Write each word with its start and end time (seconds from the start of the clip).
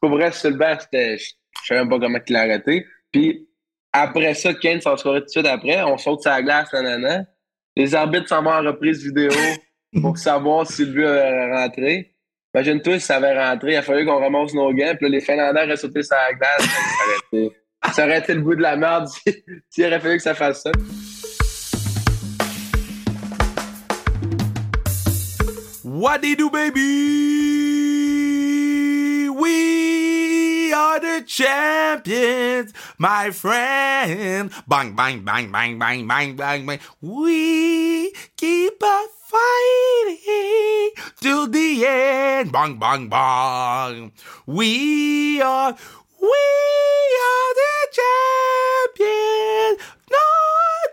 Pour 0.00 0.10
vrai, 0.10 0.32
sur 0.32 0.50
le 0.50 0.56
banc, 0.56 0.76
c'était, 0.80 1.18
je 1.18 1.32
savais 1.66 1.80
même 1.80 1.88
pas 1.88 1.98
comment 1.98 2.18
il 2.26 2.32
l'a 2.32 2.40
arrêté. 2.40 2.86
Puis 3.12 3.48
après 3.92 4.34
ça, 4.34 4.54
Kane 4.54 4.80
s'en 4.80 4.96
scorait 4.96 5.20
tout 5.20 5.26
de 5.26 5.30
suite 5.30 5.46
après. 5.46 5.82
On 5.82 5.98
saute 5.98 6.22
sur 6.22 6.30
la 6.30 6.42
glace, 6.42 6.72
nanana. 6.72 7.24
Les 7.76 7.94
arbitres 7.94 8.28
s'en 8.28 8.42
vont 8.42 8.50
en 8.50 8.62
reprise 8.62 9.02
vidéo 9.02 9.30
pour 10.00 10.18
savoir 10.18 10.66
si 10.66 10.84
le 10.84 10.92
but 10.92 11.06
avait 11.06 11.52
rentré. 11.54 12.14
Imagine-toi 12.54 12.98
si 12.98 13.06
ça 13.06 13.16
avait 13.16 13.38
rentré, 13.38 13.72
il 13.72 13.76
a 13.76 13.82
fallu 13.82 14.06
qu'on 14.06 14.24
remonte 14.24 14.54
nos 14.54 14.72
gants, 14.72 14.94
puis 14.96 15.06
là, 15.06 15.08
les 15.08 15.20
Finlandais 15.20 15.64
auraient 15.64 15.76
sauté 15.76 16.02
sur 16.02 16.16
la 16.16 16.34
glace. 16.34 16.62
Ça 16.62 17.04
aurait, 17.04 17.44
été, 17.44 17.56
ça 17.92 18.04
aurait 18.04 18.18
été 18.18 18.34
le 18.34 18.40
bout 18.40 18.54
de 18.54 18.62
la 18.62 18.76
merde 18.76 19.06
s'il 19.70 19.84
aurait 19.84 20.00
fallu 20.00 20.16
que 20.16 20.22
ça 20.22 20.34
fasse 20.34 20.62
ça. 20.62 20.72
What 25.84 26.18
do 26.18 26.28
you 26.28 26.36
do, 26.36 26.50
baby? 26.50 27.57
Are 30.78 31.00
the 31.00 31.24
champions, 31.26 32.72
my 32.98 33.30
friend. 33.30 34.50
Bang, 34.68 34.94
bang, 34.94 35.24
bang, 35.24 35.50
bang, 35.50 35.78
bang, 35.78 36.06
bang, 36.06 36.36
bang, 36.36 36.66
bang. 36.66 36.80
We 37.00 38.12
keep 38.36 38.82
on 38.82 39.08
fighting 39.32 40.90
till 41.20 41.48
the 41.48 41.84
end. 41.84 42.52
Bang, 42.52 42.78
bang, 42.78 43.08
bang. 43.08 44.12
We 44.46 45.42
are, 45.42 45.76
we 46.20 46.46
are 47.30 47.50
the 47.62 47.76
champions. 47.98 49.78
No 50.14 50.26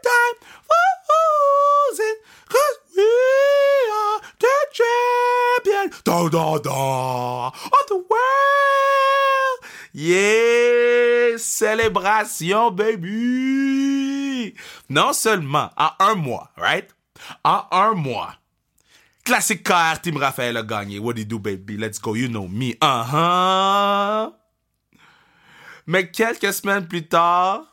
time 0.09 0.37
for 0.67 0.89
losing, 1.11 2.17
cause 2.49 2.77
we 2.97 3.11
are 4.01 4.19
the 4.45 4.57
champions. 4.79 6.01
Da, 6.03 6.27
da, 6.29 6.57
da, 6.57 7.47
of 7.47 7.83
the 7.87 7.97
world. 7.97 9.54
Yeah, 9.97 11.37
célébration, 11.37 12.69
baby. 12.69 14.53
Non 14.89 15.13
seulement 15.13 15.69
en 15.77 15.91
un 15.99 16.15
mois, 16.15 16.51
right? 16.57 16.93
En 17.45 17.63
un 17.71 17.93
mois. 17.93 18.35
Classic 19.23 19.63
car, 19.63 20.01
Team 20.01 20.17
Raphaël 20.17 20.57
a 20.57 20.63
gagné. 20.63 20.99
What 20.99 21.13
do 21.13 21.21
you 21.21 21.25
do, 21.25 21.39
baby? 21.39 21.77
Let's 21.77 21.97
go, 21.97 22.13
you 22.13 22.27
know 22.27 22.45
me. 22.45 22.75
Uh-huh. 22.81 24.33
Mais 25.87 26.11
quelques 26.11 26.51
semaines 26.53 26.85
plus 26.85 27.07
tard, 27.07 27.65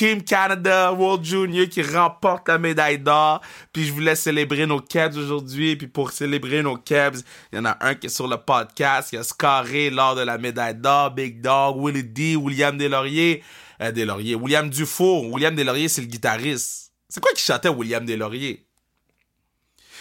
Team 0.00 0.22
Canada 0.22 0.94
World 0.94 1.22
Junior 1.22 1.68
qui 1.68 1.82
remporte 1.82 2.48
la 2.48 2.56
médaille 2.56 2.98
d'or. 2.98 3.42
Puis 3.70 3.84
je 3.84 3.92
voulais 3.92 4.14
célébrer 4.14 4.64
nos 4.64 4.80
Cavs 4.80 5.14
aujourd'hui. 5.18 5.76
Puis 5.76 5.88
pour 5.88 6.10
célébrer 6.10 6.62
nos 6.62 6.78
Cavs, 6.78 7.20
il 7.52 7.56
y 7.56 7.58
en 7.58 7.66
a 7.66 7.76
un 7.82 7.94
qui 7.94 8.06
est 8.06 8.08
sur 8.08 8.26
le 8.26 8.38
podcast, 8.38 9.10
qui 9.10 9.18
a 9.18 9.22
scarré 9.22 9.90
lors 9.90 10.14
de 10.14 10.22
la 10.22 10.38
médaille 10.38 10.74
d'or. 10.74 11.10
Big 11.10 11.42
Dog, 11.42 11.76
Willie 11.76 12.02
D, 12.02 12.34
William 12.34 12.78
Deslauriers. 12.78 13.44
Euh. 13.82 13.92
William 14.36 14.70
Dufour. 14.70 15.30
William 15.30 15.54
Deslauriers, 15.54 15.88
c'est 15.88 16.00
le 16.00 16.06
guitariste. 16.06 16.92
C'est 17.06 17.20
quoi 17.20 17.32
qui 17.34 17.44
chantait 17.44 17.68
William 17.68 18.06
Deslauriers? 18.06 18.64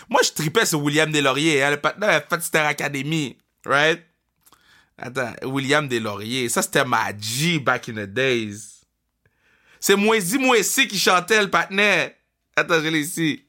Moi, 0.10 0.22
je 0.24 0.32
tripais 0.32 0.66
sur 0.66 0.82
William 0.82 1.12
Deslauriers. 1.12 1.62
Hein, 1.62 1.72
le 1.72 1.78
partenaire 1.78 2.12
a 2.12 2.22
fait 2.22 2.42
Star 2.42 2.68
Academy. 2.68 3.38
Right? 3.66 4.02
Attends, 4.98 5.34
William 5.44 5.90
Deslauriers. 5.90 6.48
Ça, 6.48 6.62
c'était 6.62 6.86
ma 6.86 7.12
G 7.20 7.60
back 7.60 7.90
in 7.90 7.96
the 7.96 8.08
days. 8.08 8.79
C'est 9.80 9.96
Moisy 9.96 10.38
Moissy 10.38 10.88
qui 10.88 11.00
chantait 11.00 11.42
le 11.42 11.50
partenaire. 11.50 12.12
Attends, 12.56 12.82
je 12.84 12.90
l'ai 12.90 13.00
ici. 13.00 13.46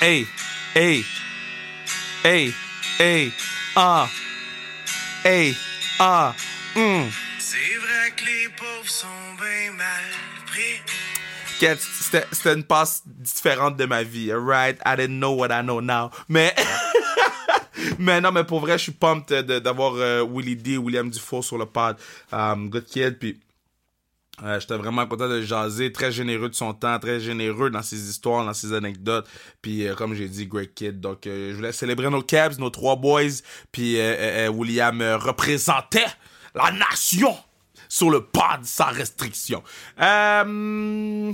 Hey, 0.00 0.26
hey, 0.74 1.04
hey, 2.24 2.52
hey, 2.98 3.32
ah, 3.74 4.08
hey, 5.24 5.56
ah, 5.98 6.34
hum. 6.76 7.08
C'est 7.38 7.56
vrai 7.56 8.12
que 8.16 8.24
les 8.24 8.48
pauvres 8.48 8.90
sont 8.90 9.06
bien 9.38 9.72
mal 9.72 10.04
pris. 10.46 10.82
C'était 12.32 12.52
une 12.52 12.64
passe 12.64 13.02
différente 13.06 13.76
de 13.76 13.86
ma 13.86 14.02
vie, 14.02 14.32
alright? 14.32 14.78
I 14.84 14.96
didn't 14.96 15.20
know 15.20 15.32
what 15.32 15.52
I 15.52 15.62
know 15.62 15.80
now. 15.80 16.10
Mais, 16.28 16.52
mais 17.98 18.20
non, 18.20 18.32
mais 18.32 18.44
pour 18.44 18.58
vrai, 18.60 18.76
je 18.76 18.82
suis 18.82 18.92
pumped 18.92 19.32
d'avoir 19.32 19.94
euh, 19.94 20.22
Willie 20.28 20.56
D, 20.56 20.76
William 20.76 21.08
Dufour 21.08 21.44
sur 21.44 21.56
le 21.56 21.66
pod. 21.66 21.96
Um, 22.32 22.68
good 22.68 22.86
kid, 22.86 23.18
puis 23.18 23.38
J'étais 24.58 24.76
vraiment 24.76 25.06
content 25.06 25.28
de 25.28 25.42
jaser, 25.42 25.92
très 25.92 26.10
généreux 26.10 26.48
de 26.48 26.54
son 26.54 26.72
temps, 26.72 26.98
très 26.98 27.20
généreux 27.20 27.70
dans 27.70 27.82
ses 27.82 28.08
histoires, 28.08 28.44
dans 28.44 28.54
ses 28.54 28.72
anecdotes. 28.72 29.28
Puis 29.60 29.86
euh, 29.86 29.94
comme 29.94 30.14
j'ai 30.14 30.28
dit, 30.28 30.46
great 30.46 30.74
kid. 30.74 31.00
Donc 31.00 31.26
euh, 31.26 31.50
je 31.50 31.56
voulais 31.56 31.72
célébrer 31.72 32.10
nos 32.10 32.22
Cavs, 32.22 32.58
nos 32.58 32.70
trois 32.70 32.96
boys. 32.96 33.42
Puis 33.70 33.96
euh, 33.98 34.48
William 34.48 35.00
représentait 35.02 36.06
la 36.54 36.72
nation 36.72 37.36
sur 37.88 38.10
le 38.10 38.22
pod 38.24 38.64
sans 38.64 38.90
restriction. 38.90 39.62
Euh, 40.00 41.32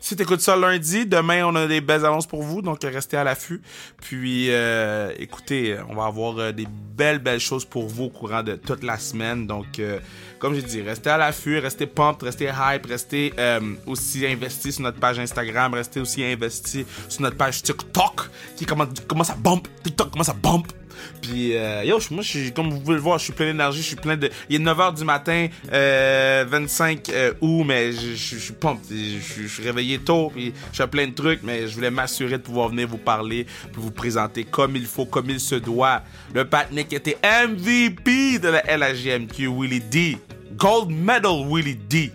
si 0.00 0.16
t'écoutes 0.16 0.40
ça 0.40 0.56
lundi, 0.56 1.06
demain 1.06 1.44
on 1.44 1.54
a 1.54 1.66
des 1.66 1.80
belles 1.80 2.04
annonces 2.04 2.26
pour 2.26 2.42
vous, 2.42 2.62
donc 2.62 2.82
restez 2.82 3.16
à 3.16 3.24
l'affût. 3.24 3.60
Puis 4.00 4.46
euh, 4.50 5.12
écoutez, 5.18 5.76
on 5.88 5.94
va 5.94 6.06
avoir 6.06 6.38
euh, 6.38 6.52
des 6.52 6.66
belles 6.66 7.18
belles 7.18 7.40
choses 7.40 7.64
pour 7.64 7.86
vous 7.86 8.04
au 8.04 8.08
courant 8.10 8.42
de 8.42 8.56
toute 8.56 8.82
la 8.82 8.98
semaine. 8.98 9.46
Donc 9.46 9.78
euh, 9.78 9.98
comme 10.38 10.54
j'ai 10.54 10.62
dit, 10.62 10.80
restez 10.80 11.10
à 11.10 11.18
l'affût, 11.18 11.58
restez 11.58 11.86
pumped, 11.86 12.22
restez 12.22 12.46
hype, 12.46 12.86
restez 12.86 13.32
euh, 13.38 13.60
aussi 13.86 14.26
investi 14.26 14.72
sur 14.72 14.82
notre 14.82 14.98
page 14.98 15.18
Instagram, 15.18 15.74
restez 15.74 16.00
aussi 16.00 16.24
investi 16.24 16.86
sur 17.08 17.22
notre 17.22 17.36
page 17.36 17.62
TikTok 17.62 18.30
qui 18.56 18.64
commence, 18.64 18.88
commence 19.06 19.30
à 19.30 19.34
bump, 19.34 19.68
TikTok 19.82 20.10
commence 20.10 20.30
à 20.30 20.34
bump. 20.34 20.79
Puis, 21.22 21.56
euh, 21.56 21.84
yo, 21.84 21.98
moi, 22.10 22.24
comme 22.54 22.70
vous 22.70 22.80
pouvez 22.80 22.94
le 22.94 23.00
voir, 23.00 23.18
je 23.18 23.24
suis 23.24 23.32
plein 23.32 23.46
d'énergie, 23.46 23.82
je 23.82 23.86
suis 23.86 23.96
plein 23.96 24.16
de... 24.16 24.30
Il 24.48 24.60
est 24.60 24.64
9h 24.64 24.96
du 24.96 25.04
matin, 25.04 25.48
euh, 25.72 26.44
25 26.48 27.08
euh, 27.08 27.32
août, 27.40 27.64
mais 27.66 27.92
je, 27.92 28.14
suis 28.14 28.52
pumped, 28.52 28.80
je, 28.90 29.46
suis 29.46 29.62
réveillé 29.62 29.98
tôt, 29.98 30.30
puis 30.34 30.52
je 30.72 30.76
fais 30.76 30.88
plein 30.88 31.06
de 31.06 31.14
trucs, 31.14 31.42
mais 31.42 31.68
je 31.68 31.74
voulais 31.74 31.90
m'assurer 31.90 32.38
de 32.38 32.42
pouvoir 32.42 32.68
venir 32.68 32.88
vous 32.88 32.98
parler, 32.98 33.46
puis 33.72 33.80
vous 33.80 33.90
présenter 33.90 34.44
comme 34.44 34.76
il 34.76 34.86
faut, 34.86 35.06
comme 35.06 35.30
il 35.30 35.40
se 35.40 35.54
doit. 35.54 36.02
Le 36.34 36.44
qui 36.82 36.94
était 36.94 37.18
MVP 37.22 38.38
de 38.38 38.48
la 38.48 38.62
LHJMQ, 38.76 39.48
Willie 39.48 39.80
D. 39.80 40.18
Gold 40.56 40.90
medal 40.90 41.46
Willie 41.48 41.76
D. 41.76 42.12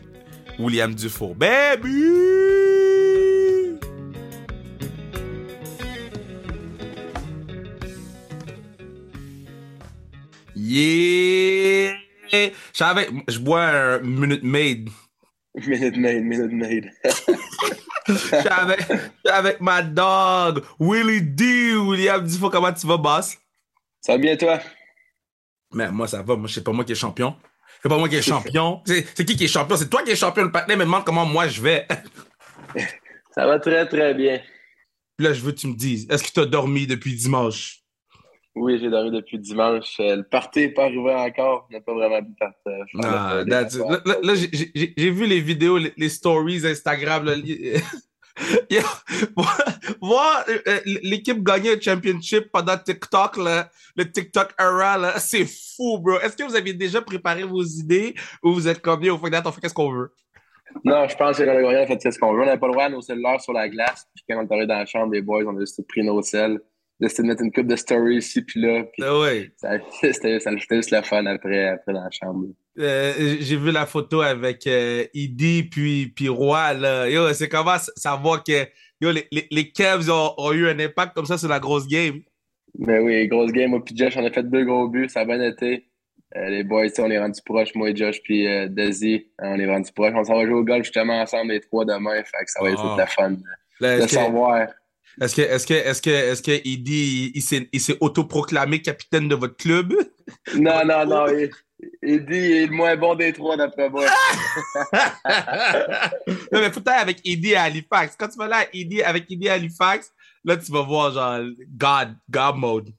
William 0.59 0.94
Dufour. 0.94 1.35
Baby! 1.35 2.44
Yeah! 10.75 11.96
J'avais, 12.74 13.08
je 13.30 13.40
bois 13.40 13.63
un 13.63 14.00
Minute 14.00 14.44
Maid. 14.44 14.90
Minute 15.56 15.96
Maid, 15.96 16.22
Minute 16.22 16.52
Maid. 16.52 16.91
J'étais 18.09 18.50
avec, 18.50 18.81
avec 19.24 19.62
ma 19.62 19.81
dog, 19.81 20.66
Willie 20.78 21.22
D. 21.22 21.78
William 21.78 22.28
Dufour, 22.28 22.52
comment 22.52 22.74
tu 22.74 22.85
vas, 22.88 22.97
boss? 22.97 23.38
Ça 24.02 24.12
va 24.12 24.18
bien, 24.18 24.35
toi? 24.35 24.59
Mais 25.74 25.90
moi, 25.91 26.09
ça 26.09 26.22
va. 26.22 26.35
Moi, 26.35 26.50
c'est 26.52 26.62
pas 26.62 26.74
moi 26.74 26.84
qui 26.84 26.91
est 26.91 26.96
champion. 26.96 27.38
C'est 27.81 27.88
pas 27.88 27.97
moi 27.97 28.09
qui 28.09 28.18
est 28.18 28.22
champion. 28.22 28.81
C'est 28.85 29.25
qui 29.25 29.38
qui 29.38 29.46
est 29.46 29.47
champion? 29.47 29.78
C'est 29.78 29.90
toi 29.90 30.03
qui 30.03 30.12
es 30.12 30.16
champion. 30.18 30.44
Le 30.44 30.52
partenaire 30.52 30.78
me 30.78 30.84
demande 30.84 31.06
comment 31.06 31.25
moi 31.25 31.47
je 31.47 31.62
vais. 31.62 31.88
Ça 33.34 33.47
va 33.47 33.59
très, 33.59 33.88
très 33.88 34.14
bien. 34.14 34.41
Puis 35.16 35.25
là, 35.25 35.31
je 35.31 35.40
veux 35.40 35.53
que 35.53 35.58
tu 35.58 35.68
me 35.68 35.75
dises, 35.75 36.06
est-ce 36.09 36.22
que 36.22 36.31
tu 36.34 36.40
as 36.41 36.46
dormi 36.46 36.85
depuis 36.85 37.16
dimanche? 37.16 37.84
Oui, 38.55 38.79
j'ai 38.79 38.89
dormi 38.89 39.11
depuis 39.11 39.38
dimanche. 39.38 39.97
Euh, 39.99 40.16
Le 40.17 40.23
party 40.23 40.59
n'est 40.59 40.69
pas 40.69 40.83
arrivé 40.85 41.13
encore. 41.13 41.67
On 41.69 41.73
n'a 41.73 41.81
pas 41.81 41.93
vraiment 41.93 42.21
bu 42.21 42.29
de 42.31 42.35
partage. 42.39 42.89
On 42.95 42.99
a 43.03 43.07
Ah. 43.07 43.43
Là, 43.45 44.16
là, 44.23 44.33
j'ai- 44.35 45.11
vu 45.11 45.25
les 45.25 45.41
vidéos, 45.41 45.77
les, 45.77 45.93
les 45.97 46.09
stories 46.09 46.66
Instagram. 46.66 47.25
Là, 47.25 47.35
li- 47.35 47.73
Yo, 48.69 48.81
voir- 49.35 49.61
voir 50.01 50.45
euh, 50.49 50.79
l'équipe 51.03 51.41
gagner 51.43 51.71
un 51.75 51.79
championship 51.79 52.51
pendant 52.51 52.77
TikTok, 52.77 53.38
là, 53.38 53.69
le 53.95 54.09
TikTok 54.11 54.53
era, 54.59 55.19
c'est 55.19 55.45
fou, 55.45 55.99
bro. 55.99 56.19
Est-ce 56.19 56.35
que 56.35 56.43
vous 56.43 56.55
avez 56.55 56.73
déjà 56.73 57.01
préparé 57.01 57.43
vos 57.43 57.63
idées 57.63 58.13
ou 58.43 58.53
vous 58.53 58.67
êtes 58.67 58.81
comme, 58.81 59.03
fuck 59.05 59.31
that, 59.31 59.41
on 59.46 59.51
fait 59.51 59.61
qu'est-ce 59.61 59.73
qu'on 59.73 59.91
veut? 59.91 60.11
Non, 60.84 61.08
je 61.08 61.16
pense 61.16 61.37
que 61.37 61.43
le 61.43 61.61
gagnant 61.61 61.84
a 61.84 61.87
fait 61.87 62.11
ce 62.11 62.19
qu'on 62.19 62.34
veut. 62.34 62.41
On 62.41 62.46
n'avait 62.46 62.58
pas 62.59 62.67
le 62.67 62.73
droit 62.73 62.85
à 62.85 62.90
nos 62.90 63.01
cellulaires 63.01 63.40
sur 63.40 63.53
la 63.53 63.69
glace. 63.69 64.05
Puis 64.13 64.25
quand 64.28 64.37
on 64.37 64.41
est 64.46 64.51
arrivé 64.51 64.67
dans 64.67 64.79
la 64.79 64.85
chambre 64.85 65.11
des 65.11 65.22
boys, 65.22 65.43
on 65.46 65.55
a 65.55 65.59
juste 65.61 65.85
pris 65.87 66.03
nos 66.03 66.22
selles. 66.22 66.59
De 67.00 67.22
mettre 67.24 67.44
une 67.44 67.52
coupe 67.52 67.68
de 67.68 67.76
stories 67.76 68.18
ici 68.18 68.42
puis 68.42 68.62
là. 68.62 68.84
Puis 68.94 69.03
Ah 69.03 69.20
ouais. 69.20 69.52
c'était, 70.02 70.40
juste 70.72 70.92
le 70.92 71.02
fun 71.02 71.26
après, 71.26 71.68
après 71.68 71.92
dans 71.94 72.03
la 72.03 72.09
chambre. 72.12 72.46
Euh, 72.80 73.14
j'ai 73.40 73.58
vu 73.58 73.72
la 73.72 73.86
photo 73.86 74.22
avec 74.22 74.66
euh, 74.68 75.06
Idi 75.14 75.64
puis, 75.64 76.08
puis 76.16 76.30
Roy, 76.30 76.74
là. 76.74 77.09
Yo, 77.09 77.34
c'est 77.34 77.50
comment 77.50 77.76
savoir 77.97 78.44
que 78.44 78.66
yo, 79.02 79.12
les, 79.12 79.28
les, 79.32 79.46
les 79.52 79.72
Cavs 79.72 80.09
ont, 80.09 80.34
ont 80.38 80.53
eu 80.53 80.68
un 80.70 80.80
impact 80.80 81.14
comme 81.16 81.26
ça 81.26 81.38
sur 81.38 81.50
la 81.50 81.59
grosse 81.59 81.86
game? 81.88 82.22
Mais 82.80 83.00
oui, 83.00 83.28
grosse 83.28 83.52
game. 83.52 83.72
Moi 83.72 83.84
puis 83.84 83.96
Josh, 83.97 84.16
on 84.18 84.26
a 84.26 84.32
fait 84.32 84.44
deux 84.50 84.64
gros 84.64 84.88
buts. 84.88 85.09
Ça 85.09 85.22
a 85.22 85.26
bien 85.26 85.42
été. 85.42 85.88
Euh, 86.38 86.50
les 86.50 86.64
boys, 86.64 86.88
on 87.00 87.12
est 87.12 87.20
rendus 87.20 87.42
proches. 87.46 87.76
Moi 87.76 87.90
et 87.92 87.96
Josh 87.96 88.22
puis 88.24 88.47
euh, 88.47 88.68
Desi, 88.70 89.28
on 89.40 89.59
est 89.59 89.68
rendus 89.68 89.92
proches. 89.94 90.14
On 90.16 90.24
s'en 90.24 90.36
va 90.38 90.46
jouer 90.46 90.56
au 90.56 90.64
golf 90.64 90.84
justement 90.84 91.20
ensemble 91.22 91.52
les 91.52 91.59
trois 91.62 91.84
demain. 91.86 92.16
Fait 92.24 92.46
que 92.46 92.52
ça 92.52 92.62
va 92.62 92.70
être 92.72 92.80
Ah. 92.82 92.88
toute 92.90 92.97
la 92.97 93.08
fun 93.08 93.32
de 93.32 94.02
que- 94.02 94.08
savoir. 94.08 94.68
Est-ce 95.22 95.35
que, 95.35 95.41
est-ce 95.41 95.67
que, 95.67 95.73
est-ce 95.73 96.02
que, 96.02 96.09
est-ce 96.09 96.41
que 96.41 96.62
il 96.66 96.84
dit, 96.84 97.32
il 97.34 97.41
s'est, 97.41 97.70
il 97.72 97.79
s'est 97.79 97.97
autoproclamé 98.02 98.82
capitaine 98.82 99.29
de 99.29 99.35
votre 99.35 99.56
club? 99.56 99.94
Non, 100.56 100.85
non, 100.85 101.06
non. 101.06 101.28
Il, 101.28 101.50
il 102.02 102.26
dit 102.26 102.35
il 102.35 102.52
est 102.52 102.66
le 102.67 102.73
moins 102.73 102.96
bon 102.96 103.16
des 103.16 103.34
trois 103.34 103.58
d'après 103.58 103.90
moi. 103.90 104.06
non, 105.26 106.59
mais 106.59 106.66
être 106.66 106.82
avec 106.88 107.22
Eddie 107.26 107.56
à 107.56 107.64
Halifax. 107.64 108.16
Quand 108.17 108.28
tu 108.28 108.38
vas 108.38 108.47
là, 108.47 108.66
Eddie, 108.73 109.03
avec 109.03 109.29
Eddie 109.32 109.50
à 109.50 109.53
Halifax, 109.53 110.12
là, 110.44 110.58
tu 110.58 110.72
vas 110.72 110.82
voir, 110.82 111.12
genre, 111.12 111.40
God, 111.70 112.16
God 112.29 112.56
mode. 112.56 112.90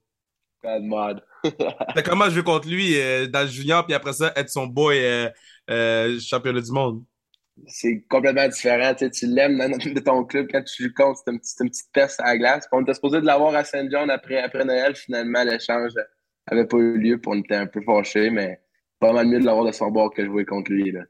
God 0.62 0.82
mode. 0.82 1.22
Comment 2.04 2.28
je 2.28 2.36
vais 2.36 2.42
contre 2.42 2.68
lui 2.68 3.00
euh, 3.00 3.26
dans 3.26 3.42
le 3.42 3.48
junior, 3.48 3.84
puis 3.84 3.94
après 3.94 4.12
ça, 4.12 4.32
être 4.36 4.50
son 4.50 4.66
boy 4.66 4.98
euh, 4.98 5.28
euh, 5.70 6.18
championnat 6.20 6.60
du 6.60 6.72
monde? 6.72 7.02
C'est 7.66 8.04
complètement 8.08 8.48
différent. 8.48 8.92
Tu, 8.94 9.04
sais, 9.06 9.10
tu 9.10 9.26
l'aimes 9.26 9.58
de 9.94 10.00
ton 10.00 10.24
club 10.24 10.48
quand 10.50 10.62
tu 10.62 10.84
joues 10.84 10.94
contre, 10.94 11.20
c'est 11.24 11.32
une, 11.32 11.38
petite- 11.40 11.60
une 11.60 11.70
petite 11.70 11.92
peste 11.92 12.20
à 12.20 12.26
la 12.26 12.38
glace. 12.38 12.66
Puis 12.70 12.78
on 12.78 12.82
était 12.82 12.94
supposé 12.94 13.20
de 13.20 13.26
l'avoir 13.26 13.54
à 13.54 13.64
Saint 13.64 13.88
John 13.90 14.10
après, 14.10 14.38
après 14.38 14.64
Noël. 14.64 14.94
Finalement, 14.94 15.42
l'échange 15.44 15.92
avait 16.46 16.66
pas 16.66 16.76
eu 16.76 16.98
lieu. 16.98 17.18
Puis 17.18 17.30
on 17.32 17.38
était 17.40 17.56
un 17.56 17.66
peu 17.66 17.80
fâchés, 17.82 18.30
mais 18.30 18.60
pas 19.00 19.12
mal 19.12 19.26
mieux 19.26 19.40
de 19.40 19.44
l'avoir 19.44 19.64
de 19.64 19.72
son 19.72 19.90
bord 19.90 20.12
que 20.12 20.24
jouer 20.24 20.44
contre 20.44 20.70
lui. 20.70 20.92
Là. 20.92 21.00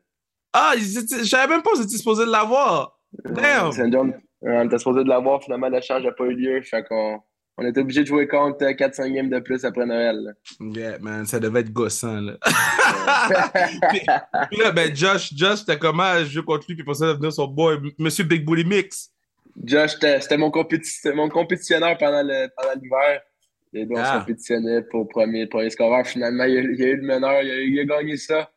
Ah, 0.52 0.72
je 0.76 1.24
savais 1.24 1.52
même 1.52 1.62
pas 1.62 1.72
que 1.72 1.88
supposé 1.88 2.24
de 2.24 2.30
l'avoir. 2.30 2.98
Damn! 3.24 3.72
Saint 3.72 3.90
John, 3.90 4.14
on 4.42 4.64
était 4.64 4.78
supposé 4.78 5.04
de 5.04 5.08
l'avoir. 5.08 5.42
Finalement, 5.42 5.68
l'échange 5.68 6.02
n'a 6.04 6.12
pas 6.12 6.24
eu 6.24 6.34
lieu. 6.34 6.62
Fait 6.62 6.84
qu'on 6.84 7.20
on 7.58 7.66
était 7.66 7.80
obligé 7.80 8.02
de 8.02 8.06
jouer 8.06 8.26
contre 8.28 8.58
4-5 8.64 9.12
games 9.12 9.30
de 9.30 9.38
plus 9.40 9.64
après 9.64 9.86
Noël. 9.86 10.16
là. 10.16 10.32
Yeah, 10.60 10.98
man, 11.00 11.24
ça 11.26 11.38
devait 11.40 11.60
être 11.60 11.72
gossant, 11.72 12.20
là. 12.20 12.36
puis, 13.90 14.00
puis 14.50 14.58
là, 14.58 14.72
ben, 14.72 14.94
Josh, 14.94 15.32
Josh, 15.34 15.60
c'était 15.60 15.78
comment 15.78 16.22
jouer 16.24 16.44
contre 16.44 16.66
lui, 16.68 16.74
puis 16.76 16.84
pour 16.84 16.96
ça, 16.96 17.06
devenir 17.14 17.32
son 17.32 17.46
boy, 17.48 17.78
Monsieur 17.98 18.24
Big 18.24 18.44
Booty 18.44 18.64
Mix? 18.64 19.10
Josh, 19.64 19.92
c'était 19.92 20.20
c'était 20.20 20.36
mon, 20.36 20.50
compéti- 20.50 21.12
mon 21.14 21.28
compétitionneur 21.28 21.96
pendant 21.98 22.22
le- 22.22 22.48
pendant 22.56 22.74
l'hiver. 22.80 23.20
Et 23.72 23.84
donc, 23.86 23.98
on 23.98 24.00
Ah. 24.00 24.14
se 24.14 24.18
compétitionnait 24.20 24.82
pour 24.82 25.08
premier, 25.08 25.46
premier 25.46 25.70
scoreur. 25.70 26.06
Finalement, 26.06 26.44
il 26.44 26.54
y 26.54 26.58
a, 26.58 26.60
il 26.60 26.78
y 26.78 26.84
a 26.84 26.88
eu 26.88 26.96
le 26.96 27.06
meneur, 27.06 27.42
il 27.42 27.50
a, 27.50 27.60
il 27.62 27.80
a 27.80 27.84
gagné 27.84 28.16
ça. 28.16 28.50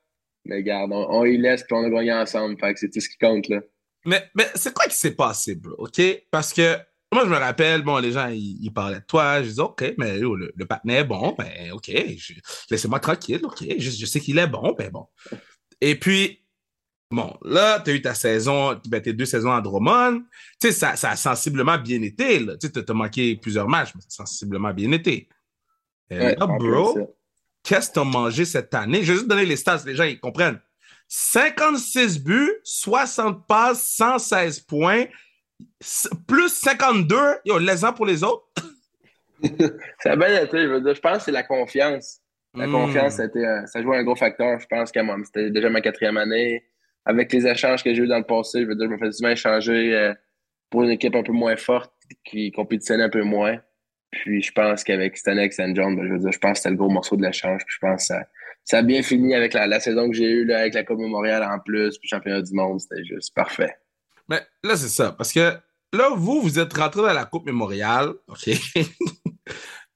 Mais 0.45 0.57
regarde, 0.57 0.91
on, 0.93 1.07
on 1.09 1.25
y 1.25 1.37
laisse 1.37 1.63
puis 1.63 1.73
on 1.75 1.83
a 1.85 1.89
gagné 1.89 2.13
ensemble. 2.13 2.57
Fait 2.59 2.73
que 2.73 2.79
c'est 2.79 2.89
tout 2.89 2.99
ce 2.99 3.09
qui 3.09 3.17
compte, 3.17 3.47
là. 3.49 3.59
Mais, 4.05 4.23
mais 4.35 4.45
c'est 4.55 4.73
quoi 4.73 4.85
qui 4.85 4.95
s'est 4.95 5.15
passé, 5.15 5.55
bro, 5.55 5.73
OK? 5.77 6.01
Parce 6.31 6.53
que 6.53 6.77
moi, 7.11 7.25
je 7.25 7.29
me 7.29 7.37
rappelle, 7.37 7.81
bon, 7.81 7.97
les 7.97 8.11
gens, 8.11 8.27
ils, 8.27 8.63
ils 8.63 8.71
parlaient 8.71 8.99
de 8.99 9.05
toi. 9.05 9.41
Je 9.41 9.49
disais, 9.49 9.61
OK, 9.61 9.95
mais 9.97 10.19
yo, 10.19 10.35
le, 10.35 10.53
le 10.55 10.67
est 10.91 11.03
bon, 11.03 11.35
ben, 11.37 11.71
OK, 11.71 11.91
laissez-moi 12.69 12.99
tranquille, 12.99 13.41
OK, 13.43 13.63
je, 13.77 13.89
je 13.89 14.05
sais 14.05 14.19
qu'il 14.19 14.37
est 14.37 14.47
bon, 14.47 14.73
ben 14.77 14.91
bon. 14.91 15.07
Et 15.81 15.97
puis, 15.97 16.45
bon, 17.09 17.35
là, 17.43 17.79
tu 17.79 17.91
as 17.91 17.93
eu 17.95 18.01
ta 18.01 18.13
saison, 18.13 18.79
ben, 18.87 19.01
tes 19.01 19.13
deux 19.13 19.25
saisons 19.25 19.51
à 19.51 19.61
Drummond. 19.61 20.21
Tu 20.61 20.67
sais, 20.67 20.71
ça, 20.71 20.95
ça 20.95 21.11
a 21.11 21.15
sensiblement 21.15 21.77
bien 21.79 22.01
été, 22.03 22.39
là. 22.39 22.57
Tu 22.57 22.67
sais, 22.67 22.83
t'as 22.83 22.93
manqué 22.93 23.35
plusieurs 23.37 23.67
matchs, 23.67 23.91
mais 23.95 24.01
ça 24.07 24.23
a 24.23 24.25
sensiblement 24.27 24.73
bien 24.73 24.91
été. 24.91 25.27
Et 26.11 26.17
Ouais, 26.17 26.35
là, 26.35 26.45
bro, 26.45 27.17
qu'est-ce 27.63 27.89
que 27.89 27.93
tu 27.93 27.99
as 27.99 28.03
mangé 28.03 28.45
cette 28.45 28.73
année? 28.73 29.03
Je 29.03 29.11
vais 29.11 29.17
juste 29.17 29.27
donner 29.27 29.45
les 29.45 29.55
stats, 29.55 29.81
les 29.85 29.95
gens, 29.95 30.03
ils 30.03 30.19
comprennent. 30.19 30.59
56 31.07 32.19
buts, 32.23 32.53
60 32.63 33.47
passes, 33.47 33.87
116 33.95 34.59
points, 34.61 35.05
plus 36.27 36.49
52. 36.49 37.15
Yo, 37.45 37.57
les-en 37.59 37.93
pour 37.93 38.05
les 38.05 38.23
autres. 38.23 38.45
Ça 40.03 40.11
a 40.11 40.15
bien 40.15 40.43
été, 40.43 40.61
je 40.61 40.67
veux 40.67 40.81
dire. 40.81 40.95
Je 40.95 41.01
pense 41.01 41.19
que 41.19 41.23
c'est 41.25 41.31
la 41.31 41.43
confiance. 41.43 42.19
La 42.55 42.67
Hmm. 42.67 42.71
confiance, 42.71 43.13
ça, 43.13 43.23
a 43.23 43.25
été, 43.27 43.45
euh, 43.45 43.65
ça 43.67 43.81
joue 43.81 43.93
un 43.93 44.03
gros 44.03 44.15
facteur. 44.15 44.59
Je 44.59 44.65
pense 44.65 44.91
que 44.91 44.99
moi, 45.01 45.15
c'était 45.23 45.51
déjà 45.51 45.69
ma 45.69 45.81
quatrième 45.81 46.17
année. 46.17 46.63
Avec 47.05 47.31
les 47.31 47.47
échanges 47.47 47.83
que 47.83 47.93
j'ai 47.93 48.03
eu 48.03 48.07
dans 48.07 48.17
le 48.17 48.25
passé, 48.25 48.61
je 48.61 48.65
veux 48.67 48.75
dire, 48.75 48.87
je 48.87 48.93
me 48.93 48.97
fais 48.97 49.11
souvent 49.11 49.29
échanger 49.29 49.93
euh, 49.95 50.13
pour 50.69 50.83
une 50.83 50.89
équipe 50.89 51.15
un 51.15 51.23
peu 51.23 51.31
moins 51.31 51.55
forte 51.55 51.93
qui 52.25 52.51
compétitionnait 52.51 53.03
un 53.03 53.09
peu 53.09 53.21
moins. 53.23 53.57
Puis 54.11 54.41
je 54.41 54.51
pense 54.51 54.83
qu'avec 54.83 55.15
année 55.27 55.41
avec 55.41 55.53
St. 55.53 55.75
John, 55.75 55.95
ben, 55.95 56.05
je 56.07 56.13
veux 56.13 56.19
dire, 56.19 56.31
je 56.31 56.39
pense 56.39 56.53
que 56.53 56.57
c'était 56.57 56.69
le 56.71 56.75
gros 56.75 56.89
morceau 56.89 57.15
de 57.15 57.23
l'échange. 57.23 57.63
Puis 57.65 57.75
je 57.75 57.79
pense 57.79 58.01
que 58.01 58.07
ça, 58.15 58.27
ça 58.65 58.77
a 58.79 58.81
bien 58.81 59.03
fini 59.03 59.35
avec 59.35 59.53
la, 59.53 59.67
la 59.67 59.79
saison 59.79 60.09
que 60.09 60.15
j'ai 60.15 60.29
eue 60.29 60.45
là, 60.45 60.59
avec 60.59 60.73
la 60.73 60.83
Coupe 60.83 60.99
Mémoriale 60.99 61.43
en 61.43 61.59
plus, 61.59 61.97
puis 61.97 62.09
championnat 62.09 62.41
du 62.41 62.53
monde. 62.53 62.79
C'était 62.81 63.03
juste 63.05 63.33
parfait. 63.35 63.75
Mais 64.29 64.41
là, 64.63 64.77
c'est 64.77 64.87
ça. 64.89 65.11
Parce 65.11 65.33
que 65.33 65.53
là, 65.93 66.09
vous, 66.15 66.41
vous 66.41 66.59
êtes 66.59 66.73
rentré 66.73 67.01
dans 67.01 67.13
la 67.13 67.25
Coupe 67.25 67.45
Mémoriale. 67.45 68.13
OK? 68.27 68.49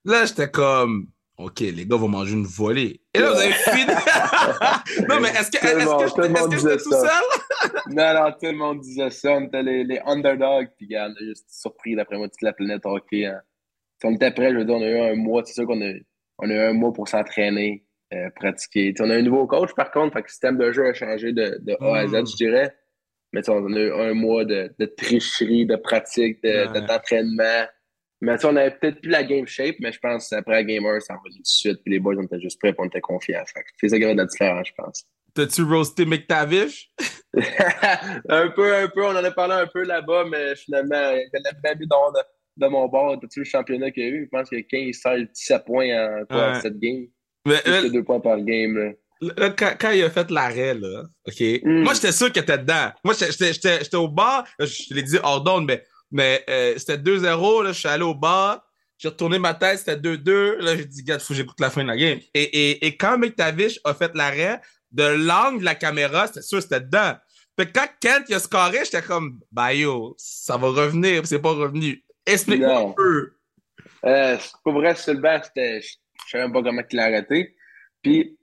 là, 0.05 0.25
j'étais 0.25 0.49
comme, 0.49 1.07
OK, 1.37 1.59
les 1.59 1.85
gars 1.85 1.97
vont 1.97 2.07
manger 2.07 2.33
une 2.33 2.45
volée. 2.45 3.01
Et 3.13 3.19
là, 3.19 3.31
vous 3.31 3.39
avez 3.39 3.51
fini. 3.53 3.85
non, 5.09 5.19
mais 5.21 5.29
est-ce 5.29 5.51
que, 5.51 5.85
monde- 5.85 5.99
que, 5.99 6.21
est-ce 6.21 6.29
monde 6.41 6.51
que 6.51 6.57
j'étais 6.57 6.77
tout 6.77 6.91
ça. 6.91 6.99
seul? 6.99 7.71
Non, 7.89 8.13
non, 8.13 8.31
tout 8.31 8.45
le 8.45 8.53
monde 8.57 8.79
disait 8.81 9.09
ça. 9.09 9.31
On 9.33 9.41
était 9.45 9.63
les, 9.63 9.83
les 9.83 9.99
underdogs. 10.05 10.69
Puis, 10.77 10.87
regarde, 10.87 11.13
on 11.19 11.23
a 11.23 11.27
juste 11.27 11.45
surpris 11.49 11.95
d'après 11.95 12.17
moi 12.17 12.27
toute 12.27 12.41
la 12.41 12.53
planète 12.53 12.81
hockey. 12.85 13.25
hein. 13.25 13.39
Si 14.01 14.07
on 14.07 14.15
était 14.15 14.31
prêts, 14.31 14.51
je 14.51 14.57
veux 14.57 14.65
dire, 14.65 14.75
on 14.75 14.81
a 14.81 14.87
eu 14.89 14.99
un 14.99 15.15
mois. 15.15 15.43
C'est 15.45 15.53
sûr 15.53 15.65
qu'on 15.65 15.81
a, 15.81 15.91
on 16.39 16.49
a 16.49 16.53
eu 16.53 16.59
un 16.59 16.73
mois 16.73 16.91
pour 16.91 17.07
s'entraîner, 17.07 17.85
euh, 18.13 18.29
pratiquer. 18.35 18.93
On 18.99 19.09
a 19.09 19.15
un 19.15 19.21
nouveau 19.21 19.47
coach, 19.47 19.69
par 19.75 19.91
contre. 19.91 20.13
Fait 20.13 20.21
que 20.21 20.27
le 20.27 20.31
système 20.31 20.57
de 20.57 20.71
jeu 20.71 20.87
a 20.87 20.93
changé 20.93 21.31
de, 21.33 21.59
de 21.61 21.77
A 21.79 21.99
à 21.99 22.05
Mm. 22.05 22.25
Z, 22.25 22.31
je 22.31 22.35
dirais. 22.35 22.75
Mais 23.33 23.47
on 23.49 23.73
a 23.73 23.79
eu 23.79 23.91
un 23.91 24.13
mois 24.13 24.45
de, 24.45 24.71
de 24.79 24.85
tricherie, 24.85 25.65
de 25.65 25.75
pratique, 25.75 26.41
de, 26.43 26.49
Ouais. 26.49 26.81
de- 26.81 26.87
d'entraînement. 26.87 27.65
Mais 28.21 28.45
on 28.45 28.55
avait 28.55 28.71
peut-être 28.71 29.01
plus 29.01 29.09
la 29.09 29.23
game 29.23 29.45
shape, 29.47 29.75
mais 29.81 29.91
je 29.91 29.99
pense 29.99 30.31
après 30.31 30.53
la 30.53 30.63
game 30.63 30.85
1, 30.85 30.99
ça 31.01 31.15
envolé 31.15 31.35
tout 31.35 31.41
de 31.41 31.47
suite. 31.47 31.79
Puis 31.83 31.93
les 31.93 31.99
boys, 31.99 32.15
on 32.17 32.23
était 32.23 32.39
juste 32.39 32.57
prêts, 32.59 32.73
on 32.77 32.85
était 32.85 33.01
confiants. 33.01 33.43
C'est 33.81 33.89
ça 33.89 33.97
qui 33.97 34.03
avait 34.05 34.13
de 34.13 34.19
la 34.19 34.25
différence, 34.27 34.67
je 34.69 34.73
pense. 34.77 35.03
T'as-tu 35.35 35.63
roasté 35.63 36.05
McTavish? 36.05 36.89
un 38.29 38.49
peu, 38.49 38.75
un 38.75 38.87
peu. 38.87 39.03
On 39.03 39.09
en 39.15 39.23
a 39.23 39.31
parlé 39.31 39.55
un 39.55 39.67
peu 39.67 39.83
là-bas, 39.83 40.25
mais 40.29 40.55
finalement, 40.55 41.11
il 41.11 41.29
y 41.33 41.37
en 41.39 41.49
a 41.49 41.53
bien 41.63 41.75
mis 41.75 41.87
dans 41.87 42.11
de, 42.11 42.19
de 42.57 42.67
mon 42.67 42.87
bord. 42.87 43.19
T'as-tu 43.19 43.39
le 43.39 43.45
championnat 43.45 43.91
qu'il 43.91 44.03
y 44.03 44.05
a 44.05 44.09
eu? 44.09 44.23
Je 44.25 44.29
pense 44.29 44.49
qu'il 44.49 44.59
y 44.59 44.61
a 44.61 44.63
15, 44.63 44.95
16, 44.95 45.27
17 45.33 45.65
points 45.65 45.87
en 46.21 46.25
quoi, 46.25 46.51
Ouais. 46.53 46.61
7 46.61 46.79
games. 46.79 47.07
Mais, 47.45 47.55
que 47.65 47.91
2 47.91 48.03
points 48.03 48.19
par 48.21 48.39
game. 48.41 48.77
Là. 48.77 48.91
Là, 49.37 49.49
quand, 49.51 49.73
quand 49.79 49.91
il 49.91 50.03
a 50.03 50.09
fait 50.09 50.29
l'arrêt, 50.31 50.73
là, 50.73 51.03
OK? 51.27 51.39
Mm. 51.63 51.83
Moi, 51.83 51.93
j'étais 51.93 52.11
sûr 52.11 52.31
qu'il 52.31 52.41
était 52.41 52.57
dedans. 52.57 52.91
Moi, 53.03 53.13
j'étais- 53.13 53.95
au 53.95 54.07
bar. 54.07 54.45
Je 54.59 54.93
l'ai 54.93 55.03
dit 55.03 55.17
hors 55.21 55.41
d'onde, 55.41 55.65
mais, 55.65 55.83
mais 56.11 56.43
euh, 56.49 56.73
c'était 56.77 56.97
2-0. 56.97 57.63
Là, 57.63 57.71
je 57.71 57.79
suis 57.79 57.87
allé 57.89 58.03
au 58.03 58.15
bar. 58.15 58.63
J'ai 58.97 59.09
retourné 59.09 59.39
ma 59.39 59.53
tête, 59.53 59.79
c'était 59.79 59.97
2-2. 59.97 60.57
Là, 60.59 60.77
j'ai 60.77 60.85
dit, 60.85 61.03
gars, 61.03 61.19
faut 61.19 61.29
que 61.29 61.33
j'écoute 61.35 61.59
la 61.59 61.69
fin 61.69 61.83
de 61.83 61.87
la 61.89 61.97
game. 61.97 62.19
Et, 62.33 62.43
et, 62.43 62.85
et 62.85 62.95
quand 62.95 63.17
McTavish 63.17 63.79
a 63.83 63.93
fait 63.93 64.11
l'arrêt, 64.15 64.61
de 64.91 65.03
l'angle 65.03 65.59
de 65.59 65.65
la 65.65 65.75
caméra, 65.75 66.27
c'était 66.27 66.41
sûr 66.41 66.59
que 66.59 66.63
c'était 66.63 66.81
dedans. 66.81 67.13
Fait 67.59 67.65
que 67.67 67.71
quand 67.73 67.87
Kent 67.99 68.25
il 68.29 68.35
a 68.35 68.39
scoré, 68.39 68.79
j'étais 68.83 69.01
comme, 69.01 69.39
bah 69.51 69.73
yo, 69.73 70.15
ça 70.17 70.57
va 70.57 70.69
revenir, 70.69 71.25
c'est 71.25 71.39
pas 71.41 71.51
revenu. 71.51 72.03
Explique-moi 72.25 72.77
un 72.77 72.91
peu. 72.91 73.33
Euh, 74.05 74.37
pour 74.63 74.73
vrai, 74.73 74.95
sur 74.95 75.13
le 75.13 75.19
banc. 75.19 75.41
Je 75.55 75.81
sais 76.29 76.37
même 76.37 76.53
pas 76.53 76.63
comment 76.63 76.81
il 76.89 76.95
l'a 76.95 77.03
arrêté. 77.03 77.55
Puis 78.01 78.37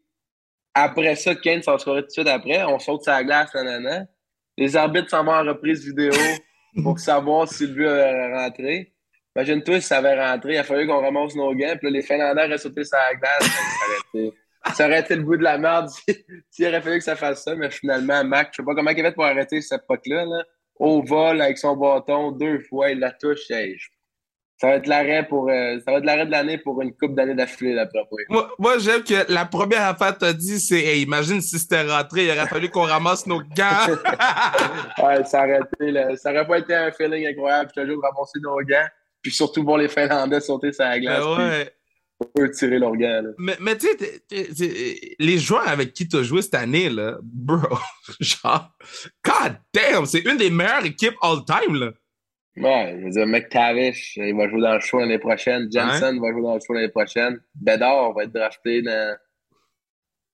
après 0.74 1.16
ça, 1.16 1.34
Kane 1.34 1.62
s'en 1.62 1.78
scorait 1.78 2.02
tout 2.02 2.06
de 2.08 2.12
suite 2.12 2.28
après. 2.28 2.62
On 2.64 2.78
saute 2.78 3.06
la 3.06 3.24
glace, 3.24 3.52
nanana. 3.54 4.06
Les 4.56 4.76
arbitres 4.76 5.10
s'en 5.10 5.24
vont 5.24 5.32
en 5.32 5.44
reprise 5.44 5.84
vidéo 5.84 6.12
pour 6.82 6.98
savoir 6.98 7.48
si 7.48 7.66
le 7.66 7.72
but 7.74 7.86
avait 7.86 8.34
rentré. 8.34 8.92
Imagine-toi 9.36 9.80
si 9.80 9.86
ça 9.86 9.98
avait 9.98 10.20
rentré, 10.20 10.54
il 10.54 10.58
a 10.58 10.64
fallu 10.64 10.86
qu'on 10.88 11.00
ramasse 11.00 11.36
nos 11.36 11.54
gants, 11.54 11.74
puis 11.78 11.86
là, 11.86 11.90
les 11.90 12.02
Finlandais 12.02 12.44
auraient 12.46 12.58
sauté 12.58 12.82
sur 12.84 12.98
la 12.98 13.14
glace. 13.14 13.48
Ça 13.48 13.86
aurait 13.86 14.24
été, 14.26 14.36
ça 14.74 14.86
aurait 14.86 15.00
été 15.00 15.16
le 15.16 15.22
bout 15.22 15.36
de 15.36 15.44
la 15.44 15.56
merde 15.56 15.88
si- 16.08 16.24
s'il 16.50 16.66
aurait 16.66 16.80
fallu 16.82 16.98
que 16.98 17.04
ça 17.04 17.14
fasse 17.16 17.44
ça, 17.44 17.54
mais 17.54 17.70
finalement, 17.70 18.24
Mac, 18.24 18.48
je 18.52 18.56
sais 18.56 18.64
pas 18.64 18.74
comment 18.74 18.90
il 18.90 19.00
a 19.00 19.04
fait 19.04 19.12
pour 19.14 19.24
arrêter 19.24 19.60
cette 19.62 19.86
puck-là, 19.86 20.24
là. 20.26 20.42
Au 20.80 21.02
vol, 21.02 21.40
avec 21.42 21.58
son 21.58 21.76
bâton, 21.76 22.32
deux 22.32 22.58
fois, 22.60 22.90
il 22.90 22.98
la 22.98 23.12
touche. 23.12 23.48
Hey, 23.50 23.76
je- 23.78 23.88
ça 24.60 24.66
va 24.66 24.74
être 24.74 24.86
l'arrêt 24.86 25.26
pour 25.26 25.48
euh, 25.48 25.78
ça 25.86 25.90
va 25.90 25.98
être 25.98 26.04
l'arrêt 26.04 26.26
de 26.26 26.30
l'année 26.30 26.58
pour 26.58 26.82
une 26.82 26.92
coupe 26.92 27.14
d'années 27.14 27.34
d'affilée 27.34 27.74
d'après 27.74 28.00
moi. 28.10 28.20
Moi, 28.28 28.50
moi 28.58 28.78
j'aime 28.78 29.02
que 29.02 29.32
la 29.32 29.46
première 29.46 29.84
affaire 29.84 30.14
que 30.14 30.18
t'as 30.18 30.32
dit, 30.34 30.60
c'est 30.60 30.80
hey, 30.80 31.00
imagine 31.02 31.40
si 31.40 31.58
c'était 31.58 31.82
rentré, 31.82 32.26
il 32.26 32.30
aurait 32.30 32.46
fallu 32.46 32.68
qu'on 32.68 32.82
ramasse 32.82 33.26
nos 33.26 33.40
gants. 33.40 33.86
Ouais, 35.02 35.24
ça 35.24 35.44
aurait 35.44 35.60
été 35.60 35.90
là, 35.92 36.14
ça 36.16 36.30
aurait 36.30 36.46
pas 36.46 36.58
été 36.58 36.74
un 36.74 36.92
feeling 36.92 37.26
incroyable, 37.26 37.70
je 37.74 37.80
te 37.80 37.86
jure, 37.86 38.00
ramasser 38.02 38.38
nos 38.42 38.58
gants, 38.58 38.86
puis 39.22 39.32
surtout 39.32 39.64
voir 39.64 39.78
les 39.78 39.88
Finlandais 39.88 40.40
sauter 40.40 40.72
sur 40.72 40.84
la 40.84 41.00
glace, 41.00 41.24
Ben 41.24 41.38
ouais. 41.38 41.72
puis 42.34 42.44
eux 42.44 42.50
tirer 42.50 42.78
leurs 42.78 42.96
gants. 42.96 43.22
Là. 43.22 43.30
Mais, 43.38 43.56
mais 43.60 43.78
tu 43.78 43.86
sais, 43.88 45.06
les 45.18 45.38
joueurs 45.38 45.68
avec 45.68 45.94
qui 45.94 46.06
tu 46.06 46.18
as 46.18 46.22
joué 46.22 46.42
cette 46.42 46.54
année, 46.54 46.90
là, 46.90 47.16
bro, 47.22 47.78
genre, 48.20 48.70
god 49.24 49.56
damn, 49.72 50.04
c'est 50.04 50.20
une 50.20 50.36
des 50.36 50.50
meilleures 50.50 50.84
équipes 50.84 51.16
all 51.22 51.38
time, 51.46 51.76
là. 51.76 51.92
Ouais, 52.56 52.96
je 52.98 53.04
veux 53.04 53.10
dire, 53.10 53.26
McTavish, 53.26 54.16
il 54.16 54.34
va 54.34 54.48
jouer 54.48 54.60
dans 54.60 54.74
le 54.74 54.80
show 54.80 54.98
l'année 54.98 55.18
prochaine. 55.18 55.68
Jensen 55.70 56.20
va 56.20 56.32
jouer 56.32 56.42
dans 56.42 56.54
le 56.54 56.60
show 56.60 56.72
l'année 56.72 56.88
prochaine. 56.88 57.40
Bedard 57.54 58.12
va 58.12 58.24
être 58.24 58.32
drafté 58.32 58.82
dans 58.82 59.16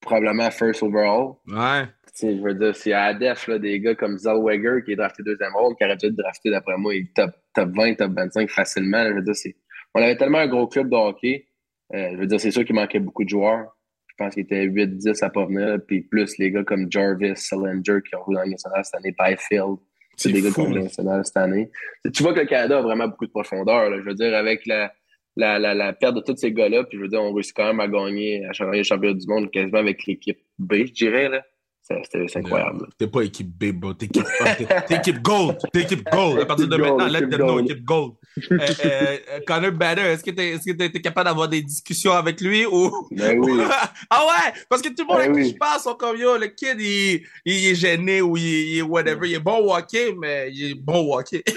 probablement 0.01 0.51
first 0.51 0.83
overall. 0.83 1.35
Ouais. 1.47 1.85
Je 2.21 2.43
veux 2.43 2.55
dire, 2.55 2.75
s'il 2.75 2.91
y 2.91 2.95
a 2.95 3.05
à 3.05 3.15
def 3.15 3.47
là, 3.49 3.59
des 3.59 3.79
gars 3.81 3.95
comme 3.95 4.17
Zellweger 4.17 4.83
qui 4.85 4.93
est 4.93 4.97
drafté 4.97 5.23
deuxième 5.23 5.55
rôle, 5.55 5.75
qui 5.77 5.85
aurait 5.85 5.97
dû 5.97 6.07
être 6.07 6.17
drafté 6.17 6.51
d'après 6.51 6.77
moi, 6.79 6.95
il 6.95 7.03
est 7.03 7.15
top, 7.15 7.33
top 7.55 7.71
20, 7.77 7.95
top 7.95 8.13
25 8.13 8.49
facilement. 8.51 9.03
là. 9.03 9.11
Je 9.11 9.15
veux 9.17 9.23
dire, 9.23 9.37
c'est... 9.37 9.55
On 9.95 10.03
avait 10.03 10.17
tellement 10.17 10.39
un 10.39 10.47
gros 10.47 10.67
club 10.67 10.89
de 10.89 10.97
hockey. 10.97 11.47
Euh, 11.95 12.11
je 12.13 12.17
veux 12.17 12.27
dire, 12.27 12.41
c'est 12.41 12.51
sûr 12.51 12.65
qu'il 12.65 12.75
manquait 12.75 13.01
beaucoup 13.01 13.25
de 13.25 13.29
joueurs. 13.29 13.77
Je 14.07 14.15
pense 14.17 14.33
qu'il 14.33 14.45
était 14.45 14.67
8-10 14.67 15.23
à 15.23 15.29
pas 15.31 15.45
venir. 15.45 15.79
Puis 15.87 16.03
plus 16.03 16.39
les 16.39 16.51
gars 16.51 16.65
comme 16.65 16.91
Jarvis, 16.91 17.37
Salinger 17.37 18.01
qui 18.09 18.17
ont 18.17 18.25
joué 18.25 18.37
dans 18.37 18.47
nationale 18.47 18.85
cette 18.85 18.95
année, 18.95 19.15
Byfield. 19.19 19.77
C'est 20.17 20.33
des 20.33 20.43
gars 20.43 20.51
là. 20.57 20.83
nationale 20.83 21.25
cette 21.25 21.37
année. 21.37 21.71
Tu 22.13 22.23
vois 22.23 22.33
que 22.33 22.41
le 22.41 22.47
Canada 22.47 22.79
a 22.79 22.83
vraiment 22.83 23.09
beaucoup 23.09 23.27
de 23.27 23.31
profondeur. 23.31 23.91
là. 23.91 23.99
Je 23.99 24.05
veux 24.05 24.15
dire, 24.15 24.35
avec 24.35 24.67
la, 24.67 24.93
la, 25.37 25.59
la, 25.59 25.75
la 25.75 25.93
perte 25.93 26.15
de 26.17 26.21
tous 26.21 26.37
ces 26.37 26.53
gars-là, 26.53 26.85
puis 26.85 26.97
je 26.97 27.03
veux 27.03 27.09
dire, 27.09 27.23
on 27.23 27.33
réussit 27.33 27.55
quand 27.55 27.67
même 27.67 27.81
à 27.81 27.89
gagner, 27.89 28.45
à 28.47 28.53
gagner 28.53 28.79
le 28.79 28.83
championnat 28.85 29.15
du 29.15 29.27
monde 29.27 29.51
quasiment 29.51 29.79
avec 29.79 30.07
l'équipe 30.07 30.39
B, 30.59 30.87
je 30.87 30.93
dirais. 30.93 31.29
Là. 31.29 31.45
C'est, 31.89 32.37
incroyable. 32.37 32.89
T'es 32.99 33.07
pas 33.07 33.23
équipe 33.23 33.49
B, 33.49 33.71
bro. 33.71 33.95
T'es 33.95 34.07
équipe, 34.07 35.23
Gold. 35.23 35.57
T'es 35.73 35.83
équipe 35.83 36.05
Gold. 36.11 36.41
À 36.41 36.47
partir 36.47 36.67
de 36.67 36.77
maintenant, 36.77 37.07
let 37.07 37.29
them 37.29 37.43
know, 37.43 37.61
équipe 37.61 37.85
Gold. 37.85 38.15
Euh, 38.51 38.59
euh, 38.61 39.17
euh, 39.31 39.41
Connor 39.47 39.71
Bader, 39.71 40.03
est-ce 40.03 40.25
que 40.25 40.33
t'es 40.33 41.01
capable 41.01 41.29
d'avoir 41.29 41.49
des 41.49 41.63
discussions 41.63 42.13
avec 42.13 42.41
lui 42.41 42.67
ou? 42.67 42.91
Ben 43.13 43.39
oui. 43.39 43.63
ah 44.11 44.27
ouais! 44.27 44.53
Parce 44.69 44.83
que 44.83 44.89
tout 44.89 45.03
le 45.03 45.07
monde 45.07 45.19
Ben 45.19 45.31
avec 45.31 45.35
qui 45.37 45.43
oui. 45.43 45.53
je 45.53 45.59
parle 45.59 45.81
sont 45.81 45.95
comme 45.95 46.17
yo, 46.17 46.37
le 46.37 46.49
kid, 46.49 46.77
il, 46.81 47.23
il 47.45 47.67
est 47.69 47.75
gêné 47.77 48.21
ou 48.21 48.37
il, 48.37 48.43
il 48.43 48.79
est 48.79 48.83
whatever. 48.83 49.29
Il 49.29 49.35
est 49.37 49.39
bon 49.39 49.73
hockey, 49.73 50.13
mais 50.19 50.51
il 50.53 50.73
est 50.73 50.75
bon 50.75 51.17
hockey. 51.17 51.45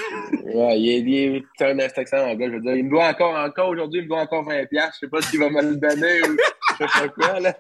Ouais, 0.52 0.80
il 0.80 0.90
est, 0.90 1.00
il 1.02 1.36
est 1.36 1.44
c'est 1.60 1.66
un 1.66 1.78
excellent. 1.78 2.32
Je 2.32 2.46
veux 2.50 2.60
dire, 2.60 2.76
il 2.76 2.86
me 2.86 2.90
doit 2.90 3.08
encore, 3.08 3.36
encore 3.36 3.70
aujourd'hui, 3.70 4.00
il 4.00 4.06
me 4.06 4.10
doit 4.10 4.22
encore 4.22 4.44
20$. 4.44 4.68
piastres. 4.68 4.96
Je 4.96 5.06
sais 5.06 5.10
pas 5.10 5.22
s'il 5.22 5.40
va 5.40 5.48
me 5.48 5.62
le 5.62 5.76
donner 5.76 6.22
ou 6.24 6.38
je 6.80 6.88
sais 6.88 7.00
pas 7.02 7.08
quoi, 7.10 7.40
là. 7.40 7.56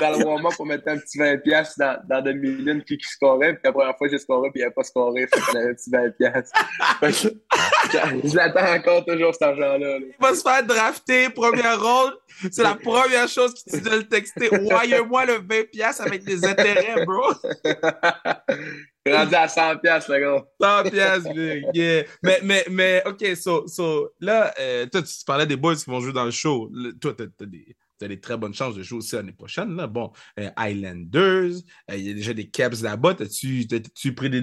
Dans 0.00 0.18
le 0.18 0.24
warm-up, 0.24 0.52
on 0.58 0.64
mettait 0.64 0.90
un 0.90 0.98
petit 0.98 1.18
20$ 1.18 1.42
piastres 1.42 1.78
dans, 1.78 1.98
dans 2.08 2.22
demi-lune 2.22 2.82
qui, 2.84 2.96
qui 2.98 3.08
scorait. 3.08 3.54
Puis 3.54 3.62
la 3.64 3.72
première 3.72 3.96
fois, 3.96 4.08
j'ai 4.08 4.18
scoré, 4.18 4.50
puis 4.50 4.60
il 4.60 4.64
n'a 4.64 4.70
pas 4.70 4.82
scoré. 4.82 5.26
Fait 5.26 5.40
qu'il 5.40 5.56
avait 5.58 5.70
un 5.70 5.74
petit 5.74 5.90
20$. 5.90 6.12
piastres. 6.16 6.58
Fait 7.00 7.12
que 7.12 8.28
je 8.28 8.36
l'attends 8.36 8.74
encore 8.74 9.04
toujours, 9.04 9.32
cet 9.32 9.42
argent-là. 9.42 9.78
là. 9.78 9.98
Il 10.00 10.14
va 10.20 10.34
se 10.34 10.42
faire 10.42 10.64
drafter, 10.64 11.30
première 11.30 11.80
ronde. 11.80 12.14
C'est 12.50 12.62
la 12.62 12.74
première 12.74 13.28
chose 13.28 13.54
te 13.54 13.76
dit 13.76 13.82
de 13.82 13.96
le 13.96 14.08
texter. 14.08 14.48
Wire-moi 14.50 15.26
le 15.26 15.38
20$ 15.38 16.00
avec 16.02 16.24
des 16.24 16.44
intérêts, 16.44 17.04
bro. 17.04 17.32
Rendu 19.06 19.34
à 19.34 19.46
100$, 19.46 19.80
piastres, 19.80 20.12
le 20.12 20.18
gars. 20.20 20.44
100 20.84 20.90
piastres, 20.90 21.32
big. 21.34 21.64
Yeah. 21.74 22.04
Mais, 22.22 22.40
mais, 22.42 22.64
mais, 22.70 23.02
OK, 23.06 23.24
so, 23.36 23.66
so 23.66 24.12
là, 24.20 24.52
euh, 24.60 24.86
toi, 24.86 25.02
tu 25.02 25.12
parlais 25.26 25.46
des 25.46 25.56
boys 25.56 25.76
qui 25.76 25.88
vont 25.88 26.00
jouer 26.00 26.12
dans 26.12 26.24
le 26.24 26.30
show. 26.30 26.68
Le- 26.72 26.92
toi, 26.92 27.14
t'as 27.16 27.24
as 27.24 27.46
des, 27.98 28.06
t'as 28.06 28.08
des 28.08 28.20
très 28.20 28.36
bonnes 28.36 28.54
chances 28.54 28.74
de 28.74 28.82
jouer 28.82 28.98
aussi 28.98 29.14
l'année 29.14 29.32
prochaine. 29.32 29.76
Là. 29.76 29.86
Bon, 29.86 30.12
euh, 30.38 30.50
Islanders, 30.58 31.56
euh, 31.90 31.96
il 31.96 32.06
y 32.06 32.10
a 32.10 32.14
déjà 32.14 32.32
des 32.32 32.48
Caps 32.48 32.82
là-bas. 32.82 33.14
T'as-tu 33.14 33.66
t'as-tu 33.66 34.14
pris 34.14 34.30
des... 34.30 34.42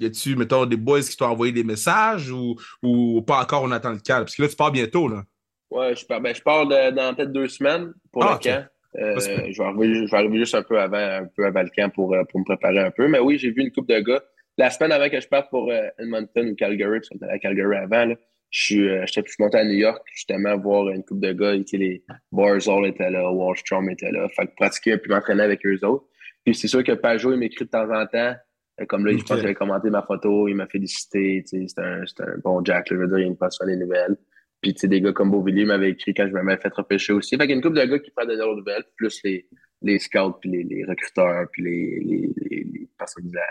Y 0.00 0.06
a-tu, 0.06 0.36
mettons, 0.36 0.66
des 0.66 0.76
boys 0.76 1.02
qui 1.02 1.16
t'ont 1.16 1.26
envoyé 1.26 1.52
des 1.52 1.64
messages 1.64 2.30
ou, 2.30 2.56
ou 2.82 3.22
pas 3.22 3.42
encore, 3.42 3.62
on 3.62 3.70
attend 3.70 3.92
le 3.92 3.98
calme? 3.98 4.24
Parce 4.24 4.34
que 4.34 4.42
là, 4.42 4.48
tu 4.48 4.56
pars 4.56 4.72
bientôt, 4.72 5.06
là. 5.06 5.22
Ouais, 5.70 5.94
je 5.94 6.04
pars, 6.04 6.20
ben, 6.20 6.34
je 6.34 6.42
pars 6.42 6.66
de- 6.66 6.90
dans 6.90 7.14
peut-être 7.14 7.32
deux 7.32 7.48
semaines 7.48 7.92
pour 8.10 8.24
Ah, 8.24 8.38
le 8.42 8.50
camp. 8.50 8.66
Euh, 8.96 9.20
je, 9.20 9.58
vais 9.58 9.64
arriver, 9.64 10.06
je 10.06 10.10
vais 10.10 10.16
arriver 10.16 10.38
juste 10.38 10.54
un 10.54 10.62
peu 10.62 10.80
avant, 10.80 10.96
un 10.96 11.26
peu 11.36 11.46
avant 11.46 11.62
le 11.62 11.70
camp 11.74 11.90
pour, 11.90 12.14
euh, 12.14 12.24
pour 12.24 12.40
me 12.40 12.44
préparer 12.44 12.80
un 12.80 12.90
peu. 12.90 13.06
Mais 13.06 13.20
oui, 13.20 13.38
j'ai 13.38 13.50
vu 13.50 13.62
une 13.62 13.70
coupe 13.70 13.88
de 13.88 14.00
gars. 14.00 14.22
La 14.58 14.70
semaine 14.70 14.92
avant 14.92 15.08
que 15.08 15.20
je 15.20 15.28
parte 15.28 15.48
pour 15.50 15.72
Edmonton 15.98 16.48
ou 16.48 16.54
Calgary, 16.56 16.98
parce 16.98 17.08
qu'on 17.08 17.16
était 17.16 17.26
à 17.26 17.38
Calgary 17.38 17.76
avant, 17.76 18.06
là, 18.06 18.14
je 18.52 18.62
suis, 18.64 18.88
euh, 18.88 19.04
j'étais 19.06 19.28
je 19.28 19.34
monté 19.40 19.58
à 19.58 19.64
New 19.64 19.72
York 19.72 20.02
justement 20.14 20.56
voir 20.58 20.90
une 20.90 21.02
coupe 21.02 21.20
de 21.20 21.32
gars. 21.32 21.54
Sais, 21.66 21.78
Les 21.78 22.04
Barzal 22.30 22.86
étaient 22.86 23.10
là, 23.10 23.32
Wallstrom 23.32 23.88
était 23.90 24.12
là. 24.12 24.28
Fait 24.28 24.46
que 24.46 24.54
pratiquer 24.54 24.98
puis 24.98 25.10
m'entraîner 25.10 25.42
avec 25.42 25.64
eux 25.66 25.78
autres. 25.84 26.04
Puis 26.44 26.54
c'est 26.54 26.68
sûr 26.68 26.84
que 26.84 26.92
Pajot, 26.92 27.32
il 27.32 27.38
m'écrit 27.38 27.64
de 27.64 27.70
temps 27.70 27.90
en 27.90 28.06
temps. 28.06 28.34
Euh, 28.80 28.84
Comme 28.86 29.06
là, 29.06 29.12
je 29.12 29.16
Ok. 29.18 29.26
pense 29.26 29.36
qu'il 29.38 29.46
avait 29.46 29.54
commenté 29.54 29.88
ma 29.90 30.02
photo, 30.02 30.48
il 30.48 30.54
m'a 30.54 30.66
félicité. 30.66 31.42
C'est 31.46 31.66
un, 31.78 32.02
un 32.02 32.38
bon 32.44 32.62
Jack, 32.64 32.90
là, 32.90 32.96
je 32.96 33.00
veux 33.02 33.08
dire, 33.08 33.18
il 33.20 33.30
me 33.30 33.36
passe 33.36 33.58
les 33.66 33.76
nouvelles. 33.76 34.16
Puis, 34.60 34.74
tu 34.74 34.80
sais, 34.80 34.88
des 34.88 35.00
gars 35.00 35.12
comme 35.12 35.30
Beauvillier 35.30 35.64
m'avaient 35.64 35.90
écrit 35.90 36.14
quand 36.14 36.28
je 36.28 36.32
m'avais 36.32 36.60
fait 36.60 36.72
repêcher 36.72 37.12
aussi. 37.14 37.36
Fait 37.36 37.42
qu'il 37.44 37.50
y 37.50 37.52
a 37.54 37.56
une 37.56 37.62
couple 37.62 37.80
de 37.80 37.84
gars 37.84 37.98
qui 37.98 38.10
prennent 38.10 38.28
de 38.28 38.36
leurs 38.36 38.54
nouvelles, 38.54 38.84
plus 38.96 39.18
les, 39.24 39.48
les 39.80 39.98
scouts, 39.98 40.34
puis 40.40 40.50
les, 40.50 40.62
les 40.62 40.84
recruteurs, 40.84 41.46
puis 41.50 41.62
les, 41.64 42.00
les, 42.04 42.28
les, 42.36 42.64
les 42.64 42.88
personnes 42.98 43.28
de 43.28 43.34
la, 43.34 43.42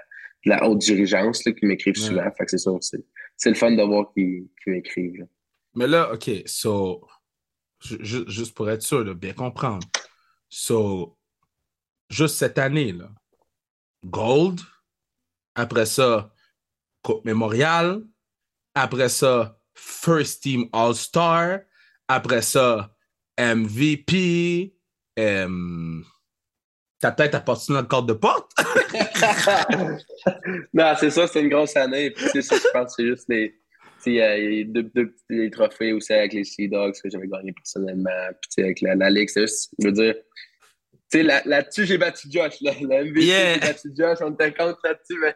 de 0.45 0.49
la 0.49 0.67
haute 0.67 0.79
dirigeance 0.79 1.45
là, 1.45 1.51
qui 1.51 1.65
m'écrivent 1.65 1.95
Ouais. 1.97 2.07
souvent. 2.07 2.31
Fait 2.37 2.45
que 2.45 2.51
c'est 2.51 2.57
sûr, 2.57 2.77
c'est, 2.81 3.03
c'est 3.37 3.49
le 3.49 3.55
fun 3.55 3.71
de 3.71 3.83
voir 3.83 4.11
qu'ils, 4.13 4.47
m'écrivent. 4.67 5.27
Mais 5.75 5.87
là, 5.87 6.11
OK, 6.13 6.29
so, 6.45 7.07
ju- 7.81 7.99
ju- 8.03 8.25
juste 8.27 8.53
pour 8.55 8.69
être 8.69 8.81
sûr, 8.81 9.05
de 9.05 9.13
bien 9.13 9.33
comprendre. 9.33 9.87
So, 10.49 11.17
juste 12.09 12.35
cette 12.35 12.57
année, 12.57 12.91
là, 12.91 13.09
Gold, 14.03 14.59
après 15.55 15.85
ça, 15.85 16.33
Coupe 17.03 17.23
Mémorial, 17.25 18.03
après 18.73 19.09
ça, 19.09 19.57
First 19.73 20.43
Team 20.43 20.67
All-Star, 20.73 21.59
après 22.07 22.41
ça, 22.41 22.93
MVP, 23.37 24.75
ta 27.01 27.11
tête 27.11 27.35
appartient 27.35 27.71
dans 27.73 27.81
le 27.81 27.87
cadre 27.87 28.07
de 28.07 28.13
porte? 28.13 28.51
non, 30.73 30.93
c'est 30.99 31.09
ça, 31.09 31.27
c'est 31.27 31.41
une 31.41 31.49
grosse 31.49 31.75
année. 31.75 32.11
Puis, 32.11 32.25
sais, 32.29 32.41
ça, 32.41 32.55
je 32.57 32.67
pense 32.73 32.93
c'est 32.95 33.05
juste 33.05 33.25
les, 33.29 33.53
deux, 34.65 34.83
deux 34.83 35.07
petits 35.11 35.23
les 35.29 35.51
trophées 35.51 35.93
aussi 35.93 36.13
avec 36.13 36.33
les 36.33 36.43
Sea 36.43 36.67
Dogs 36.67 36.93
que 37.01 37.09
j'avais 37.09 37.27
gagné 37.27 37.53
personnellement. 37.53 38.09
Puis, 38.41 38.63
avec 38.63 38.81
la, 38.81 38.95
la 38.95 39.09
Ligue, 39.09 39.29
c'est 39.29 39.41
juste, 39.41 39.71
je 39.79 39.87
veux 39.87 39.93
dire, 39.93 40.15
tu 41.11 41.17
sais, 41.19 41.23
là- 41.23 41.41
là-dessus, 41.45 41.85
j'ai 41.85 41.97
battu 41.97 42.27
Josh. 42.31 42.61
Là, 42.61 42.71
la 42.87 43.03
MVP, 43.03 43.21
Yeah. 43.25 43.53
j'ai 43.55 43.59
battu 43.59 43.89
Josh. 43.97 44.17
On 44.21 44.31
était 44.33 44.53
contre 44.53 44.79
là-dessus, 44.83 45.19
mais 45.21 45.35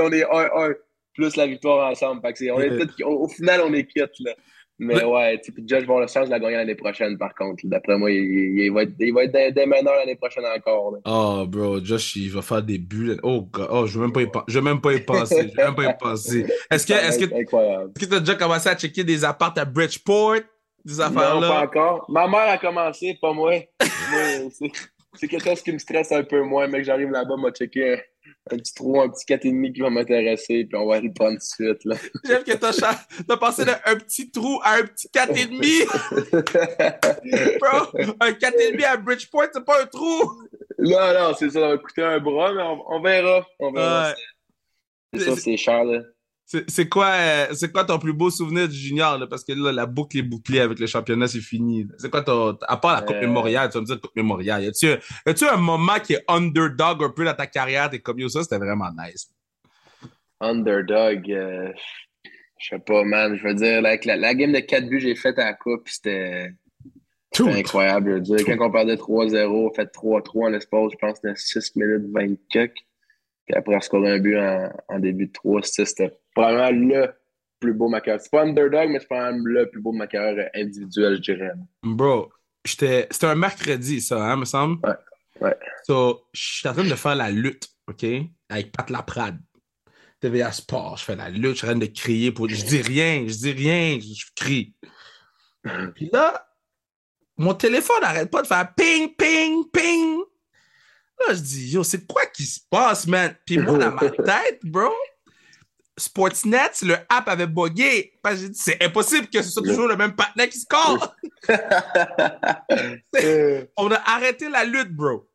on 0.00 0.10
est 0.12 0.24
1-1 0.24 0.74
plus 1.14 1.36
la 1.36 1.46
victoire 1.46 1.90
ensemble. 1.90 2.20
Fait 2.22 2.32
que 2.32 2.38
c'est- 2.38 2.50
on 2.50 2.60
est 2.60 3.02
au, 3.04 3.24
au 3.24 3.28
final, 3.28 3.60
on 3.62 3.72
est 3.72 3.86
quitte, 3.86 4.12
là. 4.20 4.34
Mais 4.78 4.94
Mais- 4.96 5.04
ouais, 5.04 5.40
tu 5.40 5.52
Josh 5.66 5.80
va 5.80 5.84
avoir 5.84 6.00
la 6.00 6.06
chance 6.08 6.26
de 6.26 6.30
la 6.30 6.40
gagner 6.40 6.56
l'année 6.56 6.74
prochaine, 6.74 7.16
par 7.16 7.34
contre. 7.34 7.60
D'après 7.64 7.96
moi, 7.98 8.10
il, 8.10 8.70
va 8.72 8.82
être, 8.82 8.92
il 8.98 9.12
va 9.12 9.24
être 9.24 9.32
des, 9.32 9.52
des 9.52 9.66
meneurs 9.66 9.94
l'année 9.96 10.16
prochaine 10.16 10.44
encore. 10.44 10.92
là. 10.92 10.98
Oh, 11.04 11.44
bro, 11.46 11.84
Josh, 11.84 12.16
il 12.16 12.30
va 12.30 12.42
faire 12.42 12.62
des 12.62 12.78
buts. 12.78 13.08
là. 13.08 13.14
Oh, 13.22 13.42
God. 13.42 13.68
oh 13.70 13.86
je 13.86 13.92
ne 13.98 13.98
veux 13.98 14.06
même 14.06 14.12
pas 14.12 14.22
y 14.22 14.26
penser. 14.26 14.54
Je 14.56 15.56
veux 15.60 15.64
même 15.64 15.74
pas 15.76 15.84
y 15.84 15.96
penser. 15.98 16.46
Est-ce 16.70 16.86
que, 16.86 18.04
tu 18.06 18.14
as 18.14 18.20
déjà 18.20 18.34
commencé 18.34 18.68
à 18.68 18.74
checker 18.76 19.04
des 19.04 19.24
apparts 19.24 19.54
à 19.56 19.64
Bridgeport? 19.64 20.36
Des 20.84 20.94
Non, 20.94 21.00
affaires-là? 21.00 21.48
pas 21.48 21.60
encore. 21.62 22.06
Ma 22.08 22.26
mère 22.26 22.48
a 22.50 22.58
commencé, 22.58 23.16
pas 23.20 23.32
moi. 23.32 23.52
C'est 25.14 25.28
quelque 25.28 25.44
chose 25.44 25.62
qui 25.62 25.72
me 25.72 25.78
stresse 25.78 26.10
un 26.10 26.24
peu 26.24 26.42
moins, 26.42 26.66
mais 26.66 26.78
que 26.78 26.84
j'arrive 26.84 27.10
là-bas, 27.10 27.36
m'a 27.36 27.50
checké 27.52 28.00
un, 28.50 28.56
petit 28.56 28.74
trou, 28.74 29.00
un 29.00 29.08
petit 29.08 29.24
4,5 29.26 29.72
qui 29.72 29.80
va 29.80 29.90
m'intéresser, 29.90 30.64
puis 30.64 30.76
on 30.76 30.86
va 30.86 31.00
le 31.00 31.12
prendre 31.12 31.38
tout 31.38 31.38
de 31.38 31.42
suite. 31.42 31.84
Là. 31.84 31.96
J'aime 32.24 32.42
que 32.44 32.52
t'as 32.52 32.72
cha- 32.72 33.00
t'as 33.26 33.36
passé 33.36 33.64
d'un 33.64 33.78
un 33.86 33.96
petit 33.96 34.30
trou 34.30 34.60
à 34.62 34.76
un 34.78 34.82
petit 34.82 35.08
4,5. 35.08 37.58
Bro, 37.60 37.98
un 38.20 38.30
4,5 38.32 38.84
à 38.84 38.96
Bridgeport, 38.96 39.46
c'est 39.52 39.64
pas 39.64 39.82
un 39.82 39.86
trou. 39.86 40.32
non, 40.78 41.14
non, 41.14 41.34
c'est 41.38 41.50
ça, 41.50 41.60
ça 41.60 41.68
va 41.68 41.78
coûter 41.78 42.02
un 42.02 42.18
bras, 42.18 42.52
mais 42.52 42.62
on, 42.62 42.82
on 42.88 43.00
verra. 43.00 43.46
On 43.60 43.70
verra. 43.72 44.14
Ça, 45.16 45.36
c'est 45.36 45.56
cher, 45.56 45.84
là. 45.84 46.00
C'est 46.52 46.68
c'est 46.68 46.86
quoi, 46.86 47.06
euh, 47.06 47.46
c'est 47.54 47.72
quoi 47.72 47.82
ton 47.86 47.98
plus 47.98 48.12
beau 48.12 48.28
souvenir 48.28 48.68
du 48.68 48.76
junior? 48.76 49.16
Là? 49.16 49.26
Parce 49.26 49.42
que 49.42 49.54
là, 49.54 49.72
la 49.72 49.86
boucle 49.86 50.18
est 50.18 50.22
bouclée 50.22 50.60
avec 50.60 50.78
le 50.78 50.86
championnat, 50.86 51.26
c'est 51.26 51.40
fini. 51.40 51.88
C'est 51.96 52.10
quoi 52.10 52.20
ton. 52.20 52.58
À 52.68 52.76
part 52.76 52.92
la 52.92 53.00
Coupe 53.00 53.16
Euh. 53.16 53.20
Mémorial, 53.22 53.70
tu 53.70 53.78
vas 53.78 53.80
me 53.80 53.86
dire 53.86 53.98
Coupe 53.98 54.14
Mémorial. 54.14 54.62
Y 54.62 54.66
a-tu 54.66 55.48
un, 55.48 55.56
moment 55.56 55.98
qui 56.04 56.12
est 56.12 56.22
underdog 56.28 57.04
un 57.04 57.08
peu 57.08 57.24
dans 57.24 57.32
ta 57.32 57.46
carrière? 57.46 57.88
T'es 57.88 58.00
comme 58.00 58.18
yo, 58.18 58.28
ça, 58.28 58.42
c'était 58.42 58.58
vraiment 58.58 58.90
nice. 58.90 59.30
Underdog, 60.42 61.32
euh, 61.32 61.72
je 62.58 62.68
sais 62.68 62.78
pas, 62.80 63.02
man. 63.02 63.34
Je 63.34 63.48
veux 63.48 63.54
dire, 63.54 63.80
la, 63.80 63.96
la, 64.04 64.16
la 64.16 64.34
game 64.34 64.52
de 64.52 64.60
4 64.60 64.86
buts 64.90 64.98
que 64.98 65.04
j'ai 65.04 65.14
faite 65.14 65.38
à 65.38 65.46
la 65.46 65.54
Coupe, 65.54 65.88
c'était 65.88 66.52
incroyable. 67.40 68.10
Je 68.26 68.30
veux 68.30 68.36
dire, 68.36 68.58
quand 68.58 68.66
on 68.66 68.70
perdait 68.70 68.96
3-0, 68.96 69.46
on 69.46 69.72
fait 69.72 69.90
3-3 69.90 70.44
en 70.44 70.48
l'espace, 70.50 70.92
je 70.92 70.98
pense, 70.98 71.22
de 71.22 71.32
6 71.34 71.76
minutes 71.76 72.12
20 72.12 72.34
quelques. 72.50 72.76
Puis 73.46 73.56
après, 73.56 73.74
on 73.74 73.80
scorait 73.80 74.10
un 74.10 74.18
but 74.18 74.36
en, 74.36 74.70
en 74.88 74.98
début 74.98 75.28
de 75.28 75.32
3 75.32 75.62
6 75.62 75.86
C'était 75.86 76.12
probablement 76.34 76.68
le 76.68 77.14
plus 77.60 77.74
beau 77.74 77.86
de 77.86 77.92
ma 77.92 78.00
carrière. 78.00 78.20
C'est 78.20 78.30
pas 78.30 78.42
underdog, 78.42 78.90
mais 78.90 79.00
c'est 79.00 79.06
probablement 79.06 79.44
le 79.44 79.70
plus 79.70 79.80
beau 79.80 79.92
de 79.92 79.98
ma 79.98 80.06
carrière 80.06 80.50
individuelle, 80.54 81.16
je 81.16 81.32
dirais. 81.32 81.52
Bro, 81.82 82.32
c'était 82.64 83.08
un 83.22 83.34
mercredi, 83.34 84.00
ça, 84.00 84.22
hein, 84.24 84.36
me 84.36 84.44
semble? 84.44 84.78
Ouais, 84.86 85.46
ouais. 85.48 85.56
So, 85.84 86.26
je 86.32 86.40
suis 86.40 86.68
en 86.68 86.72
train 86.72 86.84
de 86.84 86.94
faire 86.94 87.14
la 87.14 87.30
lutte, 87.30 87.68
OK? 87.88 88.04
Avec 88.48 88.72
Pat 88.72 88.90
Laprade. 88.90 89.38
TVA 90.20 90.52
Sport, 90.52 90.98
je 90.98 91.04
fais 91.04 91.16
la 91.16 91.28
lutte, 91.28 91.54
je 91.54 91.58
suis 91.58 91.66
en 91.66 91.70
train 91.70 91.78
de 91.78 91.86
crier 91.86 92.30
pour. 92.30 92.48
Je 92.48 92.64
dis 92.64 92.80
rien, 92.80 93.24
je 93.26 93.34
dis 93.34 93.50
rien, 93.50 93.98
je, 93.98 94.14
je 94.14 94.26
crie. 94.36 94.72
Puis 95.94 96.10
là, 96.12 96.48
mon 97.36 97.54
téléphone 97.54 98.00
n'arrête 98.02 98.30
pas 98.30 98.42
de 98.42 98.46
faire 98.46 98.72
ping, 98.74 99.14
ping, 99.16 99.64
ping. 99.72 100.20
Là, 101.26 101.34
je 101.34 101.40
dis, 101.40 101.72
yo, 101.72 101.82
c'est 101.82 102.06
quoi 102.06 102.26
qui 102.26 102.44
se 102.44 102.60
passe, 102.70 103.06
man? 103.06 103.34
Puis 103.44 103.58
moi, 103.58 103.78
dans 103.78 103.92
ma 103.92 104.10
tête, 104.10 104.60
bro, 104.64 104.92
Sportsnet, 106.02 106.70
le 106.82 106.96
app 107.08 107.28
avait 107.28 107.46
bugué. 107.46 108.12
C'est 108.54 108.82
impossible 108.82 109.28
que 109.28 109.42
ce 109.42 109.50
soit 109.50 109.62
toujours 109.62 109.88
le 109.88 109.96
même 109.96 110.14
partenaire 110.14 110.48
qui 110.48 110.58
score. 110.58 111.14
On 113.76 113.90
a 113.90 114.00
arrêté 114.06 114.48
la 114.48 114.64
lutte, 114.64 114.92
bro, 114.92 115.28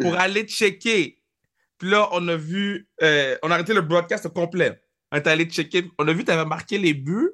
pour 0.00 0.14
aller 0.16 0.44
checker. 0.44 1.16
Puis 1.78 1.88
là, 1.88 2.08
on 2.12 2.28
a 2.28 2.36
vu, 2.36 2.88
euh, 3.02 3.36
on 3.42 3.50
a 3.50 3.54
arrêté 3.54 3.72
le 3.72 3.80
broadcast 3.80 4.28
complet. 4.28 4.78
On 5.10 5.16
est 5.16 5.26
allé 5.26 5.46
checker. 5.46 5.90
On 5.98 6.06
a 6.06 6.12
vu, 6.12 6.24
tu 6.24 6.30
avais 6.30 6.44
marqué 6.44 6.76
les 6.76 6.92
buts. 6.92 7.30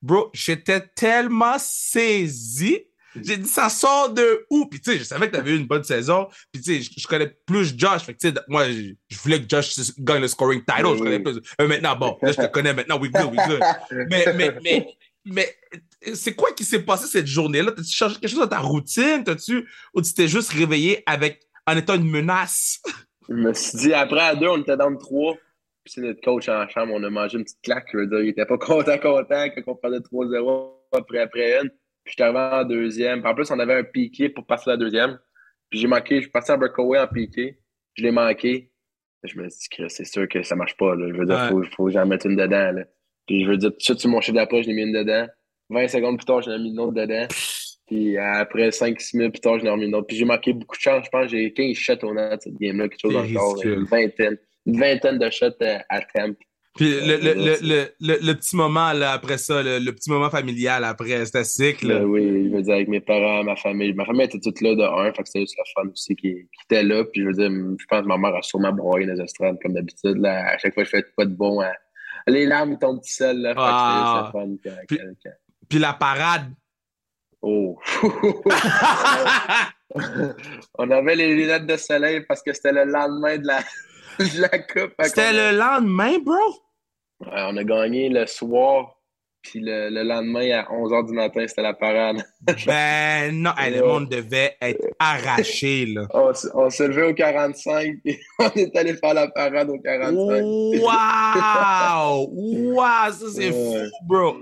Bro, 0.00 0.30
j'étais 0.32 0.80
tellement 0.80 1.56
saisi 1.58 2.84
J'ai 3.16 3.36
dit, 3.36 3.48
ça 3.48 3.68
sort 3.68 4.12
de 4.12 4.46
où? 4.50 4.66
Puis, 4.66 4.80
tu 4.80 4.92
sais, 4.92 4.98
je 4.98 5.04
savais 5.04 5.28
que 5.28 5.34
tu 5.34 5.40
avais 5.40 5.52
eu 5.52 5.56
une 5.56 5.66
bonne 5.66 5.84
saison. 5.84 6.28
Puis, 6.52 6.62
tu 6.62 6.74
sais, 6.74 6.82
je, 6.82 7.00
je 7.00 7.06
connais 7.06 7.36
plus 7.46 7.74
Josh. 7.76 8.02
Fait 8.02 8.14
que, 8.14 8.18
tu 8.18 8.28
sais, 8.28 8.34
moi, 8.48 8.68
je, 8.70 8.92
je 9.08 9.18
voulais 9.18 9.40
que 9.42 9.48
Josh 9.48 9.74
gagne 9.98 10.20
le 10.20 10.28
scoring 10.28 10.62
title. 10.64 10.86
Oui, 10.86 10.98
Je 10.98 11.02
connais 11.02 11.20
plus. 11.20 11.40
Euh, 11.60 11.68
maintenant, 11.68 11.96
bon, 11.96 12.18
là, 12.22 12.32
je 12.32 12.36
te 12.36 12.46
connais 12.46 12.72
maintenant. 12.72 12.98
We 13.00 13.10
good, 13.10 13.32
we 13.32 13.40
good. 13.48 13.60
Mais, 14.10 14.24
mais, 14.34 14.56
mais, 14.62 14.86
mais, 15.24 15.56
c'est 16.14 16.34
quoi 16.34 16.52
qui 16.52 16.64
s'est 16.64 16.82
passé 16.82 17.06
cette 17.06 17.26
journée-là? 17.26 17.72
T'as-tu 17.72 17.92
changé 17.92 18.14
quelque 18.16 18.30
chose 18.30 18.40
dans 18.40 18.48
ta 18.48 18.60
routine? 18.60 19.24
T'as-tu, 19.24 19.68
ou 19.94 20.02
tu 20.02 20.14
t'es 20.14 20.28
juste 20.28 20.50
réveillé 20.50 21.02
avec, 21.06 21.42
en 21.66 21.76
étant 21.76 21.94
une 21.94 22.08
menace? 22.08 22.80
Je 23.28 23.34
me 23.34 23.52
suis 23.52 23.78
dit, 23.78 23.94
après 23.94 24.20
à 24.20 24.34
deux, 24.34 24.48
on 24.48 24.60
était 24.60 24.76
dans 24.76 24.88
le 24.88 24.98
trois. 24.98 25.34
Puis 25.84 25.94
c'est 25.94 26.00
notre 26.00 26.20
coach 26.20 26.48
en 26.48 26.68
chambre, 26.68 26.92
on 26.94 27.02
a 27.04 27.10
mangé 27.10 27.38
une 27.38 27.44
petite 27.44 27.62
claque. 27.62 27.86
Je 27.92 27.98
veux 27.98 28.06
dire, 28.06 28.20
il 28.20 28.28
était 28.28 28.46
pas 28.46 28.58
content, 28.58 28.98
content 28.98 29.46
quand 29.54 29.62
on 29.66 29.74
perdait 29.76 29.98
3-0 29.98 30.72
après, 30.92 31.20
après 31.20 31.60
une. 31.60 31.70
Puis 32.04 32.12
j'étais 32.12 32.22
arrivé 32.24 32.38
en 32.38 32.64
deuxième. 32.64 33.20
Puis 33.22 33.30
en 33.30 33.34
plus, 33.34 33.50
on 33.50 33.58
avait 33.58 33.74
un 33.74 33.84
piqué 33.84 34.28
pour 34.28 34.46
passer 34.46 34.70
la 34.70 34.76
deuxième. 34.76 35.18
Puis 35.68 35.78
j'ai 35.80 35.86
manqué, 35.86 36.16
je 36.16 36.22
suis 36.22 36.30
passé 36.30 36.52
à 36.52 36.56
breakaway 36.56 36.98
en 36.98 37.06
piqué. 37.06 37.58
Je 37.94 38.02
l'ai 38.02 38.10
manqué. 38.10 38.70
Je 39.22 39.38
me 39.38 39.48
suis 39.50 39.68
dit, 39.78 39.84
c'est 39.88 40.04
sûr 40.04 40.26
que 40.28 40.42
ça 40.42 40.56
marche 40.56 40.76
pas. 40.76 40.94
Là. 40.94 41.06
Je 41.08 41.14
veux 41.18 41.26
dire, 41.26 41.36
Ouais. 41.36 41.48
faut, 41.48 41.62
faut 41.76 41.84
que 41.86 41.92
j'en 41.92 42.06
mette 42.06 42.24
une 42.24 42.36
dedans. 42.36 42.72
Là. 42.72 42.84
Puis 43.26 43.44
je 43.44 43.50
veux 43.50 43.56
dire, 43.56 43.70
tout 43.70 43.76
de 43.76 43.82
suite 43.82 44.00
sur 44.00 44.10
mon 44.10 44.20
chiffre 44.20 44.36
d'après, 44.36 44.62
je 44.62 44.68
l'ai 44.68 44.74
mis 44.74 44.82
une 44.82 44.92
dedans. 44.92 45.26
20 45.68 45.88
secondes 45.88 46.16
plus 46.16 46.24
tard, 46.24 46.42
j'en 46.42 46.52
ai 46.52 46.58
mis 46.58 46.70
une 46.70 46.80
autre 46.80 46.94
dedans. 46.94 47.26
Puis 47.86 48.16
après 48.18 48.70
5-6 48.70 49.16
minutes 49.16 49.34
plus 49.34 49.40
tard, 49.40 49.58
j'en 49.58 49.66
ai 49.66 49.70
remis 49.70 49.86
une 49.86 49.94
autre. 49.94 50.06
Puis 50.06 50.16
j'ai 50.16 50.24
marqué 50.24 50.52
beaucoup 50.52 50.76
de 50.76 50.80
chance. 50.80 51.04
Je 51.04 51.10
pense 51.10 51.24
que 51.24 51.28
j'ai 51.28 51.52
15 51.52 51.74
shots 51.76 51.92
au 52.04 52.14
net 52.14 52.40
cette 52.42 52.54
game-là, 52.58 52.88
quelque 52.88 53.00
chose 53.00 53.16
encore. 53.16 53.62
Une 53.64 53.84
vingtaine. 53.84 54.38
Une 54.66 54.78
vingtaine 54.80 55.18
de 55.18 55.30
shots 55.30 55.46
euh, 55.62 55.78
à 55.88 56.00
temp. 56.00 56.36
Puis 56.76 56.88
le, 57.00 57.16
le, 57.16 57.34
le, 57.34 57.88
le, 58.00 58.18
le, 58.22 58.32
petit 58.34 58.54
moment 58.54 58.92
là, 58.92 59.10
après 59.12 59.38
ça, 59.38 59.60
le, 59.62 59.90
petit 59.90 60.08
moment 60.08 60.30
familial 60.30 60.84
après, 60.84 61.24
c'était 61.26 61.42
sick. 61.44 61.82
Là. 61.82 61.98
Là, 61.98 62.04
oui, 62.06 62.48
je 62.48 62.54
veux 62.56 62.62
dire, 62.62 62.74
avec 62.74 62.86
mes 62.88 63.00
parents, 63.00 63.42
ma 63.42 63.56
famille. 63.56 63.92
Ma 63.92 64.04
famille 64.04 64.22
était 64.26 64.38
toute 64.38 64.60
là 64.60 64.74
de 64.76 64.82
un, 64.82 65.12
fait 65.12 65.22
que 65.22 65.28
c'était 65.28 65.40
juste 65.40 65.56
le 65.58 65.64
fun 65.74 65.88
aussi 65.90 66.14
qui, 66.14 66.32
qui 66.32 66.64
était 66.66 66.84
là. 66.84 67.04
Puis 67.04 67.22
je 67.22 67.26
veux 67.26 67.32
dire, 67.34 67.50
je 67.50 67.84
pense 67.88 68.02
que 68.02 68.06
ma 68.06 68.16
mère 68.16 68.36
a 68.36 68.42
sûrement 68.42 68.72
broyé 68.72 69.04
dans 69.06 69.14
les 69.14 69.20
estrades 69.20 69.56
comme 69.62 69.72
d'habitude. 69.74 70.18
Là. 70.18 70.52
À 70.54 70.58
chaque 70.58 70.72
fois 70.74 70.84
je 70.84 70.90
fais 70.90 71.04
pas 71.16 71.24
de 71.24 71.34
bon, 71.34 71.60
hein. 71.60 71.72
les 72.28 72.46
larmes 72.46 72.78
tombent 72.78 73.00
tout 73.00 73.08
seules. 73.08 73.38
Là, 73.40 73.50
fait 73.50 73.54
que 73.56 73.60
Ah. 73.62 74.30
c'était 74.32 74.48
juste 74.48 74.62
le 74.64 74.70
fun. 74.70 74.76
quand- 74.78 74.86
Puis- 74.86 74.98
quand- 75.24 75.30
Puis 75.68 75.78
la 75.80 75.92
parade. 75.94 76.44
Oh! 77.42 77.78
On 80.78 80.90
avait 80.90 81.16
les 81.16 81.34
lunettes 81.34 81.66
de 81.66 81.76
soleil 81.76 82.20
parce 82.28 82.42
que 82.42 82.52
c'était 82.52 82.72
le 82.72 82.84
lendemain 82.84 83.38
de 83.38 83.46
la, 83.46 83.58
la 84.38 84.58
coupe. 84.58 84.92
Fait 85.00 85.08
C'était 85.08 85.32
le 85.32 85.56
lendemain, 85.58 86.18
bro? 86.24 86.34
Ouais, 87.20 87.42
on 87.48 87.56
a 87.56 87.64
gagné 87.64 88.08
le 88.08 88.26
soir, 88.26 88.96
puis 89.42 89.60
le, 89.60 89.90
le 89.90 90.02
lendemain 90.02 90.50
à 90.60 90.62
11h 90.72 91.06
du 91.08 91.12
matin, 91.12 91.44
c'était 91.46 91.62
la 91.62 91.74
parade. 91.74 92.22
Ben 92.66 93.32
non, 93.42 93.50
Hey, 93.58 93.74
le 93.74 93.82
monde 93.86 94.08
devait 94.08 94.56
être 94.60 94.86
arraché, 94.98 95.86
là. 95.86 96.06
On, 96.54 96.70
s'est 96.70 96.88
levé 96.88 97.02
au 97.02 97.14
45, 97.14 97.96
puis 98.02 98.18
on 98.38 98.48
est 98.56 98.74
allé 98.76 98.94
faire 98.94 99.12
la 99.14 99.28
parade 99.28 99.68
au 99.68 99.78
45. 99.78 100.42
Wow! 100.82 102.26
Wow! 102.32 103.12
Ça, 103.12 103.26
c'est 103.34 103.50
Ouais. 103.50 103.84
fou, 103.84 104.06
bro! 104.06 104.36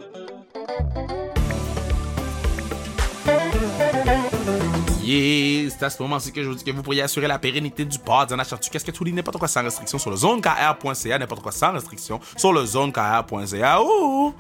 Yeah, 5.09 5.71
c'est 5.71 5.83
à 5.87 5.89
ce 5.89 6.03
moment-ci 6.03 6.33
que 6.33 6.43
je 6.43 6.51
vous 6.51 6.55
dis 6.55 6.63
que 6.63 6.71
vous 6.71 6.83
pourriez 6.83 7.01
assurer 7.01 7.27
la 7.27 7.39
pérennité 7.39 7.83
du 7.87 7.99
pod 7.99 8.31
en 8.31 8.39
achetant 8.39 8.59
qu'est-ce 8.59 8.85
que 8.85 8.91
tu 8.91 9.05
lis? 9.05 9.13
N'importe 9.15 9.39
quoi 9.39 9.49
sans 9.49 9.63
restriction 9.63 9.99
sur 9.99 10.11
le 10.11 10.17
zonekr.ca, 10.17 11.19
n'importe 11.19 11.41
quoi 11.41 11.51
sans 11.51 11.73
restriction 11.73 12.21
sur 12.37 12.53
le 12.53 12.63
zonekr.ca. 12.67 13.81
Ouh! 13.81 14.35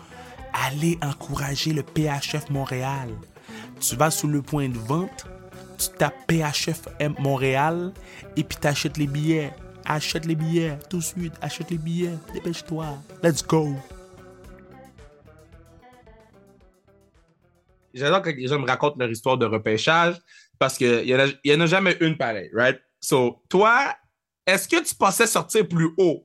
Allez 0.52 0.98
encourager 1.02 1.72
le 1.72 1.82
PHF 1.82 2.50
Montréal. 2.50 3.08
Tu 3.80 3.96
vas 3.96 4.10
sous 4.10 4.28
le 4.28 4.42
point 4.42 4.68
de 4.68 4.76
vente, 4.76 5.24
tu 5.78 5.88
tapes 5.96 6.30
PHF 6.30 6.82
Montréal 7.18 7.94
et 8.36 8.44
puis 8.44 8.58
t'achètes 8.58 8.98
les 8.98 9.06
billets. 9.06 9.54
Achète 9.86 10.26
les 10.26 10.34
billets 10.34 10.78
tout 10.90 10.98
de 10.98 11.02
suite, 11.02 11.32
achète 11.40 11.70
les 11.70 11.78
billets, 11.78 12.18
dépêche-toi. 12.34 12.84
Let's 13.22 13.42
go. 13.42 13.74
J'adore 17.94 18.20
quand 18.20 18.36
les 18.36 18.46
gens 18.46 18.58
me 18.58 18.66
racontent 18.66 18.96
leur 18.98 19.10
histoire 19.10 19.38
de 19.38 19.46
repêchage 19.46 20.20
parce 20.58 20.76
qu'il 20.78 21.04
n'y 21.04 21.14
en, 21.14 21.20
a- 21.20 21.32
y 21.44 21.54
en 21.54 21.60
a 21.60 21.66
jamais 21.66 21.96
une 22.00 22.16
pareille, 22.16 22.50
right? 22.54 22.78
So, 23.00 23.42
toi, 23.48 23.94
est-ce 24.46 24.66
que 24.68 24.82
tu 24.82 24.94
pensais 24.94 25.26
sortir 25.26 25.66
plus 25.68 25.90
haut? 25.98 26.24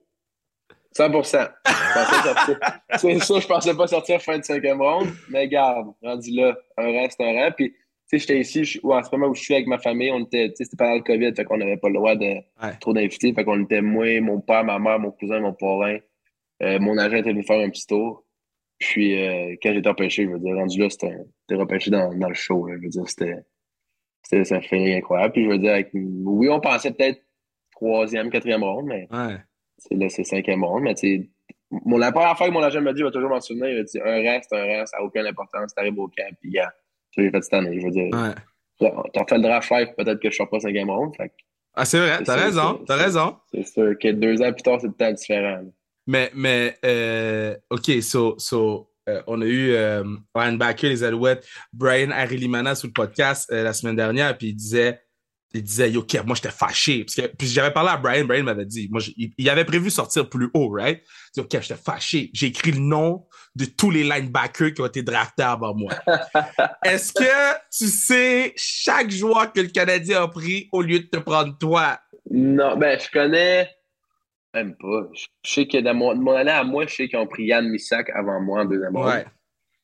100%. 0.98 1.50
Je 1.66 1.94
pensais 1.94 2.34
sortir. 2.34 2.60
C'est 2.98 3.20
sûr, 3.24 3.40
je 3.42 3.48
pensais 3.48 3.74
pas 3.76 3.88
sortir 3.88 4.22
fin 4.22 4.38
de 4.38 4.44
cinquième 4.44 4.82
ronde, 4.82 5.10
mais 5.30 5.48
garde, 5.48 5.88
rendu 6.04 6.32
là, 6.32 6.56
un 6.78 7.08
c'est 7.10 7.24
un 7.24 7.34
rang. 7.34 7.52
Puis, 7.56 7.72
tu 7.72 7.80
sais, 8.06 8.20
j'étais 8.20 8.40
ici, 8.40 8.80
ou 8.84 8.94
en 8.94 9.02
ce 9.04 9.10
moment 9.12 9.28
où 9.28 9.34
je 9.36 9.42
suis 9.42 9.54
avec 9.56 9.66
ma 9.68 9.80
famille, 9.80 10.12
on 10.12 10.24
était, 10.24 10.50
tu 10.50 10.58
sais, 10.58 10.64
c'était 10.66 10.78
pendant 10.78 10.96
le 10.96 11.02
COVID, 11.02 11.34
fait 11.36 11.46
qu'on 11.46 11.58
n'avait 11.58 11.78
pas 11.78 11.88
le 11.90 11.96
droit 11.96 12.16
de 12.16 12.26
Ouais. 12.26 12.78
trop 12.80 12.94
d'invités, 12.94 13.34
fait 13.34 13.44
qu'on 13.44 13.64
était 13.64 13.82
moi, 13.82 14.22
mon 14.22 14.40
père, 14.40 14.64
ma 14.64 14.78
mère, 14.78 15.00
mon 15.00 15.12
cousin, 15.12 15.40
mon 15.40 15.54
parrain. 15.54 15.98
Euh, 16.62 16.80
mon 16.80 16.98
agent 17.00 17.18
était 17.18 17.32
venu 17.32 17.44
faire 17.44 17.60
un 17.60 17.70
petit 17.70 17.88
tour. 17.88 18.24
Puis, 18.78 19.18
euh, 19.26 19.56
quand 19.64 19.74
j'étais 19.74 19.90
repêché, 19.90 20.26
je 20.26 20.30
veux 20.30 20.40
dire, 20.40 20.56
rendu 20.56 20.80
là, 20.80 20.90
c'était 20.90 21.16
repêché 21.52 21.90
dans, 21.90 22.14
dans 22.14 22.28
le 22.30 22.34
show, 22.36 22.68
là. 22.68 22.76
je 22.78 22.82
veux 22.84 22.90
dire, 22.90 23.08
c'était, 23.10 23.36
ça 24.44 24.62
fait 24.62 24.96
incroyable. 24.96 25.34
Puis, 25.34 25.44
je 25.46 25.50
veux 25.50 25.58
dire, 25.60 25.72
avec- 25.74 25.90
oui, 25.94 26.50
on 26.50 26.60
pensait 26.60 26.92
peut-être 26.92 27.20
troisième, 27.72 28.30
quatrième 28.30 28.64
ronde, 28.64 28.86
mais 28.86 29.08
Ouais. 29.12 29.38
c'est 29.78 29.96
là, 29.96 30.10
c'est 30.10 30.24
cinquième 30.24 30.64
ronde, 30.64 30.84
mais 30.84 30.96
tu 30.96 31.30
mon, 31.86 31.98
la 31.98 32.12
première 32.12 32.38
fois 32.38 32.48
que 32.48 32.54
mon 32.54 32.62
agent 32.62 32.82
m'a 32.82 32.94
dit, 32.94 33.00
il 33.00 33.04
va 33.04 33.10
toujours 33.12 33.30
m'en 33.32 33.42
souvenir, 33.42 33.68
il 33.70 33.80
a 33.80 33.84
dit, 33.84 34.00
un 34.00 34.40
c'est 34.48 34.56
un 34.56 34.64
rang, 34.80 34.86
ça 34.86 34.98
n'a 34.98 35.04
aucune 35.04 35.26
importance, 35.26 35.74
t'arrives 35.74 35.98
au 35.98 36.08
camp, 36.08 36.32
puis 36.40 36.52
gars, 36.52 36.72
ça 37.12 37.22
j'ai 37.24 37.32
fait 37.32 37.42
cette 37.42 37.54
année, 37.56 37.80
je 37.80 37.86
veux 37.86 37.92
dire, 37.92 38.10
Ouais. 38.14 38.90
t'as 39.12 39.26
fait 39.26 39.36
le 39.38 39.42
draft 39.42 39.72
live, 39.72 39.88
peut-être 39.98 40.20
que 40.20 40.30
je 40.30 40.36
sors 40.36 40.50
pas 40.50 40.60
cinquième 40.60 40.92
ronde, 40.92 41.16
fait 41.18 41.32
Ah, 41.74 41.86
c'est 41.86 41.98
vrai, 41.98 42.22
t'as 42.24 42.36
raison, 42.36 42.80
t'as 42.86 42.96
raison. 42.96 43.38
c'est 43.52 43.66
sûr 43.66 43.98
que 44.00 44.10
deux 44.10 44.40
ans 44.44 44.54
plus 44.54 44.62
tard, 44.62 44.80
c'est 44.82 44.96
peut-être 44.96 45.16
différent. 45.16 45.62
là. 45.64 45.70
Mais, 46.06 46.30
mais 46.36 46.76
euh, 46.86 47.56
OK, 47.72 47.90
so, 48.04 48.38
so 48.38 48.90
euh, 49.10 49.22
on 49.28 49.42
a 49.42 49.46
eu 49.46 49.72
euh, 49.72 50.04
Ryan 50.34 50.54
Baker, 50.54 50.90
les 50.90 51.04
Alouettes, 51.04 51.46
Brian 51.72 52.12
Arilimana 52.12 52.76
sur 52.76 52.88
le 52.88 52.94
podcast 52.94 53.50
euh, 53.52 53.64
la 53.64 53.74
semaine 53.74 53.96
dernière, 53.96 54.38
puis 54.38 54.50
il 54.50 54.56
disait, 54.56 55.02
il 55.54 55.62
disait, 55.62 55.92
yo, 55.92 56.02
Kev, 56.02 56.26
moi, 56.26 56.36
j'étais 56.36 56.50
fâché. 56.50 57.04
Parce 57.04 57.16
que, 57.16 57.36
puis 57.36 57.48
j'avais 57.48 57.72
parlé 57.72 57.92
à 57.92 57.98
Brian, 57.98 58.26
Brian 58.26 58.44
m'avait 58.44 58.66
dit, 58.66 58.88
moi, 58.92 59.02
il 59.16 59.50
avait 59.50 59.66
prévu 59.66 59.92
sortir 59.92 60.28
plus 60.28 60.50
haut, 60.54 60.70
right? 60.70 61.04
Il 61.04 61.34
dit, 61.34 61.40
OK, 61.42 61.62
j'étais 61.62 61.80
fâché. 61.80 62.32
J'ai 62.34 62.48
écrit 62.48 62.72
le 62.72 62.80
nom 62.80 63.28
de 63.56 63.66
tous 63.66 63.92
les 63.92 64.04
linebackers 64.04 64.74
qui 64.74 64.82
ont 64.82 64.88
été 64.88 65.04
draftés 65.04 65.44
avant 65.44 65.76
moi. 65.76 65.94
Est-ce 66.84 67.14
que 67.14 67.54
tu 67.72 67.88
sais 67.88 68.54
chaque 68.56 69.12
joueur 69.12 69.54
que 69.54 69.62
le 69.62 69.68
Canadien 69.68 70.24
a 70.24 70.28
pris 70.28 70.70
au 70.72 70.82
lieu 70.82 71.00
de 71.00 71.06
te 71.06 71.18
prendre 71.18 71.56
toi? 71.58 72.00
Non, 72.32 72.76
ben, 72.76 73.00
je 73.00 73.12
connais, 73.12 73.70
même 74.54 74.76
pas, 74.76 75.10
je, 75.14 75.26
sais 75.44 75.68
que 75.68 75.78
dans 75.78 75.94
mon, 75.94 76.16
mon 76.16 76.34
année 76.36 76.52
à 76.52 76.64
moi, 76.64 76.86
je 76.88 76.96
sais 76.96 77.08
qu'ils 77.08 77.18
ont 77.20 77.28
pris 77.28 77.46
Yann 77.46 77.68
Missak 77.68 78.10
avant 78.14 78.40
moi 78.40 78.62
en 78.62 78.66
deuxième 78.66 78.96
ronde. 78.96 79.08
Ouais. 79.08 79.26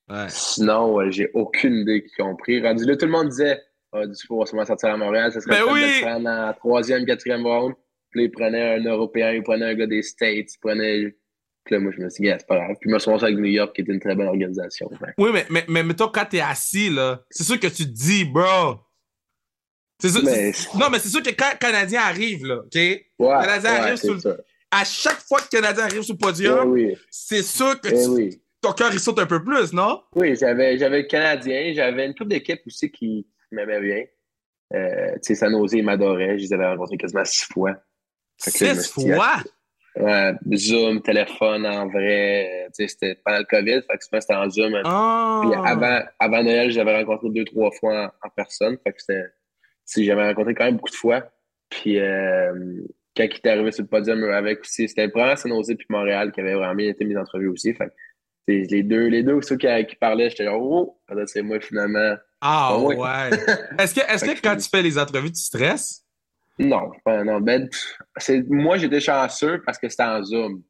Ouais. 0.10 0.25
Sinon, 0.29 0.93
ouais, 0.93 1.12
j'ai 1.12 1.29
aucune 1.34 1.75
idée 1.75 2.03
qu'ils 2.03 2.25
ont 2.25 2.36
pris. 2.36 2.62
Rendu 2.62 2.86
là, 2.86 2.95
tout 2.95 3.05
le 3.05 3.12
monde 3.12 3.29
disait, 3.29 3.62
ah, 3.91 4.05
du 4.05 4.27
coup, 4.27 4.36
on 4.36 4.39
va 4.39 4.45
sûrement 4.45 4.65
sortir 4.65 4.89
à 4.89 4.97
Montréal, 4.97 5.32
ça 5.32 5.41
serait 5.41 5.60
Ben 5.60 5.71
oui! 5.71 5.82
de 5.82 6.01
prendre 6.01 6.29
en 6.29 6.53
troisième, 6.53 7.05
quatrième 7.05 7.45
round. 7.45 7.75
Puis 8.12 8.21
là, 8.21 8.25
ils 8.25 8.32
prenaient 8.32 8.75
un 8.75 8.84
Européen, 8.84 9.32
ils 9.32 9.43
prenaient 9.43 9.65
un 9.65 9.75
gars 9.75 9.88
des 9.88 10.01
States, 10.01 10.53
ils 10.53 10.60
prenaient. 10.60 11.15
Puis 11.63 11.75
là, 11.75 11.79
moi, 11.79 11.91
je 11.95 12.01
me 12.01 12.10
suis 12.10 12.23
dit, 12.23 12.27
yeah, 12.27 12.39
c'est 12.39 12.47
pas 12.47 12.55
grave. 12.55 12.75
Puis, 12.82 12.89
je 12.89 12.93
me 12.93 12.99
suis 12.99 13.12
avec 13.12 13.38
New 13.38 13.45
York, 13.45 13.75
qui 13.75 13.82
était 13.82 13.91
une 13.91 13.99
très 13.99 14.15
bonne 14.15 14.27
organisation. 14.27 14.89
Oui, 15.17 15.29
mais, 15.32 15.45
mais, 15.49 15.65
mais 15.67 15.84
mettons, 15.84 16.08
quand 16.08 16.25
t'es 16.25 16.39
assis, 16.39 16.89
là, 16.89 17.23
c'est 17.29 17.43
sûr 17.43 17.60
que 17.60 17.67
tu 17.67 17.86
te 17.86 17.91
dis, 17.91 18.25
bro. 18.25 18.79
C'est 20.01 20.10
sûr, 20.10 20.21
Mais- 20.23 20.51
non, 20.79 20.89
mais 20.89 20.97
c'est 20.99 21.10
sûr 21.10 21.21
que 21.21 21.32
quand 21.32 21.51
le 21.51 21.58
Canadien 21.58 22.01
arrive, 22.01 22.45
là, 22.45 22.60
OK? 22.60 22.75
Ouais, 22.75 23.03
Canadien 23.19 23.71
ouais, 23.71 23.79
arrive 23.79 23.95
sur 23.97 24.15
le-. 24.15 24.43
À 24.71 24.84
chaque 24.86 25.19
fois 25.27 25.39
que 25.39 25.45
le 25.45 25.62
Canadien 25.62 25.84
arrive 25.86 26.01
sur 26.03 26.13
le 26.13 26.19
Eh 26.21 26.25
podium, 26.25 26.69
oui, 26.71 26.95
c'est 27.10 27.41
sûr 27.43 27.79
que 27.82 27.88
eh 27.89 28.03
tu- 28.03 28.10
oui. 28.10 28.41
ton 28.62 28.71
cœur, 28.73 28.89
il 28.93 28.99
saute 28.99 29.19
un 29.19 29.25
peu 29.25 29.43
plus, 29.43 29.73
non? 29.73 30.01
Oui, 30.15 30.36
j'avais, 30.36 30.77
j'avais 30.77 31.01
le 31.01 31.08
Canadien, 31.08 31.73
j'avais 31.73 32.05
une 32.05 32.13
couple 32.13 32.29
d'équipes 32.29 32.62
aussi 32.67 32.91
qui, 32.91 33.27
m'aimaient 33.51 33.82
bien. 33.82 34.03
Euh, 34.75 35.13
tu 35.13 35.19
sais, 35.23 35.36
San 35.36 35.51
Jose, 35.51 35.73
ils 35.73 35.84
m'adoraient. 35.84 36.38
Je 36.38 36.43
les 36.43 36.53
avais 36.53 36.67
rencontrés 36.67 36.97
quasiment 36.97 37.25
six 37.25 37.45
fois. 37.51 37.73
Que 38.45 38.51
Six 38.51 38.93
dit, 38.95 39.12
fois? 39.12 39.38
Ouais, 39.95 40.34
Zoom, 40.55 41.01
téléphone 41.01 41.65
en 41.65 41.88
vrai. 41.88 42.65
euh, 42.65 42.67
Tu 42.77 42.84
sais, 42.84 42.88
c'était 42.88 43.15
pendant 43.25 43.39
le 43.39 43.45
COVID, 43.45 43.82
fait 43.89 43.97
que 43.97 44.03
souvent 44.05 44.21
c'était 44.21 44.36
en 44.36 44.49
Zoom. 44.49 44.79
Ah! 44.86 45.41
Puis 45.43 45.53
avant, 45.65 45.99
avant 46.19 46.43
Noël, 46.43 46.69
j'avais 46.69 46.95
rencontré 46.95 47.27
deux, 47.32 47.43
trois 47.45 47.71
fois 47.71 48.13
en, 48.23 48.27
en 48.27 48.29
personne. 48.36 48.77
Fait 48.84 48.93
que 48.93 49.01
c'était. 49.01 50.05
j'avais 50.05 50.27
rencontré 50.27 50.53
quand 50.53 50.65
même 50.65 50.75
beaucoup 50.77 50.91
de 50.91 50.95
fois. 50.95 51.23
Puis 51.71 51.97
euh, 51.99 52.84
quand 53.19 53.25
il 53.32 53.38
était 53.38 53.49
arrivé 53.49 53.71
sur 53.71 53.84
le 53.84 53.89
podium 53.89 54.23
eux, 54.23 54.34
avec 54.34 54.62
aussi, 54.62 54.88
c'était 54.88 55.05
le 55.05 55.12
premier 55.12 55.36
San 55.36 55.51
Jose 55.51 55.73
puis 55.77 55.86
Montréal 55.89 56.32
qui 56.32 56.39
avait 56.41 56.53
vraiment 56.53 56.75
bien 56.75 56.89
été 56.89 57.03
mis 57.05 57.15
en 57.17 57.21
entrevue 57.21 57.47
aussi. 57.49 57.73
Fait 57.73 57.89
les 58.47 58.82
deux, 58.82 59.08
les 59.08 59.21
deux 59.21 59.39
ceux 59.43 59.58
qui, 59.58 59.67
qui 59.88 59.95
parlaient, 59.95 60.29
j'étais 60.29 60.45
genre, 60.45 60.60
oh, 60.62 60.99
peut-être 61.08 61.29
c'est 61.29 61.41
moi 61.43 61.60
finalement. 61.60 62.15
Ah, 62.41 62.69
Ah 62.71 62.79
ouais. 62.79 62.95
ouais. 62.95 63.29
Est-ce 63.79 63.93
que, 63.93 63.99
est-ce 64.12 64.25
Fait 64.25 64.34
que 64.36 64.41
que- 64.41 64.47
quand 64.47 64.55
tu 64.55 64.67
fais 64.69 64.82
les 64.82 64.97
entrevues, 64.97 65.32
tu 65.32 65.41
stresses? 65.41 66.03
Non, 66.58 66.91
non, 67.05 67.39
ben, 67.41 67.69
moi 68.49 68.77
j'étais 68.77 68.99
chanceux 68.99 69.62
parce 69.65 69.77
que 69.77 69.88
c'était 69.88 70.03
en 70.03 70.23
Zoom. 70.23 70.63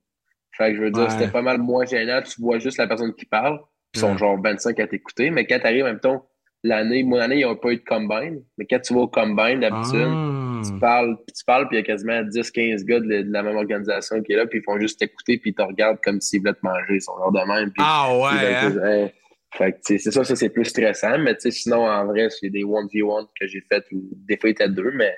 Fait 0.58 0.72
que 0.72 0.78
je 0.78 0.82
veux 0.84 0.92
dire, 0.92 1.04
Ouais. 1.04 1.10
c'était 1.10 1.32
pas 1.32 1.42
mal 1.42 1.58
moins 1.60 1.86
gênant. 1.86 2.22
Tu 2.22 2.42
vois 2.42 2.60
juste 2.60 2.78
la 2.78 2.88
personne 2.88 3.14
qui 3.14 3.26
parle, 3.26 3.60
puis 3.92 3.96
ils 3.96 4.00
sont 4.02 4.12
Ouais. 4.12 4.18
genre 4.18 4.40
25 4.42 4.80
à 4.82 4.88
t'écouter, 4.88 5.30
mais 5.32 5.48
quand 5.48 5.60
t'arrives 5.60 5.84
en 5.86 5.88
même 5.88 6.00
temps, 6.00 6.28
l'année. 6.64 7.04
Mon 7.04 7.18
année, 7.20 7.40
ils 7.40 7.46
n'ont 7.46 7.56
pas 7.56 7.72
eu 7.72 7.78
de 7.78 7.84
combine. 7.84 8.42
Mais 8.58 8.66
quand 8.70 8.80
tu 8.80 8.94
vas 8.94 9.02
au 9.02 9.08
combine, 9.08 9.60
d'habitude, 9.62 10.08
Ah. 10.08 10.62
tu 10.66 10.80
parles, 10.80 11.16
puis 11.26 11.34
tu 11.38 11.46
parles, 11.46 11.68
puis 11.68 11.78
il 11.78 11.80
y 11.80 11.84
a 11.84 11.86
quasiment 11.86 12.22
10-15 12.24 12.84
gars 12.86 13.00
de, 13.00 13.08
la- 13.08 13.24
de 13.24 13.32
la 13.32 13.44
même 13.44 13.56
organisation 13.56 14.22
qui 14.22 14.34
est 14.34 14.36
là, 14.38 14.46
puis 14.48 14.60
ils 14.60 14.64
font 14.64 14.80
juste 14.80 15.00
t'écouter, 15.00 15.38
puis 15.38 15.52
ils 15.52 15.54
te 15.54 15.62
regardent 15.62 16.00
comme 16.04 16.20
s'ils 16.22 16.40
voulaient 16.40 16.54
te 16.54 16.60
manger. 16.64 16.96
Ils 16.96 17.02
sont 17.02 17.18
genre 17.18 17.32
de 17.32 17.48
même. 17.48 17.72
Puis 17.72 17.84
Ah 17.86 18.10
ouais, 18.18 18.56
hein? 18.56 18.86
hey. 18.86 19.12
Fait 19.52 19.72
que, 19.72 19.78
c'est 19.84 19.98
ça, 20.12 20.24
ça 20.24 20.36
c'est 20.36 20.50
plus 20.50 20.66
stressant, 20.66 21.18
mais 21.18 21.34
tu 21.34 21.42
sais, 21.42 21.52
sinon, 21.52 21.88
en 21.88 22.06
vrai, 22.06 22.28
c'est 22.30 22.50
des 22.52 22.64
1v1 22.64 23.28
que 23.40 23.48
j'ai 23.48 23.62
fait, 23.62 23.84
ou 23.92 24.04
des 24.28 24.38
fois, 24.38 24.50
il 24.50 24.52
était 24.52 24.70
deux, 24.70 24.92
mais 24.94 25.16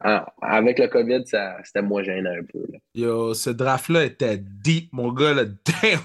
ah, 0.00 0.26
avec 0.42 0.78
le 0.78 0.88
COVID, 0.88 1.22
ça, 1.26 1.56
c'était 1.64 1.80
moins 1.80 2.02
gênant 2.02 2.32
un 2.32 2.42
peu. 2.44 2.58
Là. 2.70 2.78
Yo, 2.94 3.32
ce 3.34 3.48
draft-là 3.50 4.04
était 4.04 4.36
deep, 4.36 4.90
mon 4.92 5.10
gars, 5.12 5.32
là. 5.32 5.44
Damn! 5.82 6.00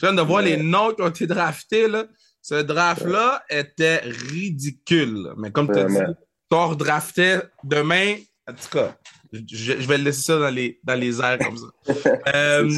Je 0.00 0.06
viens 0.06 0.14
de 0.14 0.22
voir 0.22 0.40
les 0.42 0.56
noms 0.56 0.92
qui 0.94 1.02
ont 1.02 1.08
été 1.08 1.26
draftés, 1.26 1.88
là. 1.88 2.04
Ce 2.42 2.54
draft-là 2.62 3.42
était 3.50 3.98
ridicule. 3.98 5.30
Mais 5.36 5.50
comme 5.50 5.70
tu 5.72 5.78
as 5.78 5.84
dit, 5.84 5.94
Vraiment. 5.94 6.14
qu'on 6.50 6.66
redraftait 6.68 7.40
demain, 7.64 8.16
en 8.48 8.52
tout 8.52 8.68
cas, 8.72 8.96
je, 9.32 9.40
je 9.78 9.86
vais 9.88 9.98
laisser 9.98 10.22
ça 10.22 10.38
dans 10.38 10.50
les, 10.52 10.80
dans 10.82 10.94
les 10.98 11.20
airs 11.20 11.38
comme 11.38 11.56
ça. 11.86 12.10
Euh, 12.34 12.68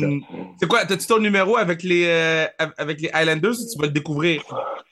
C'est 0.61 0.69
quoi, 0.69 0.85
t'as-tu 0.85 1.07
ton 1.07 1.19
numéro 1.19 1.57
avec 1.57 1.83
les, 1.83 2.05
euh, 2.07 2.47
avec 2.77 3.01
les 3.01 3.11
Highlanders 3.13 3.53
ou 3.53 3.73
tu 3.73 3.79
vas 3.79 3.87
le 3.87 3.93
découvrir? 3.93 4.43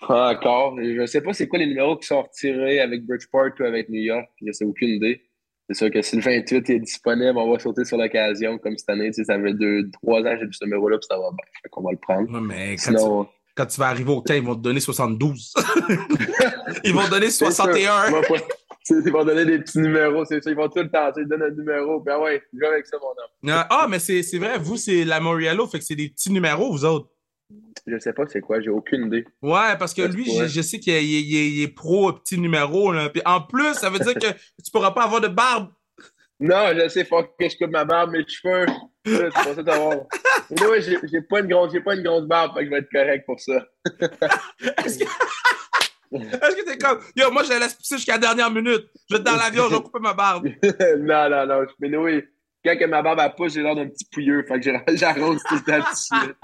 Pas 0.07 0.31
encore. 0.35 0.77
Je 0.81 1.05
sais 1.07 1.21
pas 1.21 1.33
c'est 1.35 1.47
quoi 1.49 1.59
les 1.59 1.67
numéros 1.67 1.97
qui 1.97 2.07
sont 2.07 2.23
retirés 2.23 2.81
avec 2.81 3.05
Bridgeport 3.07 3.51
ou 3.61 3.65
avec 3.65 3.89
New 3.91 4.01
York. 4.01 4.27
Je 4.45 4.53
sais 4.53 4.65
aucune 4.65 4.89
idée. 4.89 5.23
C'est 5.69 5.75
sûr 5.77 5.91
que 5.91 6.03
si 6.03 6.17
le 6.17 6.23
28 6.23 6.71
est 6.71 6.81
disponible, 6.81 7.37
on 7.39 7.53
va 7.53 7.59
sauter 7.61 7.85
sur 7.85 7.97
l'occasion 7.97 8.59
comme 8.59 8.77
cette 8.77 8.89
année. 8.89 9.09
Tu 9.11 9.23
sais, 9.23 9.25
ça 9.25 9.39
fait 9.41 9.53
deux, 9.55 9.89
trois 9.93 10.19
ans 10.21 10.33
que 10.33 10.39
j'ai 10.41 10.47
vu 10.47 10.53
ce 10.53 10.65
numéro-là, 10.65 10.99
puis 10.99 11.07
ça 11.09 11.17
va 11.17 11.29
bien. 11.31 11.45
Fait 11.63 11.69
qu'on 11.69 11.83
va 11.83 11.93
le 11.93 11.99
prendre. 11.99 12.29
Ouais, 12.33 12.41
mais 12.41 12.71
quand, 12.77 12.91
tu, 12.93 12.99
Sinon, 12.99 13.29
quand 13.57 13.67
tu 13.67 13.79
vas 13.81 13.89
arriver 13.89 14.11
au 14.11 14.23
camp, 14.23 14.35
ils 14.35 14.43
vont 14.43 14.55
te 14.55 14.61
donner 14.63 14.81
72. 14.81 15.55
ils 16.85 16.95
vont 16.95 17.05
te 17.05 17.11
donner 17.11 17.31
c'est 17.31 17.45
sûr, 17.45 17.55
61. 17.55 18.11
moi, 18.11 18.23
pas- 18.23 18.35
Ils 18.89 19.13
vont 19.13 19.25
donner 19.25 19.45
des 19.45 19.59
petits 19.61 19.79
numéros, 19.79 20.25
c'est 20.25 20.43
ça. 20.43 20.51
Ils 20.51 20.57
vont 20.57 20.69
tout 20.69 20.81
le 20.81 20.91
temps. 20.91 21.13
Tu 21.15 21.25
donnent 21.27 21.43
un 21.43 21.51
numéro. 21.51 22.01
Ben 22.01 22.19
ouais, 22.19 22.43
joue 22.53 22.67
avec 22.67 22.87
ça, 22.87 22.97
mon 23.01 23.09
homme. 23.11 23.65
Ah, 23.71 23.87
mais 23.89 23.99
c'est 24.01 24.23
vrai, 24.39 24.59
vous, 24.59 24.77
c'est 24.77 25.05
la 25.05 25.21
Moriello, 25.21 25.67
fait 25.69 25.79
que 25.79 25.85
c'est 25.85 25.95
des 25.95 26.09
petits 26.09 26.33
numéros, 26.33 26.73
vous 26.73 26.85
autres. 26.85 27.09
Je 27.87 27.99
sais 27.99 28.13
pas 28.13 28.25
c'est 28.27 28.41
quoi, 28.41 28.61
j'ai 28.61 28.71
aucune 28.71 29.07
idée. 29.07 29.27
Ouais, 29.43 29.77
parce 29.79 29.93
que 29.95 30.03
lui, 30.03 30.25
je, 30.37 30.47
je 30.49 30.61
sais 30.63 30.81
qu'il 30.81 30.93
est, 30.95 31.05
il 31.05 31.17
est- 31.17 31.23
il 31.23 31.37
est- 31.37 31.51
il 31.51 31.63
est 31.63 31.69
pro 31.69 32.13
petit 32.15 32.39
numéro. 32.39 32.91
Là. 32.91 33.11
Puis 33.11 33.23
en 33.25 33.43
plus, 33.43 33.75
ça 33.75 33.91
veut 33.91 33.99
dire 33.99 34.15
que 34.15 34.29
tu 34.65 34.71
pourras 34.73 34.91
pas 34.93 35.05
avoir 35.05 35.21
de 35.21 35.29
barbe. 35.29 35.69
Non, 36.41 36.69
je 36.75 36.89
sais 36.89 37.05
pas 37.05 37.23
que 37.23 37.49
je 37.49 37.57
coupe 37.59 37.71
ma 37.71 37.85
barbe, 37.85 38.13
mes 38.13 38.27
cheveux. 38.27 38.67
C'est 39.05 39.29
pour 39.31 39.55
ça 39.55 39.63
d'avoir. 39.63 39.97
Mais 40.51 40.67
ouais, 40.67 40.81
j'ai 40.81 41.21
pas 41.23 41.41
une 41.41 41.49
grosse, 41.49 41.73
j'ai 41.73 41.81
pas 41.81 41.95
une 41.95 42.03
grosse 42.03 42.25
barbe, 42.25 42.55
fait 42.55 42.61
que 42.61 42.67
je 42.67 42.71
vais 42.71 42.79
être 42.79 42.91
correct 42.91 43.25
pour 43.27 43.39
ça. 43.41 43.67
Est-ce 44.85 44.99
que 44.99 45.05
est-ce 46.13 46.57
que 46.57 46.65
t'es 46.65 46.77
comme. 46.77 46.99
Yo, 47.15 47.31
moi, 47.31 47.45
je 47.45 47.51
la 47.51 47.61
laisse 47.61 47.75
pousser 47.75 47.95
jusqu'à 47.97 48.15
la 48.15 48.19
dernière 48.19 48.51
minute. 48.51 48.85
Je 49.09 49.15
vais 49.15 49.21
être 49.21 49.27
dans 49.27 49.37
l'avion, 49.37 49.69
je 49.71 49.77
vais 49.77 49.81
couper 49.83 50.01
ma 50.01 50.13
barbe. 50.13 50.49
non, 50.99 51.31
non, 51.31 51.47
non. 51.47 51.67
Mais 51.79 51.97
oui, 51.97 52.25
quand 52.65 52.77
que 52.77 52.85
ma 52.87 53.01
barbe 53.01 53.21
elle 53.23 53.33
pousse, 53.37 53.53
j'ai 53.55 53.63
l'air 53.63 53.77
d'un 53.77 53.87
petit 53.87 54.07
pouilleux. 54.13 54.45
Fait 54.49 54.59
que 54.59 54.71
j'arrose 54.97 55.41
tout 55.49 55.55
le 55.55 55.61
temps 55.61 55.89
dessus. 55.89 56.35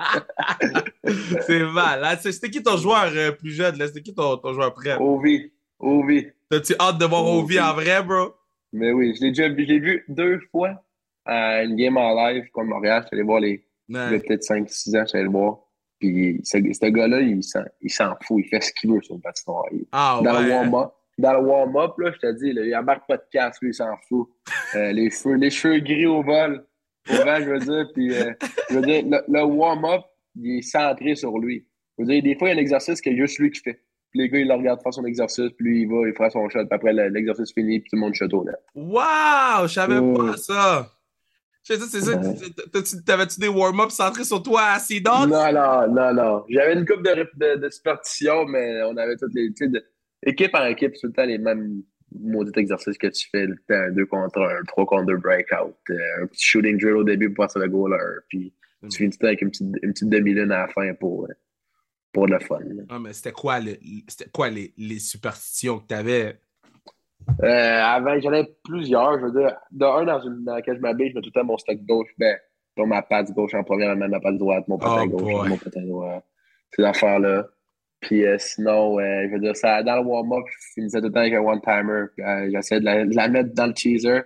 C'est 1.46 1.64
mal. 1.64 2.04
hein. 2.04 2.16
C'était 2.20 2.48
qui 2.50 2.62
ton 2.62 2.76
joueur 2.76 3.06
euh, 3.12 3.32
plus 3.32 3.50
jeune? 3.50 3.76
là? 3.76 3.88
C'était 3.88 4.02
qui 4.02 4.14
ton, 4.14 4.37
ton 4.37 4.52
joueur 4.54 4.72
prêt? 4.72 4.96
Ovi. 5.00 5.52
Ovi. 5.80 6.28
T'as-tu 6.48 6.74
hâte 6.78 6.98
de 6.98 7.04
voir 7.06 7.24
Ovi 7.26 7.59
en 7.59 7.74
vrai, 7.74 8.02
bro? 8.04 8.35
Mais 8.76 8.92
oui, 8.92 9.14
je 9.14 9.22
l'ai 9.22 9.30
déjà 9.30 9.48
vu, 9.48 9.64
je 9.64 9.72
l'ai 9.72 9.78
vu 9.78 10.04
deux 10.08 10.38
fois 10.50 10.84
à 11.24 11.64
une 11.64 11.76
game 11.76 11.96
en 11.96 12.14
live 12.14 12.44
contre 12.52 12.68
Montréal. 12.68 13.02
Je 13.02 13.08
suis 13.08 13.16
allé 13.16 13.22
voir 13.22 13.40
les. 13.40 13.64
Ouais. 13.88 14.18
peut-être 14.18 14.42
5-6 14.42 14.96
ans, 14.96 15.02
je 15.02 15.06
suis 15.06 15.18
allé 15.18 15.24
le 15.24 15.30
voir. 15.30 15.58
Puis 15.98 16.40
ce, 16.44 16.58
ce 16.58 16.86
gars-là, 16.86 17.20
il 17.20 17.42
s'en 17.42 17.62
il 17.80 17.90
s'en 17.90 18.14
fout. 18.22 18.42
Il 18.44 18.48
fait 18.48 18.60
ce 18.60 18.72
qu'il 18.72 18.92
veut 18.92 19.00
sur 19.00 19.14
le 19.14 19.20
patinoire. 19.20 19.64
Ah 19.92 20.20
dans 20.22 20.40
le 20.40 20.50
warm-up. 20.50 20.90
Dans 21.18 21.32
le 21.32 21.46
warm-up, 21.46 21.92
là, 21.98 22.12
je 22.12 22.18
te 22.18 22.32
dis, 22.34 22.52
là, 22.52 22.62
il 22.62 22.76
embarque 22.76 23.08
pas 23.08 23.16
de 23.16 23.24
casque, 23.32 23.62
lui, 23.62 23.70
il 23.70 23.74
s'en 23.74 23.96
fout. 24.08 24.28
Euh, 24.74 24.92
les, 24.92 25.10
cheveux, 25.10 25.36
les 25.36 25.48
cheveux 25.48 25.78
gris 25.78 26.06
au 26.06 26.22
vol. 26.22 26.66
Au 27.08 27.24
vent, 27.24 27.36
je 27.38 27.50
veux 27.50 27.58
dire. 27.60 27.88
Puis, 27.94 28.12
euh, 28.12 28.32
je 28.68 28.74
veux 28.74 28.82
dire, 28.82 29.04
le, 29.06 29.22
le 29.28 29.44
warm-up, 29.44 30.02
il 30.34 30.58
est 30.58 30.62
centré 30.62 31.14
sur 31.14 31.38
lui. 31.38 31.66
Je 31.96 32.02
veux 32.02 32.10
dire, 32.10 32.22
des 32.22 32.34
fois, 32.36 32.48
il 32.48 32.50
y 32.50 32.54
a 32.54 32.58
un 32.58 32.60
exercice 32.60 33.00
que 33.00 33.14
juste 33.14 33.38
lui 33.38 33.52
qui 33.52 33.60
fait. 33.60 33.80
Puis 34.16 34.24
les 34.24 34.29
gars, 34.31 34.38
ils 34.38 34.48
le 34.48 34.55
regardent 34.55 34.83
faire 34.83 34.94
son 34.94 35.05
exercice, 35.05 35.50
puis 35.59 35.66
lui, 35.66 35.83
il 35.83 35.88
va, 35.88 36.09
il 36.09 36.14
fera 36.14 36.31
son 36.31 36.48
shot. 36.48 36.61
Puis 36.61 36.68
après, 36.70 36.92
le- 36.92 37.09
l'exercice 37.09 37.52
fini, 37.52 37.81
puis 37.81 37.90
tout 37.90 37.96
le 37.96 38.00
monde 38.00 38.14
shot 38.14 38.29
au 38.33 38.44
net. 38.44 38.57
Wow! 38.74 39.66
Je 39.66 39.72
savais 39.74 40.00
pas 40.14 40.37
ça. 40.37 40.92
Je 41.68 41.74
sais, 41.74 41.81
c'est 41.81 42.00
ça. 42.00 42.16
Ouais. 42.16 42.35
T'avais-tu 43.05 43.40
des 43.40 43.48
warm-ups 43.48 43.92
centrés 43.94 44.22
sur 44.24 44.40
toi 44.42 44.62
à 44.74 44.79
Sea 44.79 45.00
Dogs? 45.00 45.29
Non, 45.29 45.52
non, 45.52 45.88
non, 45.92 46.14
non. 46.14 46.44
J'avais 46.48 46.74
une 46.74 46.87
coupe 46.87 47.02
de, 47.02 47.29
de, 47.37 47.61
de 47.61 47.70
superstition, 47.70 48.44
mais 48.46 48.83
on 48.85 48.96
avait 48.96 49.16
toutes 49.16 49.35
les. 49.35 49.50
De- 49.50 49.85
équipe 50.24 50.52
par 50.52 50.66
équipe, 50.66 50.92
c'est 50.94 51.00
tout 51.02 51.07
le 51.09 51.12
temps 51.12 51.24
les 51.26 51.38
mêmes 51.38 51.83
maudits 52.20 52.52
exercices 52.59 52.96
que 52.98 53.09
tu 53.09 53.29
fais. 53.31 53.46
Le 53.46 53.57
temps, 53.68 53.74
un 53.74 53.90
2 53.90 54.07
contre 54.07 54.40
1, 54.40 54.62
3 54.68 54.87
contre 54.87 55.07
2 55.07 55.16
breakout, 55.16 55.74
euh, 55.90 55.94
un 56.22 56.26
petit 56.29 56.44
shooting 56.44 56.79
drill 56.79 56.94
au 56.94 57.05
début 57.05 57.33
pour 57.33 57.46
passer 57.46 57.59
le 57.59 57.66
goaler, 57.68 57.96
puis 58.29 58.55
tu 58.88 58.98
finis 58.98 59.11
tout 59.11 59.16
le 59.20 59.22
temps 59.22 59.26
avec 59.26 59.42
une 59.42 59.50
petite, 59.50 59.66
une 59.83 59.92
petite 59.92 60.09
demi-lune 60.09 60.52
à 60.52 60.66
la 60.66 60.68
fin 60.68 60.94
pour, 60.94 61.24
euh, 61.24 61.33
pour 62.16 62.26
le 62.26 62.38
fun. 62.40 62.59
là. 62.61 62.83
Ah, 62.88 62.98
mais 62.98 63.12
c'était 63.12 63.33
quoi, 63.33 63.61
le- 63.61 63.76
c'était 64.09 64.31
quoi 64.31 64.48
les, 64.48 64.72
les 64.79 64.98
superstitions 64.98 65.79
que 65.81 65.87
t'avais? 65.87 66.40
Euh, 67.42 67.83
avant, 67.83 68.18
j'en 68.20 68.31
avais 68.33 68.48
plusieurs. 68.64 69.18
Je 69.20 69.26
veux 69.26 69.33
dire, 69.38 69.55
de 69.70 69.85
un, 69.85 70.05
dans, 70.05 70.20
une, 70.22 70.42
dans 70.44 70.55
laquelle 70.55 70.76
je 70.76 70.81
m'habille, 70.81 71.11
je 71.11 71.14
mets 71.14 71.20
tout 71.20 71.31
le 71.35 71.38
temps 71.40 71.44
mon 71.46 71.59
stock 71.59 71.76
gauche. 71.87 72.09
Ben, 72.18 72.37
donc 72.76 72.87
ma 72.88 73.02
patte 73.02 73.31
gauche 73.33 73.52
en 73.55 73.64
première, 73.64 73.94
ma 73.96 74.09
ma 74.09 74.18
patte 74.20 74.38
droite, 74.38 74.66
mon 74.68 74.79
patin 74.79 75.05
Oh 75.05 75.09
gauche, 75.09 75.48
mon 75.48 75.57
patin 75.59 75.83
droit. 75.83 76.22
Ces 76.74 76.85
affaires-là. 76.85 77.48
Puis 78.00 78.24
euh, 78.26 78.37
sinon, 78.38 78.98
euh, 78.98 79.26
je 79.29 79.33
veux 79.33 79.40
dire, 79.40 79.57
ça, 79.57 79.83
dans 79.83 79.96
le 79.96 80.07
warm-up, 80.07 80.44
je 80.48 80.72
finissais 80.74 81.00
tout 81.00 81.07
le 81.09 81.12
temps 81.12 81.20
avec 81.20 81.35
un 81.35 81.40
one-timer. 81.40 82.05
Euh, 82.20 82.50
J'essayais 82.52 82.81
de 82.81 83.11
de 83.11 83.16
la 83.16 83.29
mettre 83.29 83.52
dans 83.55 83.66
le 83.66 83.74
teaser. 83.74 84.20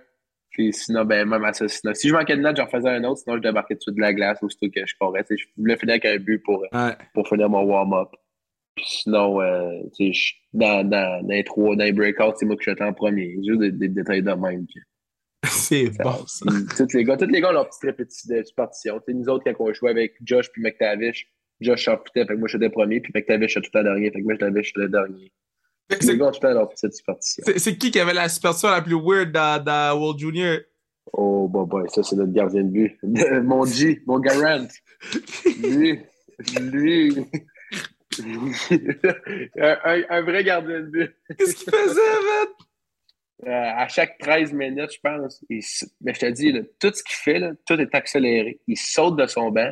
Puis 0.51 0.73
sinon, 0.73 1.05
ben, 1.05 1.27
même 1.27 1.43
à 1.45 1.53
ça, 1.53 1.67
sinon, 1.67 1.93
si 1.93 2.09
je 2.09 2.13
manquais 2.13 2.35
de 2.35 2.41
notes, 2.41 2.57
j'en 2.57 2.67
faisais 2.67 2.89
un 2.89 3.03
autre. 3.05 3.21
Sinon, 3.21 3.37
je 3.37 3.41
débarquais 3.41 3.77
tout 3.77 3.91
de 3.91 4.01
la 4.01 4.13
glace 4.13 4.37
aussitôt 4.43 4.69
que 4.69 4.85
je 4.85 4.93
courais. 4.99 5.23
Je 5.29 5.45
voulais 5.57 5.77
finir 5.77 5.93
avec 5.93 6.05
un 6.05 6.17
but 6.17 6.39
pour, 6.43 6.59
Ouais. 6.73 6.95
pour 7.13 7.27
finir 7.27 7.49
mon 7.49 7.63
warm-up. 7.63 8.09
Puis 8.75 8.85
sinon, 8.87 9.41
euh, 9.41 9.69
je- 9.99 10.33
dans, 10.53 10.83
dans, 10.87 11.21
dans 11.23 11.27
les 11.29 11.43
trois, 11.43 11.75
dans 11.75 11.83
les 11.83 11.91
breakouts, 11.93 12.33
c'est 12.37 12.45
moi 12.45 12.55
qui 12.57 12.65
j'étais 12.65 12.83
en 12.83 12.93
premier. 12.93 13.35
Juste 13.45 13.59
des, 13.59 13.71
des 13.71 13.87
détails 13.89 14.21
de 14.23 14.31
même. 14.31 14.65
C'est 15.45 15.89
bon, 16.03 16.25
ça. 16.27 16.45
tous 16.77 16.93
les 16.95 17.03
gars, 17.03 17.17
tous 17.17 17.25
les 17.25 17.41
gars 17.41 17.49
ont 17.49 17.53
leur 17.53 17.67
petite 17.67 17.83
répétition 17.83 18.35
de 18.37 18.43
superstition. 18.43 18.99
Tu 18.99 19.03
sais, 19.07 19.13
nous 19.17 19.27
autres, 19.29 19.43
quand 19.45 19.55
on 19.65 19.73
jouait 19.73 19.89
avec 19.91 20.13
Josh 20.23 20.49
puis 20.51 20.61
McTavish, 20.61 21.27
Josh 21.61 21.79
chapitait, 21.81 22.25
fait 22.25 22.33
que 22.33 22.39
moi 22.39 22.47
j'étais 22.47 22.69
premier, 22.69 22.99
puis 23.01 23.11
McTavish 23.15 23.57
était 23.57 23.67
tout 23.69 23.77
le 23.77 23.83
dernier, 23.83 24.11
fait 24.11 24.19
que 24.19 24.23
moi 24.25 24.33
j'étais 24.33 24.79
le 24.81 24.89
dernier. 24.89 25.31
C'est- 25.99 26.11
Les 26.13 26.17
gars 26.17 26.27
ont 26.27 26.31
superstition. 26.91 27.43
Qui 27.79 27.91
qui 27.91 27.99
avait 27.99 28.13
la 28.13 28.29
superstition 28.29 28.69
la 28.69 28.81
plus 28.81 28.95
weird 28.99 29.31
dans, 29.31 29.63
dans 29.63 29.97
World 29.99 30.19
Junior? 30.19 30.57
Oh, 31.13 31.47
bah, 31.49 31.65
bah, 31.67 31.83
ça, 31.89 32.03
c'est 32.03 32.15
notre 32.15 32.31
gardien 32.31 32.63
de 32.63 32.69
but. 32.69 32.97
mon 33.43 33.65
G, 33.65 34.01
mon 34.05 34.19
Garant. 34.19 34.67
Lui, 35.61 35.99
lui. 36.61 37.15
un, 39.59 39.77
un- 39.83 40.03
un 40.09 40.21
vrai 40.21 40.43
gardien 40.43 40.81
de 40.81 40.85
but. 40.87 41.11
Qu'est-ce 41.37 41.55
qu'il 41.55 41.71
faisait, 41.73 41.93
man? 41.95 42.47
Euh, 43.47 43.49
à 43.75 43.87
chaque 43.87 44.19
13 44.19 44.53
minutes, 44.53 44.91
je 44.93 44.99
pense. 45.01 45.43
il 45.49 45.61
mais 46.01 46.13
je 46.13 46.19
te 46.19 46.25
dis, 46.27 46.51
là, 46.51 46.59
tout 46.79 46.91
ce 46.93 47.03
qu'il 47.03 47.15
fait, 47.15 47.39
là, 47.39 47.51
tout 47.65 47.73
est 47.73 47.95
accéléré. 47.95 48.61
Il 48.67 48.77
saute 48.77 49.15
de 49.17 49.25
son 49.25 49.49
banc. 49.49 49.71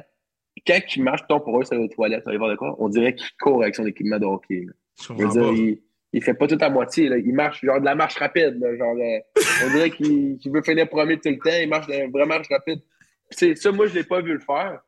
Et 0.58 0.62
Quand 0.65 0.79
il 0.95 1.03
marche, 1.03 1.21
tombe 1.29 1.43
pour 1.43 1.60
eux, 1.60 1.63
c'est 1.63 1.77
aux 1.77 1.88
toilettes, 1.88 2.23
ça 2.23 2.32
va 2.32 2.38
voir 2.38 2.49
de 2.49 2.55
quoi? 2.55 2.75
On 2.79 2.89
dirait 2.89 3.13
qu'il 3.13 3.27
court 3.39 3.62
avec 3.62 3.75
son 3.75 3.86
équipement 3.86 4.17
de 4.17 4.25
hockey. 4.25 4.65
là. 4.65 4.73
Je 5.01 5.13
veux 5.13 5.29
dire, 5.29 5.53
il, 5.53 5.82
il 6.11 6.23
fait 6.23 6.33
pas 6.33 6.47
tout 6.47 6.57
à 6.59 6.69
moitié. 6.69 7.09
Là. 7.09 7.17
Il 7.17 7.33
marche 7.33 7.63
genre 7.63 7.79
de 7.79 7.85
la 7.85 7.95
marche 7.95 8.17
rapide. 8.17 8.59
là, 8.59 8.75
genre, 8.77 8.95
euh, 8.95 9.41
on 9.65 9.71
dirait 9.71 9.91
qu'il 9.91 10.39
veut 10.45 10.61
finir 10.61 10.89
premier 10.89 11.19
tout 11.19 11.29
le 11.29 11.37
temps. 11.37 11.57
Il 11.61 11.69
marche 11.69 11.87
de 11.87 11.93
la 11.93 12.07
vraie 12.07 12.25
marche 12.25 12.47
rapide. 12.49 12.81
Puis, 13.29 13.55
ça, 13.55 13.71
moi, 13.71 13.87
je 13.87 13.95
l'ai 13.95 14.03
pas 14.03 14.21
vu 14.21 14.33
le 14.33 14.39
faire. 14.39 14.81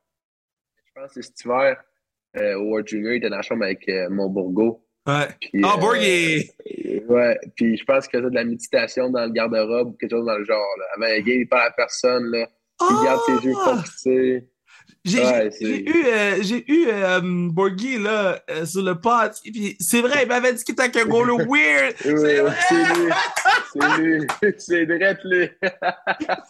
Je 0.86 0.92
pense 0.94 1.14
que 1.14 1.22
c'est 1.22 1.28
cet 1.28 1.46
hiver, 1.46 1.78
euh, 2.38 2.56
au 2.56 2.70
World 2.70 2.88
Junior, 2.88 3.14
il 3.14 3.18
était 3.18 3.30
dans 3.30 3.38
la 3.38 3.42
chambre 3.42 3.64
avec 3.64 3.88
euh, 3.88 4.10
mon 4.10 4.30
bourgo. 4.30 4.84
Ouais. 5.08 5.28
Puis, 5.40 5.64
euh, 5.64 5.94
est. 6.00 7.06
Ouais, 7.08 7.38
puis 7.56 7.76
je 7.76 7.84
pense 7.84 8.08
qu'il 8.08 8.20
faisait 8.20 8.30
de 8.30 8.36
la 8.36 8.44
méditation 8.44 9.10
dans 9.10 9.26
le 9.26 9.32
garde-robe 9.32 9.90
ou 9.90 9.92
quelque 9.94 10.12
chose 10.12 10.26
dans 10.26 10.38
le 10.38 10.46
genre. 10.46 10.76
Là. 10.78 10.86
Avant 10.96 11.22
il 11.26 11.48
parle 11.48 11.68
à 11.68 11.72
personne. 11.72 12.32
Là. 12.32 12.48
Il 12.80 13.04
garde 13.04 13.20
ses 13.26 13.48
yeux 13.48 13.54
Ah! 13.58 13.84
J'ai 15.04 15.24
Ouais, 15.24 15.50
eu, 15.62 16.06
euh, 16.06 16.38
j'ai 16.42 16.72
eu 16.72 16.88
euh, 16.88 17.20
Borghi 17.24 17.98
là, 17.98 18.40
euh, 18.50 18.66
sur 18.66 18.84
le 18.84 18.96
puis, 18.96 19.76
c'est 19.80 20.02
vrai, 20.02 20.24
il 20.24 20.28
m'avait 20.28 20.54
dit 20.54 20.64
qu'il 20.64 20.74
était 20.74 20.84
avec 20.84 20.96
un 20.98 21.06
goal 21.06 21.30
weird. 21.48 21.96
C'est 22.00 22.40
vrai. 22.40 22.56
c'est 22.70 22.94
lui. 22.94 23.12
C'est 23.74 23.98
lui. 23.98 24.28
C'est 24.58 24.86
direct 24.86 25.22
lui. 25.24 25.50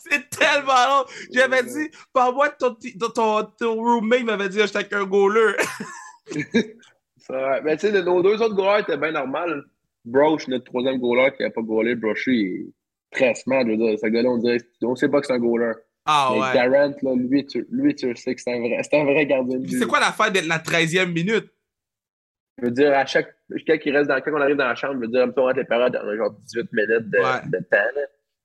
C'est 0.10 0.30
tellement 0.30 0.86
long. 0.88 1.06
J'avais 1.32 1.64
dit, 1.64 1.90
parle-moi 2.14 2.50
de 2.50 2.56
ton, 2.60 2.76
ton, 3.10 3.44
ton, 3.58 3.76
roommate, 3.76 4.24
m'avait 4.24 4.50
dit, 4.50 4.60
j'étais 4.60 4.78
avec 4.78 4.94
un 4.94 5.06
goaler. 5.06 5.54
C'est 6.28 7.34
vrai. 7.34 7.62
Mais 7.64 7.78
tu 7.78 7.88
sais, 7.88 8.04
nos 8.04 8.22
deux 8.22 8.42
autres 8.42 8.56
goalers 8.56 8.82
étaient 8.82 8.98
bien 8.98 9.12
normales. 9.12 9.64
Broche, 10.04 10.48
notre 10.48 10.66
troisième 10.66 11.00
goaler 11.00 11.32
qui 11.38 11.44
n'a 11.44 11.52
pas 11.52 11.62
goalé, 11.62 11.96
Broche, 11.96 12.28
il 12.28 12.34
est 12.34 12.66
très 13.12 13.34
smart. 13.36 13.64
Je 13.66 13.72
veux 13.72 13.78
dire, 13.78 13.98
ce 13.98 14.08
gars-là, 14.08 14.30
on 14.30 14.38
dirait, 14.38 14.58
on 14.82 14.96
sait 14.96 15.10
pas 15.10 15.22
que 15.22 15.28
c'est 15.28 15.34
un 15.34 15.40
goaler. 15.40 15.74
Ah 16.14 16.30
Mais 16.34 16.40
ouais. 16.42 16.54
Garant, 16.54 16.94
là, 17.02 17.16
lui, 17.16 17.46
tu, 17.46 17.66
lui, 17.72 17.96
tu 17.96 18.10
le 18.10 18.16
sais 18.16 18.36
que 18.36 18.42
c'est 18.42 18.54
un 18.54 18.60
vrai, 18.60 18.82
c'est 18.84 19.00
un 19.00 19.04
vrai 19.06 19.26
gardien 19.26 19.58
de 19.58 19.64
but. 19.66 19.78
c'est 19.80 19.88
quoi 19.88 20.00
l'affaire 20.00 20.32
d'être 20.32 20.48
la 20.48 20.60
13e 20.60 21.12
minute? 21.12 21.50
Je 22.58 22.66
veux 22.66 22.72
dire, 22.72 22.94
à 22.94 23.06
chaque, 23.06 23.34
quand, 23.68 23.76
il 23.86 23.96
reste 23.98 24.10
dans, 24.10 24.20
quand 24.22 24.32
on 24.34 24.42
arrive 24.42 24.58
dans 24.58 24.68
la 24.68 24.76
chambre, 24.76 24.96
je 24.96 25.00
veux 25.00 25.08
dire, 25.08 25.26
on 25.36 25.42
rentre 25.42 25.58
les 25.58 25.64
périodes, 25.66 26.00
on 26.04 26.08
a 26.10 26.16
genre 26.18 26.32
18 26.32 26.74
minutes 26.74 27.10
de, 27.10 27.18
Ouais. 27.18 27.42
de 27.46 27.58
temps. 27.60 27.78
là. 27.96 28.02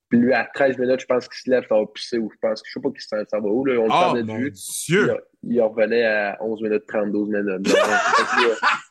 Puis 0.09 0.19
lui, 0.19 0.33
à 0.33 0.49
13 0.53 0.77
minutes, 0.77 1.01
je 1.01 1.05
pense 1.05 1.27
qu'il 1.27 1.37
se 1.37 1.49
lève, 1.51 1.65
ça 1.67 1.75
va 1.75 1.85
pisser, 1.93 2.17
ou 2.17 2.31
je 2.31 2.37
pense, 2.41 2.63
je 2.65 2.71
sais 2.71 2.79
pas 2.79 2.89
qu'il 2.91 3.01
s'en 3.01 3.17
va 3.41 3.49
où, 3.49 3.65
là, 3.65 3.73
on 3.79 3.83
le 3.83 3.89
Oh 3.91 3.99
perdait 4.13 4.23
de 4.23 4.31
vue. 4.37 4.53
Il, 4.87 5.17
il 5.53 5.61
revenait 5.61 6.05
à 6.05 6.37
11 6.41 6.61
minutes 6.61 6.85
30, 6.87 7.11
12 7.11 7.29
minutes. 7.29 7.77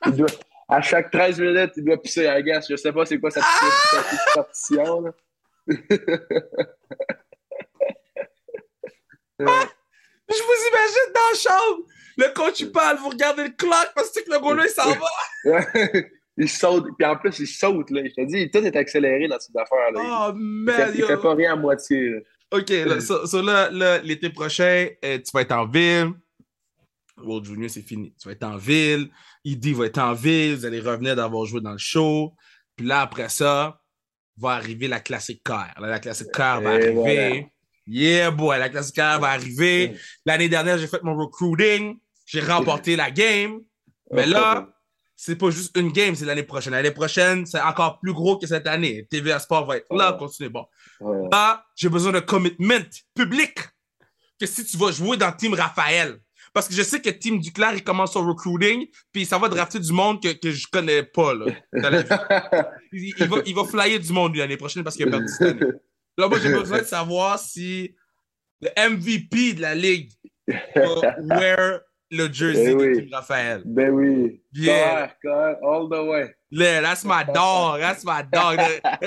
Il 0.06 0.12
doit- 0.16 0.26
à 0.68 0.82
chaque 0.82 1.10
13 1.10 1.40
minutes, 1.40 1.72
il 1.76 1.84
doit 1.84 2.00
pisser 2.02 2.26
à 2.26 2.38
la. 2.40 2.60
Je 2.68 2.76
sais 2.76 2.92
pas 2.92 3.06
c'est 3.06 3.18
quoi 3.18 3.30
sa 3.30 3.40
Ah! 3.42 4.02
petite 4.02 4.34
partition. 4.34 5.00
Là. 5.00 5.12
Je 10.28 10.42
vous 10.42 10.68
imagine 10.68 11.12
dans 11.14 11.20
la 11.32 11.38
chambre! 11.38 11.82
Le 12.18 12.32
coach, 12.34 12.60
il 12.60 12.72
parle, 12.72 12.98
vous 12.98 13.10
regardez 13.10 13.44
le 13.44 13.50
clock 13.50 13.88
parce 13.94 14.10
que 14.10 14.20
le 14.30 14.40
gars-là, 14.40 14.64
il 14.64 14.70
s'en 14.70 14.90
va! 14.92 16.00
il 16.38 16.48
saute, 16.48 16.86
puis 16.98 17.06
en 17.06 17.16
plus, 17.16 17.38
il 17.38 17.46
saute. 17.46 17.90
Là. 17.90 18.02
Je 18.04 18.10
te 18.14 18.24
dis, 18.26 18.50
tout 18.50 18.58
est 18.58 18.74
accéléré 18.76 19.28
dans 19.28 19.38
cette 19.38 19.56
affaire. 19.56 19.92
Là. 19.92 20.28
Oh, 20.30 20.32
man, 20.34 20.74
fait, 20.92 20.98
il 20.98 21.04
fait 21.04 21.16
pas 21.18 21.34
rien 21.34 21.52
à 21.52 21.56
moitié. 21.56 22.10
là. 22.10 22.18
OK, 22.52 22.68
là, 22.70 23.00
so- 23.00 23.26
so 23.26 23.42
là, 23.42 23.70
là, 23.70 23.98
l'été 23.98 24.30
prochain, 24.30 24.88
euh, 25.04 25.18
tu 25.18 25.30
vas 25.34 25.42
être 25.42 25.52
en 25.52 25.66
ville. 25.66 26.12
World 27.18 27.44
Junior, 27.46 27.68
c'est 27.70 27.82
fini. 27.82 28.14
Tu 28.20 28.28
vas 28.28 28.32
être 28.32 28.44
en 28.44 28.56
ville. 28.56 29.08
Idi 29.44 29.72
va 29.72 29.86
être 29.86 29.98
en 29.98 30.12
ville. 30.12 30.56
Vous 30.56 30.64
allez 30.66 30.80
revenir 30.80 31.16
d'avoir 31.16 31.44
joué 31.44 31.60
dans 31.60 31.72
le 31.72 31.78
show. 31.78 32.32
Puis 32.76 32.86
là, 32.86 33.00
après 33.02 33.28
ça, 33.28 33.80
va 34.38 34.50
arriver 34.50 34.86
la 34.88 35.00
classique 35.00 35.42
car. 35.44 35.74
Là, 35.80 35.88
la 35.88 35.98
classique 35.98 36.28
car 36.32 36.60
va 36.60 36.74
Et 36.74 36.76
arriver. 36.76 36.90
voilà. 36.92 37.34
Yeah, 37.86 38.30
boy, 38.30 38.58
la 38.58 38.68
classique 38.68 38.96
car 38.96 39.20
va 39.20 39.28
arriver. 39.28 39.96
L'année 40.24 40.48
dernière, 40.48 40.78
j'ai 40.78 40.86
fait 40.86 41.02
mon 41.02 41.16
recruiting. 41.16 41.98
J'ai 42.26 42.40
remporté 42.40 42.96
la 42.96 43.10
game. 43.10 43.60
Mais 44.10 44.26
là, 44.26 44.68
c'est 45.14 45.36
pas 45.36 45.50
juste 45.50 45.76
une 45.78 45.92
game, 45.92 46.14
c'est 46.14 46.24
l'année 46.24 46.42
prochaine. 46.42 46.72
L'année 46.72 46.90
prochaine, 46.90 47.46
c'est 47.46 47.60
encore 47.60 47.98
plus 48.00 48.12
gros 48.12 48.36
que 48.38 48.46
cette 48.46 48.66
année. 48.66 49.06
TVA 49.10 49.38
Sport 49.38 49.66
va 49.66 49.78
être 49.78 49.86
là, 49.94 50.12
continuez. 50.12 50.50
Bon. 50.50 50.66
Là, 51.32 51.64
j'ai 51.74 51.88
besoin 51.88 52.12
de 52.12 52.20
commitment 52.20 52.84
public 53.14 53.58
que 54.38 54.46
si 54.46 54.64
tu 54.64 54.76
vas 54.76 54.90
jouer 54.90 55.16
dans 55.16 55.32
Team 55.32 55.54
Raphaël. 55.54 56.20
Parce 56.52 56.68
que 56.68 56.74
je 56.74 56.82
sais 56.82 57.02
que 57.02 57.10
Team 57.10 57.38
Duclair, 57.38 57.74
il 57.74 57.84
commence 57.84 58.12
son 58.12 58.26
recruiting, 58.26 58.86
puis 59.12 59.26
ça 59.26 59.36
va 59.36 59.48
drafter 59.48 59.78
du 59.78 59.92
monde 59.92 60.22
que, 60.22 60.32
que 60.32 60.50
je 60.50 60.66
connais 60.66 61.02
pas. 61.02 61.34
Là, 61.34 61.46
il, 62.92 63.14
il 63.18 63.28
va, 63.28 63.36
il 63.44 63.54
va 63.54 63.64
flyer 63.64 64.00
du 64.00 64.10
monde 64.10 64.34
l'année 64.36 64.56
prochaine 64.56 64.82
parce 64.82 64.96
qu'il 64.96 65.06
a 65.06 65.10
perdu 65.10 65.28
cette 65.28 65.62
année. 65.62 65.72
Là, 66.18 66.28
moi, 66.28 66.38
j'ai 66.42 66.50
besoin 66.52 66.78
de 66.78 66.84
savoir 66.98 67.38
si 67.38 67.94
le 68.60 68.70
MVP 68.90 69.54
de 69.54 69.62
la 69.62 69.74
ligue 69.74 70.10
va 70.48 71.16
wear 71.38 71.80
le 72.10 72.32
jersey 72.32 72.70
Eh 72.70 72.74
de 72.74 72.74
oui. 72.76 73.08
Raphaël. 73.12 73.62
ben 73.64 73.90
oui. 73.90 74.40
Yeah. 74.52 75.08
Car, 75.22 75.56
car, 75.60 75.64
all 75.64 75.88
the 75.90 76.08
way. 76.08 76.34
Là, 76.52 76.80
that's 76.80 77.04
my 77.04 77.24
dog, 77.34 77.80
that's 77.80 78.04
my 78.04 78.22
dog. 78.32 78.56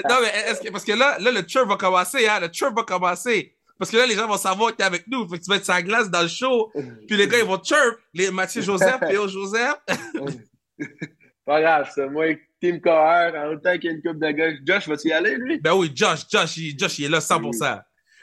non, 0.10 0.16
mais 0.22 0.52
est-ce 0.52 0.62
que, 0.62 0.70
parce 0.70 0.84
que 0.84 0.92
là, 0.92 1.18
là, 1.20 1.32
le 1.32 1.42
chirp 1.48 1.68
va 1.68 1.78
commencer, 1.78 2.28
hein, 2.28 2.40
le 2.42 2.50
chirp 2.52 2.76
va 2.76 2.84
commencer. 2.84 3.56
Parce 3.80 3.90
que 3.92 3.96
là, 3.98 4.06
les 4.06 4.16
gens 4.16 4.28
vont 4.28 4.36
savoir 4.38 4.72
que 4.72 4.76
t'es 4.76 4.84
avec 4.84 5.08
nous. 5.08 5.26
Fait 5.30 5.40
que 5.40 5.44
tu 5.46 5.50
vas 5.50 5.56
être 5.56 5.64
sa 5.66 5.82
glace 5.82 6.10
dans 6.12 6.22
le 6.22 6.28
show. 6.28 6.70
Puis 7.08 7.16
les 7.16 7.30
gars, 7.30 7.38
ils 7.40 7.46
vont 7.46 7.64
chirp. 7.64 7.98
Les 8.14 8.30
Mathieu 8.30 8.62
Joseph, 8.62 9.00
Léo 9.08 9.26
Joseph. 9.30 9.76
Pas 11.46 11.62
grave, 11.62 11.90
ça. 11.96 12.06
Moi, 12.08 12.36
Team 12.62 12.82
KR, 12.82 12.90
en 12.90 13.58
qu'il 13.78 13.86
y 13.86 13.88
a 13.88 13.92
une 13.92 14.02
coupe 14.02 14.20
de 14.20 14.32
gars. 14.32 14.52
Josh, 14.66 14.88
vas-tu 14.88 15.08
y 15.10 15.14
aller, 15.14 15.36
lui? 15.36 15.60
Ben 15.60 15.74
oui, 15.74 15.92
Josh, 15.94 16.22
Josh, 16.32 16.58
il, 16.58 16.78
Josh, 16.78 17.00
il 17.00 17.06
est 17.06 17.10
là 17.10 17.20
100%. 17.20 17.82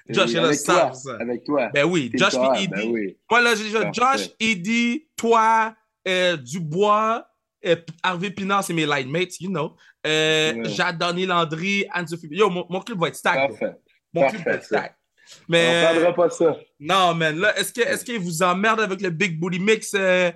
Josh 0.09 0.27
Oui, 0.27 0.37
est 0.37 0.41
là 0.41 0.47
avec 0.47 0.63
toi, 0.63 0.93
100%. 0.93 1.21
Avec 1.21 1.45
toi. 1.45 1.71
Ben 1.75 1.85
oui, 1.85 2.11
Team 2.11 2.19
Josh 2.21 2.35
puis 2.55 2.69
ben 2.69 2.91
oui. 2.91 3.19
Moi, 3.31 3.41
là, 3.41 3.55
j'ai 3.55 3.73
Parfait. 3.73 3.91
Josh, 3.93 4.31
Edie, 4.39 5.09
toi, 5.17 5.75
euh, 6.07 6.37
Dubois, 6.37 7.27
euh, 7.67 7.77
Harvey 8.03 8.31
Pinard, 8.31 8.63
c'est 8.63 8.73
mes 8.75 8.87
line 8.87 9.11
mates, 9.11 9.41
you 9.41 9.49
know. 9.49 9.75
Euh. 10.07 10.65
Jadonny 10.65 11.27
Landry, 11.27 11.87
Anne-Sophie. 11.91 12.29
Yo, 12.31 12.49
mon, 12.49 12.67
mon 12.71 12.81
club 12.81 13.01
va 13.01 13.09
être 13.09 13.17
stack. 13.17 13.49
Parfait. 13.49 13.77
Mon 14.13 14.29
club 14.29 14.33
va 14.33 14.45
Parfait, 14.45 14.59
être 14.59 14.65
stack. 14.65 14.97
On 15.29 15.43
Mais. 15.49 15.83
perdra 15.93 16.15
pas 16.15 16.31
ça. 16.31 16.57
Non, 16.79 17.15
man. 17.15 17.37
Là, 17.41 17.59
est-ce 17.59 17.73
que, 17.73 18.05
qu'il 18.05 18.21
vous 18.21 18.43
emmerde 18.43 18.81
avec 18.81 19.01
le 19.01 19.11
Big 19.11 19.41
Booty 19.41 19.59
Mix, 19.59 19.93
euh, 19.95 20.31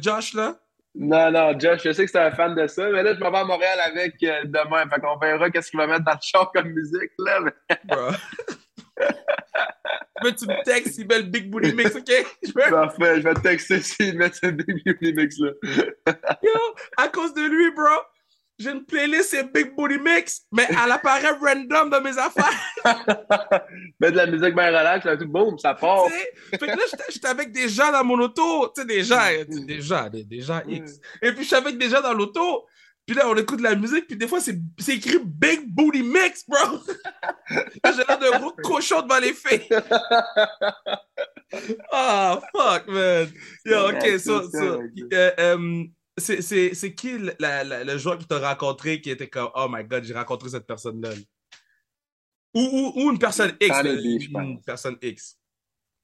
Josh, 0.00 0.34
là? 0.34 0.58
Non, 0.94 1.30
non, 1.30 1.58
Josh, 1.58 1.82
je 1.84 1.92
sais 1.92 2.04
que 2.04 2.10
c'est 2.10 2.18
un 2.20 2.30
fan 2.30 2.54
de 2.54 2.66
ça, 2.66 2.88
mais 2.90 3.02
là, 3.02 3.14
je 3.14 3.20
m'en 3.20 3.30
vais 3.30 3.38
à 3.38 3.44
Montréal 3.44 3.78
avec 3.86 4.22
euh, 4.24 4.42
demain. 4.44 4.86
Fait 4.90 5.00
qu'on 5.00 5.16
verra 5.16 5.50
qu'est-ce 5.50 5.70
qu'il 5.70 5.78
va 5.80 5.86
mettre 5.86 6.04
dans 6.04 6.12
le 6.12 6.18
show 6.22 6.46
comme 6.54 6.68
musique, 6.68 7.12
là. 7.18 7.40
mais-. 7.40 7.96
Mais 10.24 10.32
tu 10.34 10.46
me 10.46 10.62
textes, 10.64 10.98
il 10.98 11.06
met 11.08 11.18
le 11.18 11.24
Big 11.24 11.50
Booty 11.50 11.74
Mix, 11.74 11.96
OK? 11.96 12.04
Je 12.42 12.52
veux- 12.54 12.70
Parfait, 12.70 13.16
je 13.16 13.22
vais 13.22 13.34
te 13.34 13.40
texter 13.40 13.80
s'il 13.80 14.16
met 14.16 14.30
ce 14.32 14.46
Big 14.46 14.66
Beauty 14.86 15.12
Mix-là. 15.14 15.50
Yo, 16.42 16.50
à 16.96 17.08
cause 17.08 17.34
de 17.34 17.40
lui, 17.42 17.72
bro, 17.72 17.88
j'ai 18.62 18.70
une 18.70 18.84
playlist, 18.84 19.30
c'est 19.30 19.52
Big 19.52 19.74
Booty 19.74 19.98
Mix, 19.98 20.42
mais 20.52 20.66
elle 20.70 20.90
apparaît 20.92 21.30
random 21.40 21.90
dans 21.90 22.00
mes 22.00 22.16
affaires. 22.16 22.50
Mets 24.00 24.10
de 24.12 24.16
la 24.16 24.26
musique 24.26 24.54
bien 24.54 24.66
relax, 24.68 25.04
là, 25.04 25.16
tout 25.16 25.26
boum, 25.26 25.58
ça 25.58 25.74
part. 25.74 26.08
Fait 26.50 26.58
que 26.58 26.64
là, 26.66 26.76
j'étais- 27.10 27.26
avec 27.28 27.52
des 27.52 27.68
gens 27.68 27.90
dans 27.92 28.04
mon 28.04 28.18
auto, 28.20 28.68
tu 28.74 28.80
sais, 28.82 28.86
des 28.86 29.02
gens, 29.02 29.20
sais, 29.20 29.44
des 29.44 29.80
gens, 29.80 30.08
des, 30.08 30.24
des 30.24 30.40
gens 30.40 30.60
X. 30.68 30.98
Et 31.20 31.32
puis, 31.32 31.44
j'étais 31.44 31.56
avec 31.56 31.78
des 31.78 31.88
gens 31.88 32.00
dans 32.00 32.14
l'auto, 32.14 32.66
puis 33.06 33.16
là, 33.16 33.28
on 33.28 33.36
écoute 33.36 33.58
de 33.58 33.64
la 33.64 33.74
musique, 33.74 34.06
puis 34.06 34.16
des 34.16 34.28
fois, 34.28 34.40
c'est 34.40 34.58
écrit 34.88 35.18
Big 35.24 35.66
Booty 35.66 36.02
Mix, 36.02 36.44
bro. 36.48 36.78
J'ai 37.50 38.04
l'air 38.08 38.18
d'un 38.18 38.38
gros 38.38 38.52
cochon 38.62 39.02
devant 39.02 39.18
les 39.20 39.32
filles. 39.32 39.68
Ah, 41.92 42.40
fuck, 42.56 42.86
man. 42.88 43.28
Yo, 43.66 43.88
ok, 43.88 44.02
Ouais, 44.02 44.18
so, 44.18 44.42
so, 44.44 44.50
ça, 44.50 44.58
euh, 44.58 45.30
euh, 45.38 45.84
c'est- 46.16 46.94
qui 46.94 47.18
le, 47.18 47.32
la- 47.38 47.64
la- 47.64 47.84
le 47.84 47.98
joueur 47.98 48.18
qui 48.18 48.26
t'a 48.26 48.38
rencontré 48.38 49.00
qui 49.00 49.10
était 49.10 49.28
comme, 49.28 49.48
oh 49.54 49.66
my 49.70 49.84
god, 49.84 50.04
j'ai 50.04 50.14
rencontré 50.14 50.48
cette 50.50 50.66
personne-là? 50.66 51.10
Ou, 52.54 52.60
ou, 52.60 52.92
ou 53.06 53.10
une 53.12 53.18
personne 53.18 53.52
X. 53.60 53.76
Je 53.82 54.26
une 54.26 54.32
pense. 54.32 54.64
personne 54.64 54.96
X. 55.02 55.38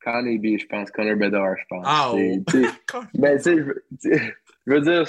B, 0.07 0.57
je 0.59 0.66
pense. 0.66 0.90
Connor 0.90 1.16
Bedard, 1.16 1.55
je 1.59 1.64
pense. 1.68 1.85
Ah, 1.87 2.11
oh. 2.14 2.16
tu 2.49 2.64
sais, 2.64 2.71
Ben, 3.14 3.37
tu 3.37 3.42
sais, 3.42 3.57
je 3.59 3.62
veux- 3.62 3.85
je 4.66 4.75
dire, 4.81 5.09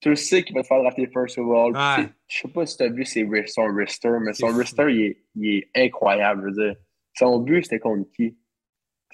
tu 0.00 0.16
sais 0.16 0.42
qu'il 0.42 0.54
va 0.56 0.62
te 0.62 0.66
faire 0.66 0.80
drafter 0.82 1.06
first 1.12 1.38
overall. 1.38 1.72
Ouais. 1.76 1.96
Tu 1.96 2.08
sais, 2.08 2.14
Je 2.26 2.38
sais 2.40 2.48
pas 2.48 2.66
si 2.66 2.76
tu 2.78 2.82
as 2.82 2.88
vu 2.88 3.04
ses, 3.04 3.28
son 3.46 3.68
wrister, 3.68 4.10
mais 4.22 4.32
son 4.32 4.48
wrister, 4.48 4.86
il 4.92 5.00
est, 5.02 5.24
il 5.36 5.46
est 5.54 5.70
incroyable. 5.76 6.42
Je 6.42 6.46
veux 6.62 6.68
dire, 6.72 6.80
son 7.16 7.38
but, 7.38 7.62
c'était 7.64 7.78
contre 7.78 8.10
qui? 8.16 8.36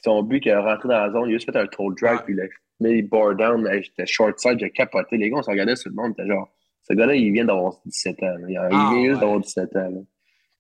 Son 0.03 0.23
but, 0.23 0.41
qu'il 0.41 0.53
a 0.53 0.63
rentré 0.63 0.89
dans 0.89 1.01
la 1.07 1.11
zone, 1.11 1.29
il 1.29 1.35
a 1.35 1.39
juste 1.39 1.51
fait 1.53 1.59
un 1.59 1.67
troll 1.67 1.95
drag, 2.01 2.19
Ouais. 2.19 2.25
puis 2.25 2.35
il 2.35 2.41
a 2.41 2.47
down. 2.81 3.67
hey, 3.67 3.83
J'étais 3.83 4.07
short 4.07 4.39
side, 4.39 4.59
j'ai 4.61 4.71
capoté. 4.71 5.17
Les 5.17 5.31
gars, 5.31 5.37
on 5.39 5.43
se 5.43 5.51
regardait 5.51 5.77
sur 5.77 5.91
le 5.91 5.97
monde, 5.97 6.15
c'était 6.17 6.29
genre, 6.29 6.53
ce 6.83 6.95
gars-là, 6.95 7.15
il 7.15 7.33
vient 7.33 7.45
d'avoir 7.45 7.81
17 7.85 8.23
ans. 8.23 8.27
là. 8.39 8.47
Il, 8.49 8.57
Ah, 8.57 8.91
vient 8.93 9.05
juste 9.09 9.21
d'avoir 9.21 9.41
17 9.41 9.77
ans. 9.77 9.91
là. 9.91 10.01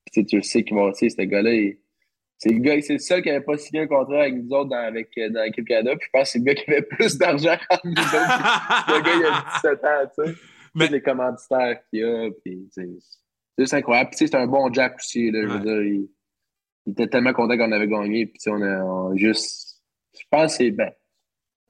Puis, 0.04 0.12
tu 0.12 0.20
sais, 0.20 0.24
tu 0.26 0.36
le 0.36 0.42
sais 0.42 0.62
qu'il 0.64 0.76
va, 0.76 0.90
tu 0.92 0.98
sais, 0.98 1.10
ce 1.10 1.22
gars-là, 1.26 1.52
il- 1.52 1.78
c'est 2.38 2.50
le 2.50 2.58
gars, 2.60 2.80
c'est 2.82 2.92
le 2.94 2.98
seul 2.98 3.22
qui 3.22 3.28
n'avait 3.30 3.44
pas 3.44 3.56
signé 3.56 3.82
un 3.82 3.86
contrat 3.86 4.20
avec 4.22 4.34
nous 4.34 4.50
autres 4.50 4.68
dans, 4.70 4.76
avec, 4.76 5.08
euh, 5.18 5.30
dans 5.30 5.42
l'équipe 5.42 5.66
Canada. 5.66 5.96
Puis 5.96 6.06
je 6.06 6.10
pense 6.18 6.22
que 6.24 6.28
c'est 6.28 6.38
le 6.38 6.44
gars 6.44 6.54
qui 6.54 6.70
avait 6.70 6.82
plus 6.82 7.16
d'argent 7.16 7.56
entre 7.70 7.86
nous 7.86 7.92
autres. 7.92 8.88
le 8.88 9.02
gars, 9.02 9.12
il 9.16 9.24
a 9.24 9.44
17 9.54 9.84
ans, 9.84 10.10
tu 10.24 10.32
sais. 10.32 10.38
Mais- 10.74 10.88
les 10.88 11.00
commanditaires 11.00 11.80
qu'il 11.90 12.04
a. 12.04 12.30
Puis, 12.44 12.68
c'est 12.72 12.88
juste 13.58 13.72
incroyable. 13.74 14.10
Puis, 14.10 14.28
c'est 14.28 14.34
un 14.34 14.46
bon 14.46 14.70
Jack 14.72 14.96
aussi. 14.96 15.30
Là, 15.30 15.40
je 15.42 15.46
veux 15.48 15.60
dire, 15.60 15.80
il, 15.82 16.08
il 16.84 16.92
était 16.92 17.06
tellement 17.08 17.32
content 17.32 17.56
qu'on 17.56 17.72
avait 17.72 17.88
gagné. 17.88 18.26
Puis, 18.26 18.38
on 18.48 18.60
a, 18.60 18.82
on 18.84 19.16
juste. 19.16 19.80
Je 20.18 20.24
pense 20.30 20.52
que 20.58 20.64
c'est. 20.64 20.70
Ben, 20.72 20.90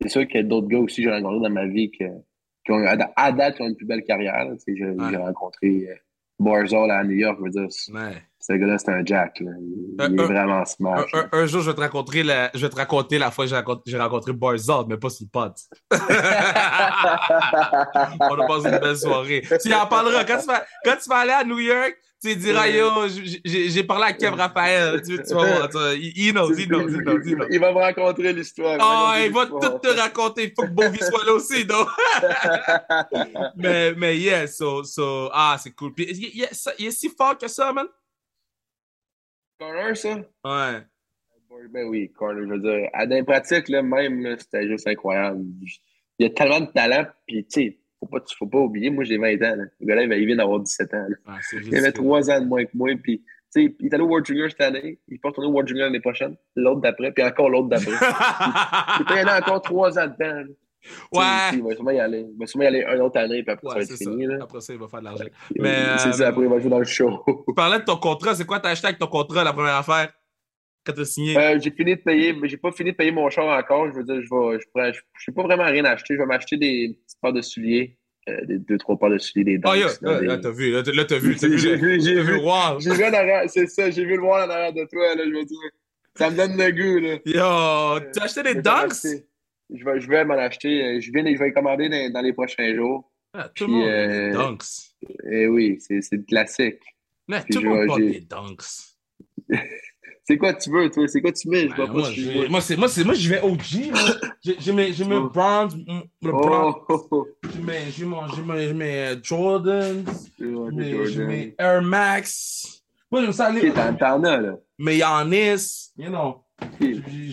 c'est 0.00 0.09
sûr 0.09 0.26
qu'il 0.26 0.37
y 0.37 0.40
a 0.40 0.42
d'autres 0.42 0.68
gars 0.68 0.78
aussi 0.78 1.02
que 1.02 1.09
j'ai 1.09 1.14
rencontrés 1.14 1.40
dans 1.48 1.54
ma 1.54 1.66
vie 1.66 1.90
que, 1.90 2.04
qui 2.64 2.72
ont, 2.72 2.85
à 2.87 2.96
à 3.16 3.32
date, 3.32 3.56
qui 3.56 3.62
ont 3.62 3.66
une 3.68 3.76
plus 3.76 3.87
belle 3.87 4.04
carrière. 4.04 4.46
j'ai 4.66 4.85
Ouais. 4.85 5.16
rencontré 5.16 5.88
euh, 5.88 5.94
Barzal 6.38 6.90
à 6.90 7.02
New 7.04 7.12
York. 7.16 7.38
Je 7.38 7.44
veux 7.44 7.50
dire, 7.50 7.68
Ouais. 7.94 8.16
Ce 8.46 8.52
gars-là, 8.52 8.78
c'est 8.78 8.90
un 8.90 9.04
Jack. 9.04 9.40
Là. 9.40 9.50
Il, 9.61 9.96
il 9.98 10.04
est 10.18 10.22
un- 10.22 10.26
vraiment 10.26 10.59
Un, 10.61 10.64
smash. 10.64 11.12
là. 11.12 11.26
un- 11.32 11.38
un 11.40 11.46
jour, 11.46 11.62
je 11.62 11.70
vais 11.70 11.74
te 11.76 11.80
raconter 11.80 12.22
la, 12.22 12.50
je 12.54 12.61
vais 12.61 12.68
te 12.68 12.76
raconter 12.76 13.18
la 13.18 13.30
fois 13.30 13.44
que 13.44 13.50
j'ai 13.50 13.56
rencontré, 13.56 13.96
rencontré 13.98 14.32
Barzal, 14.32 14.85
mais 14.88 14.96
pas 14.96 15.11
sur 15.11 15.24
le 15.26 15.30
pod. 15.30 15.52
On 18.20 18.40
a 18.40 18.46
passé 18.46 18.68
une 18.68 18.78
belle 18.78 18.96
soirée. 18.96 19.42
Tu 19.62 19.72
en 19.74 19.87
parleras. 19.87 20.24
Quand 20.24 20.38
tu 20.38 20.46
vas, 20.46 20.64
quand 20.85 20.96
tu 21.02 21.09
vas 21.09 21.16
aller 21.16 21.32
à 21.32 21.44
New 21.44 21.59
York, 21.59 21.96
tu 22.22 22.35
diras, 22.35 22.66
yo, 22.68 22.88
j'ai 23.44 23.85
parlé 23.85 24.04
à 24.06 24.12
Kev 24.12 24.35
Raphaël. 24.37 25.00
Tu, 25.02 25.16
tu 25.22 25.35
vas 25.35 25.44
voir. 25.44 25.68
tu 25.68 25.76
knows, 26.32 26.48
knows, 26.48 26.66
knows, 26.66 26.88
he 26.88 27.35
knows. 27.37 27.46
Il 27.50 27.61
va 27.61 27.72
me 27.72 27.78
raconter 27.78 28.32
l'histoire. 28.32 28.78
Oh, 28.80 29.12
il 29.24 29.32
va 29.32 29.40
raconter 29.40 29.66
tout 29.68 29.78
te 29.78 29.88
raconter. 30.00 30.44
Il 30.44 30.52
faut 30.56 30.62
que 30.66 30.72
Bovie 30.72 30.98
soit 31.02 31.24
là 31.26 31.32
aussi, 31.32 31.64
donc. 31.64 31.88
mais, 33.56 33.92
mais, 33.94 34.16
yeah, 34.16 34.46
so, 34.46 34.82
so, 34.85 35.28
ah, 35.32 35.56
c'est 35.62 35.72
cool. 35.72 35.92
Puis, 35.94 36.06
il, 36.09 36.40
il- 36.42 36.48
ça- 36.52 36.72
il 36.78 36.87
est 36.87 36.90
si 36.90 37.09
fort 37.11 37.37
que 37.37 37.48
ça, 37.48 37.72
man? 37.72 37.87
Corner, 39.59 39.97
ça? 39.97 40.16
Ouais. 40.45 40.83
Ben 41.71 41.87
oui, 41.88 42.12
corner, 42.12 42.45
je 42.47 42.53
veux 42.53 42.59
dire. 42.59 42.90
À 42.92 43.07
des 43.07 43.23
pratiques, 43.23 43.69
là, 43.69 43.83
même, 43.83 44.23
là, 44.23 44.37
c'était 44.38 44.69
juste 44.69 44.87
incroyable. 44.87 45.45
Il 46.19 46.27
y 46.27 46.27
a 46.27 46.31
tellement 46.31 46.61
de 46.61 46.66
talent, 46.66 47.07
puis 47.27 47.47
tu 47.47 47.61
sais, 47.61 47.79
faut 47.99 48.07
pas, 48.07 48.19
faut 48.38 48.47
pas 48.47 48.59
oublier, 48.59 48.90
moi 48.90 49.05
j'ai 49.05 49.16
20 49.19 49.35
ans. 49.37 49.57
Là. 49.57 49.64
Le 49.81 49.87
gars-là, 49.87 50.03
il 50.16 50.27
vient 50.27 50.37
d'avoir 50.37 50.61
17 50.61 50.95
ans. 50.95 51.07
Ah, 51.27 51.38
Il 51.53 51.59
avait 51.59 51.88
ridicule. 51.88 51.92
3 51.92 52.31
ans 52.31 52.40
de 52.40 52.47
moins 52.47 52.64
que 52.64 52.71
moi, 52.75 52.90
puis 53.03 53.19
tu 53.19 53.25
sais, 53.51 53.77
il 53.81 53.87
est 53.87 53.95
allé 53.95 54.03
au 54.03 54.09
World 54.09 54.27
Junior 54.27 54.51
cette 54.51 54.61
année, 54.61 54.99
il 55.09 55.19
peut 55.19 55.29
retourner 55.29 55.49
au 55.49 55.53
World 55.53 55.69
Junior 55.69 55.87
l'année 55.87 56.01
prochaine, 56.01 56.37
l'autre 56.57 56.81
d'après, 56.81 57.12
puis 57.12 57.25
encore 57.25 57.49
l'autre 57.49 57.69
d'après. 57.69 57.92
Il 59.01 59.07
traînait 59.07 59.33
encore 59.33 59.62
3 59.62 59.99
ans 59.99 60.07
de 60.07 60.57
Tu 61.12 61.18
Ouais. 61.18 61.25
Il 61.55 61.62
va 61.62 61.75
sûrement 61.75 61.90
y 61.90 62.01
aller. 62.01 62.27
Il 62.33 62.38
va 62.38 62.46
sûrement 62.46 62.64
y 62.64 62.66
aller 62.68 62.85
une 62.87 63.01
autre 63.01 63.18
année, 63.18 63.42
puis 63.42 63.53
après, 63.53 63.68
ça 63.68 63.75
va 63.75 63.83
être 63.83 63.88
ça. 63.88 63.96
fini. 63.96 64.27
Là. 64.27 64.38
Après 64.42 64.61
ça, 64.61 64.72
il 64.72 64.79
va 64.79 64.88
faire 64.88 65.01
de 65.01 65.05
l'argent. 65.05 65.25
Mais, 65.59 65.75
c'est 65.99 66.09
euh, 66.09 66.12
ça, 66.12 66.29
après, 66.29 66.42
il 66.42 66.49
va 66.49 66.59
jouer 66.61 66.70
dans 66.70 66.79
le 66.79 66.85
show. 66.85 67.22
Tu 67.27 67.55
parlais 67.55 67.79
de 67.79 67.85
ton 67.85 67.96
contrat. 67.96 68.35
C'est 68.35 68.44
quoi 68.46 68.61
t'as 68.61 68.70
acheté 68.70 68.87
avec 68.87 68.99
ton 68.99 69.07
contrat, 69.07 69.44
la 69.44 69.53
première 69.53 69.77
affaire? 69.77 70.12
Quand 70.85 70.92
t'as 70.92 71.05
signé? 71.05 71.37
Euh, 71.37 71.59
j'ai 71.61 71.70
fini 71.72 71.96
de 71.96 72.01
payer, 72.01 72.33
mais 72.33 72.49
j'ai 72.49 72.59
pas 72.59 72.70
fini 72.70 72.92
de 72.92 72.96
payer 72.96 73.11
mon 73.11 73.29
char 73.29 73.46
encore. 73.46 73.88
Je 73.88 73.94
veux 73.94 74.05
dire, 74.05 74.16
je 74.22 74.29
vais, 74.33 74.61
je 74.61 74.66
pourrais, 74.72 74.92
je, 74.92 75.31
pas 75.33 75.42
vraiment 75.42 75.64
rien 75.64 75.85
acheter. 75.85 76.14
Je 76.14 76.20
vais 76.20 76.27
m'acheter 76.27 76.57
des 76.57 76.96
petites 77.05 77.20
paires 77.20 77.33
de 77.33 77.42
souliers, 77.42 77.99
euh, 78.29 78.44
des 78.44 78.59
deux, 78.59 78.79
trois 78.79 78.96
paires 78.96 79.11
de 79.11 79.18
souliers, 79.18 79.44
des 79.44 79.59
dents. 79.59 79.70
Oh, 79.72 79.75
yo, 79.75 79.88
là, 80.03 80.20
là, 80.20 80.38
t'as 80.38 80.51
vu, 80.51 80.70
là, 80.70 80.83
t'as 80.85 80.92
vu, 81.18 81.35
t'as 81.35 81.49
vu, 81.49 81.59
J'ai 81.59 81.70
le- 81.70 81.77
vu, 81.77 82.01
j'ai 82.01 82.35
wow. 82.37 82.79
J'ai 82.79 82.94
vu 82.94 83.05
en 83.05 83.12
arrière, 83.12 83.42
c'est 83.49 83.66
ça, 83.66 83.90
j'ai 83.90 84.05
vu 84.05 84.14
le 84.14 84.20
voir 84.20 84.46
en 84.46 84.51
arrière 84.51 84.72
de 84.72 84.85
toi, 84.85 85.14
là, 85.16 85.25
je 85.25 85.31
veux 85.35 85.44
dire. 85.44 85.70
Ça 86.14 86.31
me 86.31 86.37
donne 86.37 86.57
le 86.57 86.70
goût, 86.70 86.99
là. 87.01 87.14
Yo, 87.27 88.01
t'as 88.12 88.25
acheté 88.25 88.42
des 88.44 88.55
dunks? 88.62 88.92
Je 89.74 89.85
vais, 89.85 90.00
je 90.00 90.09
vais 90.09 90.24
m'en 90.24 90.35
acheter. 90.35 91.00
Je 91.00 91.11
viens, 91.12 91.24
je 91.24 91.38
vais 91.38 91.46
les 91.46 91.52
commander 91.52 91.88
dans, 91.88 92.12
dans 92.12 92.20
les 92.20 92.33
prochains 92.33 92.74
jours. 92.74 93.11
Ah, 93.35 93.48
tout 93.55 93.66
le 93.66 93.72
monde 93.72 93.88
euh, 93.88 94.31
des 94.31 94.37
dunks. 94.37 94.64
Et 95.31 95.46
oui, 95.48 95.79
c'est, 95.81 96.24
classique. 96.26 96.83
Mais 97.29 97.40
puis 97.40 97.55
tout 97.55 97.61
le 97.61 97.64
je 97.64 97.68
monde 97.70 97.81
vais- 97.81 97.87
porte 97.87 98.00
des 98.00 98.20
dunks. 98.20 98.62
C'est 100.29 100.38
quoi 100.38 100.55
tu 100.55 100.70
veux, 100.70 100.90
toi? 100.90 101.07
C'est 101.07 101.20
quoi 101.20 101.31
tu 101.31 101.48
mets? 101.48 101.68
Je 101.68 101.74
pas 101.76 101.87
moi, 101.87 102.11
je 102.11 102.31
vois. 102.33 102.48
moi, 102.48 102.61
c'est, 102.61 102.76
moi, 102.76 102.88
c'est, 102.88 103.05
moi, 103.05 103.14
j'y 103.14 103.29
vais 103.29 103.40
OG. 103.42 103.92
moi. 103.92 104.00
J'ai, 104.42 104.57
j'ai 104.59 104.72
mes, 104.72 104.92
j'ai 104.92 105.05
mes 105.05 105.14
Oh. 105.14 105.31
mm, 105.33 106.02
le. 106.22 106.33
Oh. 106.35 107.29
J'ai 107.55 107.61
mes, 107.62 107.90
j'ai 107.92 108.05
mon, 108.05 108.26
j'ai 108.26 108.42
mes, 108.42 108.66
j'ai 108.66 108.74
mes 108.74 108.98
euh, 109.07 109.16
Jordans. 109.22 110.05
J'ai 110.37 111.24
mes 111.24 111.55
Air 111.57 111.81
Max. 111.81 112.83
Moi, 113.09 113.22
j'aime 113.22 113.33
ça 113.33 113.46
aller. 113.46 113.72
t'en, 113.72 114.24
as, 114.24 114.40
là. 114.40 114.57
Mes 114.81 114.96
Yanis. 114.96 115.92
You 115.96 116.09
know. 116.09 116.42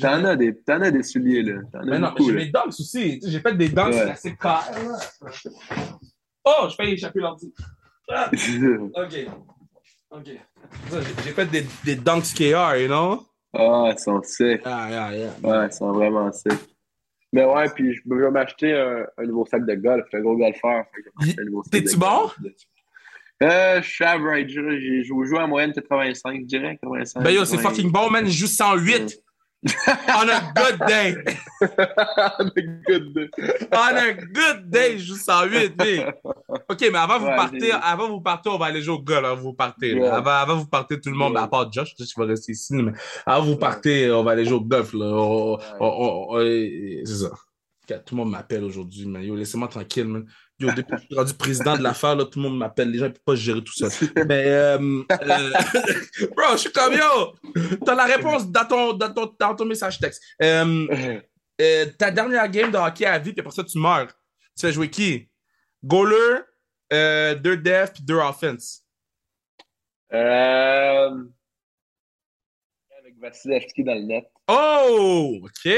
T'en 0.02 0.24
as 0.26 0.36
des, 0.36 0.56
t'en 0.62 0.82
as 0.82 0.92
des 0.92 1.04
souliers, 1.04 1.44
là. 1.44 1.62
T'en 1.72 1.80
as 1.80 1.86
Mais 1.86 2.00
non, 2.00 2.14
mais 2.18 2.26
j'ai 2.26 2.34
mes 2.34 2.46
dunks 2.52 2.68
aussi. 2.68 3.20
J'ai 3.26 3.40
fait 3.40 3.56
des 3.56 3.70
dunks 3.70 3.94
Ouais. 3.94 4.12
assez 4.12 4.36
clairs. 4.36 4.72
Oh, 6.46 6.68
je 6.70 6.76
fais 6.76 6.92
échapper 6.92 7.20
l'ordi. 7.20 7.54
Ah, 8.10 8.30
ok. 8.34 9.28
Ok. 10.12 10.30
J'ai 11.24 11.32
fait 11.32 11.46
des, 11.46 11.66
des 11.86 11.96
dunks 11.96 12.34
KR, 12.36 12.76
you 12.78 12.88
know? 12.88 13.26
Ah, 13.54 13.92
ils 13.96 14.00
sont 14.00 14.22
sick. 14.24 14.62
Ah, 14.66 14.88
yeah, 14.90 15.16
yeah. 15.16 15.34
Ouais, 15.42 15.68
ils 15.68 15.74
sont 15.74 15.92
vraiment 15.94 16.32
sick. 16.32 16.52
Mais 17.32 17.46
ouais, 17.46 17.70
puis 17.74 17.94
je 17.96 18.02
vais 18.06 18.30
m'acheter 18.30 18.74
un, 18.74 19.06
un 19.18 19.24
nouveau 19.26 19.46
sac 19.46 19.66
de 19.66 19.74
golf. 19.76 20.04
Je 20.06 20.10
suis 20.10 20.18
un 20.18 20.22
gros 20.22 20.38
golfeur. 20.38 20.86
T'es-tu 21.72 21.96
de 21.96 22.00
golf. 22.00 22.38
Euh, 23.43 23.82
je 23.82 23.89
suis 23.89 24.03
average. 24.06 24.51
Joue 25.03 25.38
en 25.38 25.47
moyenne 25.47 25.73
85, 25.73 26.41
je 26.41 26.45
dirais. 26.45 26.77
85. 26.82 27.23
Ben 27.23 27.32
yo, 27.32 27.45
c'est 27.45 27.58
fucking 27.58 27.91
bon, 27.91 28.10
man. 28.10 28.25
Je 28.25 28.32
joue 28.32 28.47
108. 28.47 29.17
On 29.88 30.27
a 30.27 30.41
good 30.56 30.88
day. 30.88 31.15
Good. 32.86 33.29
On 33.71 33.95
a 33.95 34.13
good 34.13 34.69
day, 34.69 34.97
je 34.97 35.06
joue 35.06 35.15
108, 35.15 35.73
mais. 35.79 36.06
OK, 36.69 36.79
mais 36.91 36.97
avant 36.97 37.19
vous 37.19 37.27
Ouais, 37.27 37.36
partez, 37.36 37.60
j'ai- 37.62 37.71
avant 37.71 38.10
vous 38.10 38.19
partez, 38.21 38.49
on 38.49 38.58
va 38.58 38.65
aller 38.67 38.82
jouer 38.82 38.95
au 38.95 39.01
golf. 39.01 39.25
Avant 39.25 39.41
vous 39.41 39.53
partez. 39.53 39.93
Ouais. 39.97 40.08
Avant, 40.08 40.32
avant 40.32 40.56
vous 40.58 40.67
partez, 40.67 40.99
tout 40.99 41.10
le 41.10 41.15
monde, 41.15 41.34
Ouais. 41.36 41.39
à 41.39 41.47
part 41.47 41.71
Josh, 41.71 41.93
je 41.97 42.03
sais 42.03 42.13
va 42.17 42.25
rester 42.25 42.51
ici, 42.51 42.73
mais 42.73 42.91
avant 43.25 43.45
vous 43.45 43.56
partez, 43.56 44.12
on 44.12 44.23
va 44.23 44.32
aller 44.32 44.43
jouer 44.45 44.58
au 44.58 44.62
golf. 44.62 44.93
Là. 44.93 45.06
On- 45.06 45.58
on- 45.79 45.79
on- 45.79 46.27
on- 46.38 47.06
c'est 47.06 47.15
ça. 47.15 47.32
Tout 48.06 48.15
le 48.15 48.17
monde 48.17 48.32
m'appelle 48.32 48.63
aujourd'hui, 48.63 49.06
mais 49.06 49.25
yo, 49.25 49.36
laissez-moi 49.36 49.67
tranquille, 49.67 50.06
man. 50.08 50.25
Yo, 50.60 50.70
depuis 50.72 50.96
que 50.96 51.02
je 51.02 51.06
suis 51.08 51.16
rendu 51.16 51.34
président 51.34 51.76
de 51.76 51.82
l'affaire, 51.82 52.16
là, 52.16 52.26
tout 52.26 52.39
le 52.39 52.48
monde 52.48 52.58
m'appelle. 52.58 52.92
Les 52.92 53.00
gens 53.00 53.06
ne 53.06 53.10
peuvent 53.10 53.24
pas 53.26 53.36
gérer 53.36 53.63
tout 53.63 53.74
ça. 53.74 53.88
Mais, 54.28 54.46
euh, 54.46 54.78
euh, 54.78 55.52
bro, 56.36 56.52
je 56.52 56.58
suis 56.58 56.72
comme 56.72 56.94
yo. 56.94 57.36
T'as 57.84 57.96
la 57.96 58.06
réponse 58.06 58.48
dans 58.50 58.66
ton, 58.66 58.94
dans 58.94 59.12
ton, 59.12 59.36
dans 59.39 59.56
ton 59.56 59.66
message 59.66 60.00
texte. 60.00 60.22
Euh, 60.42 61.12
euh, 61.60 61.86
ta 61.98 62.12
dernière 62.12 62.48
game 62.50 62.72
de 62.72 62.78
hockey 62.78 63.06
à 63.06 63.18
vie, 63.18 63.34
puis 63.34 63.42
après 63.42 63.52
ça, 63.52 63.63
tu 63.63 63.80
meurs. 63.80 64.08
Tu 64.56 64.68
fais 64.68 64.72
jouer 64.72 64.89
qui? 64.89 65.28
Goaler, 65.84 66.42
deux 66.92 67.58
def, 67.58 67.94
puis 67.94 68.04
deux 68.04 68.16
offense. 68.16 68.84
Euh... 70.13 71.24
Avec 73.00 73.20
Vasilevski 73.20 73.84
dans 73.84 73.96
le 73.96 74.02
net. 74.02 74.30
Oh! 74.48 75.39
OK. 75.42 75.74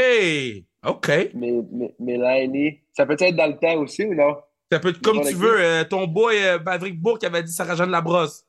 OK. 0.85 1.07
Mais, 1.33 1.53
mais, 1.71 1.95
mais 1.97 2.17
Laine, 2.17 2.77
ça 2.91 3.05
peut 3.05 3.15
être 3.17 3.35
dans 3.35 3.47
le 3.47 3.57
temps 3.57 3.77
aussi 3.77 4.03
ou 4.03 4.13
non? 4.13 4.35
Ça 4.75 4.81
peut 4.81 4.89
être 4.89 5.01
comme 5.01 5.21
tu 5.21 5.35
veux. 5.35 5.61
Euh, 5.61 5.85
ton 5.85 6.05
boy, 6.05 6.35
euh, 6.37 6.59
Maverick 6.59 6.99
Bourque, 6.99 7.23
avait 7.23 7.41
dit 7.41 7.53
Sarah-Jeanne 7.53 7.91
Labrosse. 7.91 8.45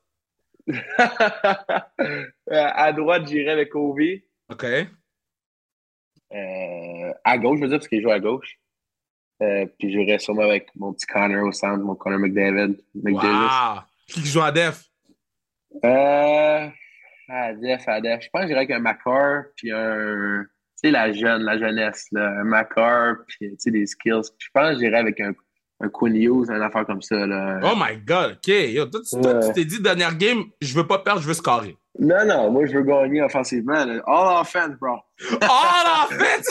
Euh, 0.69 0.73
à 2.51 2.91
droite, 2.91 3.29
j'irais 3.29 3.51
avec 3.51 3.73
Ovi. 3.73 4.25
OK. 4.51 4.65
Euh, 4.65 4.83
à 7.23 7.37
gauche, 7.37 7.59
je 7.59 7.63
veux 7.63 7.69
dire, 7.69 7.77
parce 7.77 7.87
qu'il 7.87 8.01
joue 8.01 8.11
à 8.11 8.19
gauche. 8.19 8.59
Euh, 9.41 9.65
puis 9.79 9.89
j'irais 9.89 10.19
sûrement 10.19 10.41
avec 10.41 10.67
mon 10.75 10.91
petit 10.91 11.05
Connor 11.05 11.47
au 11.47 11.53
centre, 11.53 11.81
mon 11.81 11.95
Connor 11.95 12.19
McDavid. 12.19 12.75
McDavid. 12.93 13.23
Wow! 13.23 13.79
Qui 14.09 14.25
joue 14.25 14.41
en 14.41 14.51
def? 14.51 14.83
Euh, 15.85 16.67
à 17.29 17.53
def, 17.53 17.87
à 17.87 18.01
def. 18.01 18.21
Je 18.21 18.29
pense 18.33 18.41
que 18.41 18.47
j'irais 18.47 18.59
avec 18.59 18.71
un 18.71 18.79
Macar, 18.79 19.43
puis 19.55 19.71
un. 19.71 20.43
Tu 20.43 20.89
sais, 20.89 20.91
la 20.91 21.13
jeune, 21.13 21.43
la 21.43 21.57
jeunesse, 21.57 22.07
là. 22.11 22.41
Un 22.41 22.43
Macar, 22.43 23.15
puis 23.29 23.51
tu 23.51 23.55
sais, 23.59 23.71
des 23.71 23.85
skills. 23.85 24.23
Je 24.37 24.49
pense 24.53 24.73
que 24.73 24.79
j'irais 24.79 24.97
avec 24.97 25.21
un, 25.21 25.31
un 25.79 25.89
Quinn 25.89 26.15
Hughes, 26.15 26.49
une 26.49 26.61
affaire 26.61 26.85
comme 26.85 27.01
ça, 27.01 27.27
là. 27.27 27.59
Oh 27.63 27.75
my 27.75 27.97
God, 28.05 28.37
OK. 28.37 28.47
Yo, 28.47 28.85
toi, 28.85 29.01
tu 29.03 29.53
t'es 29.53 29.65
dit, 29.65 29.81
dernière 29.81 30.15
game, 30.15 30.45
je 30.61 30.73
veux 30.73 30.87
pas 30.87 30.99
perdre, 30.99 31.21
je 31.21 31.27
veux 31.27 31.33
scorer. 31.33 31.77
Non, 31.99 32.25
non, 32.25 32.51
moi, 32.51 32.65
je 32.67 32.73
veux 32.77 32.83
gagner 32.83 33.21
offensivement. 33.23 33.83
là. 33.85 34.01
All 34.05 34.41
offense, 34.41 34.77
bro. 34.79 34.97
La 35.41 36.07
fête! 36.11 36.45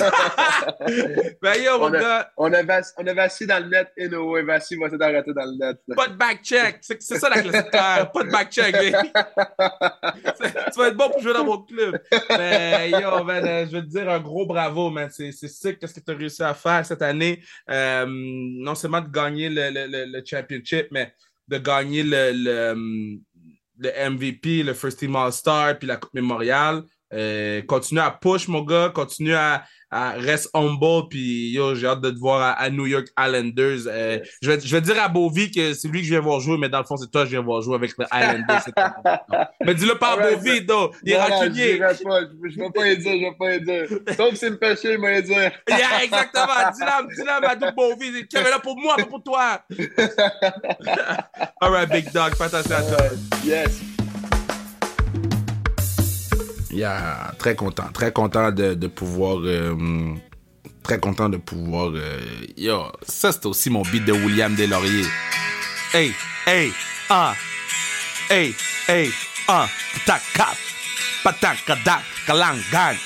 ben 1.40 1.54
yo, 1.62 1.78
mon 1.78 1.84
On 1.84 1.92
a- 1.94 2.00
gars, 2.00 2.30
On 2.36 2.52
a, 2.52 2.62
Vass- 2.64 2.92
on 2.98 3.06
a 3.06 3.14
Vassi 3.14 3.46
dans 3.46 3.62
le 3.62 3.68
net, 3.70 3.92
et 3.96 4.08
no, 4.08 4.44
Vassi 4.44 4.74
va 4.76 4.90
s'arrêter 4.90 5.32
dans 5.32 5.44
le 5.44 5.52
net. 5.56 5.78
là. 5.86 5.94
pas 5.94 6.08
de 6.08 6.14
back 6.16 6.42
check. 6.42 6.78
C'est 6.80 7.00
ça 7.00 7.28
la 7.28 7.42
classique. 7.42 7.70
claire. 7.70 8.10
Pas 8.10 8.24
de 8.24 8.30
back 8.30 8.50
check, 8.50 8.74
tu 10.72 10.78
vas 10.78 10.88
être 10.88 10.96
bon 10.96 11.10
pour 11.10 11.20
jouer 11.20 11.32
dans 11.32 11.44
mon 11.44 11.58
club. 11.62 12.00
Mais 12.30 12.90
yo, 12.90 13.22
man, 13.22 13.44
euh, 13.46 13.66
je 13.70 13.76
veux 13.76 13.82
te 13.82 13.88
dire 13.88 14.08
un 14.10 14.18
gros 14.20 14.46
bravo, 14.46 14.90
man. 14.90 15.08
C'est 15.12 15.30
c'est 15.32 15.48
sick 15.48 15.78
qu'est-ce 15.78 15.94
que 15.94 16.00
tu 16.04 16.10
as 16.10 16.14
réussi 16.16 16.42
à 16.42 16.54
faire 16.54 16.84
cette 16.84 17.02
année. 17.02 17.40
Euh, 17.70 18.04
non 18.08 18.74
seulement 18.74 19.00
de 19.00 19.08
gagner 19.10 19.48
le, 19.48 19.70
le, 19.70 19.86
le, 19.86 20.04
le 20.18 20.22
championship, 20.24 20.88
mais 20.90 21.12
de 21.48 21.58
gagner 21.58 22.02
le, 22.02 22.32
le, 22.34 23.18
le 23.78 24.10
MVP, 24.10 24.62
le 24.62 24.74
First 24.74 24.98
Team 25.00 25.16
All-Star, 25.16 25.78
puis 25.78 25.88
la 25.88 25.96
Coupe 25.96 26.14
Mémoriale. 26.14 26.84
Euh, 27.12 27.62
continue 27.62 28.00
à 28.00 28.10
push, 28.10 28.48
mon 28.48 28.62
gars. 28.62 28.90
Continue 28.94 29.34
à, 29.34 29.64
à 29.90 30.12
reste 30.12 30.50
humble. 30.54 31.08
Puis 31.08 31.50
yo, 31.50 31.74
j'ai 31.74 31.86
hâte 31.86 32.00
de 32.00 32.10
te 32.10 32.18
voir 32.18 32.42
à, 32.42 32.52
à 32.52 32.70
New 32.70 32.86
York 32.86 33.06
Islanders. 33.18 33.86
Euh, 33.86 34.18
je, 34.42 34.50
vais, 34.50 34.60
je 34.60 34.74
vais 34.74 34.80
dire 34.80 35.00
à 35.02 35.08
Bovie 35.08 35.50
que 35.50 35.74
c'est 35.74 35.88
lui 35.88 36.00
que 36.00 36.06
je 36.06 36.10
viens 36.10 36.20
voir 36.20 36.40
jouer, 36.40 36.58
mais 36.58 36.68
dans 36.68 36.78
le 36.78 36.84
fond, 36.84 36.96
c'est 36.96 37.10
toi 37.10 37.22
que 37.22 37.26
je 37.26 37.36
viens 37.36 37.42
voir 37.42 37.62
jouer 37.62 37.76
avec 37.76 37.92
les 37.96 38.06
Islanders. 38.12 38.64
mais 39.64 39.74
dis-le 39.74 39.94
pas 39.96 40.14
à 40.14 40.16
Bovie, 40.16 40.66
though. 40.66 40.90
Il 41.04 41.12
est 41.12 41.22
rancunier. 41.22 41.76
Je 41.76 42.50
je 42.50 42.58
vais 42.58 42.70
pas 42.70 42.88
y 42.88 42.98
dire, 42.98 43.12
je 43.12 43.18
vais 43.18 43.36
pas 43.38 43.54
y 43.54 43.60
dire. 43.62 43.86
Sauf 44.16 44.34
s'il 44.34 44.52
me 44.52 44.58
fait 44.58 44.80
chier, 44.80 44.92
il 44.94 45.00
va 45.00 45.18
y 45.18 45.22
dire. 45.22 45.52
Yeah, 45.68 46.04
exactement. 46.04 46.70
Dis-le, 46.74 47.14
dis-le 47.14 47.30
à 47.30 47.40
Madou 47.40 47.66
Bovie. 47.76 48.26
Kevin 48.28 48.48
là 48.50 48.58
pour 48.58 48.76
moi, 48.78 48.96
pas 48.96 49.04
pour 49.04 49.22
toi. 49.22 49.60
All 51.60 51.70
right, 51.70 51.88
big 51.90 52.10
dog. 52.12 52.32
Attention 52.40 52.76
à 52.76 52.82
toi. 52.82 53.06
Yes. 53.44 53.95
Yeah, 56.70 57.32
très 57.38 57.54
content, 57.54 57.88
très 57.92 58.12
content 58.12 58.50
de, 58.50 58.86
pouvoir. 58.88 59.38
euh, 59.44 60.14
très 60.82 60.98
content 60.98 61.28
de 61.28 61.36
pouvoir. 61.36 61.92
euh, 61.94 62.20
yo, 62.56 62.90
ça 63.02 63.32
c'est 63.32 63.46
aussi 63.46 63.70
mon 63.70 63.82
beat 63.82 64.04
de 64.04 64.12
William 64.12 64.54
Deslauriers. 64.54 65.06
Hey, 65.92 66.12
hey, 66.46 66.72
ah. 67.08 67.34
Hey, 68.28 68.54
hey, 68.88 69.10
ah. 69.48 69.68
Tac, 70.04 70.22
cap. 70.34 70.56
Patak, 71.22 71.64
kadak, 71.66 72.02
kalang, 72.26 72.58
gang. 72.72 72.96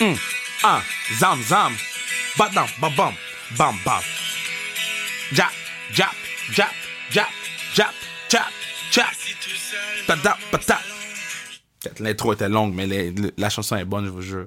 Hum, 0.00 0.16
ah. 0.62 0.80
Zam, 1.18 1.42
zam. 1.42 1.72
Badam, 2.38 2.66
bam, 2.80 2.94
bam. 2.96 3.14
Bam. 3.84 4.00
Jap, 5.32 5.50
jap, 5.92 6.14
jap, 6.52 6.72
jap, 7.10 7.28
jap, 7.74 7.92
jap, 8.28 8.48
jap. 8.90 9.12
Patak, 10.06 10.38
patak. 10.50 10.91
L'intro 12.00 12.32
était 12.32 12.48
longue, 12.48 12.74
mais 12.74 12.86
les- 12.86 13.10
le- 13.10 13.32
la 13.36 13.50
chanson 13.50 13.76
est 13.76 13.84
bonne, 13.84 14.04
je 14.06 14.10
vous 14.10 14.22
jure. 14.22 14.46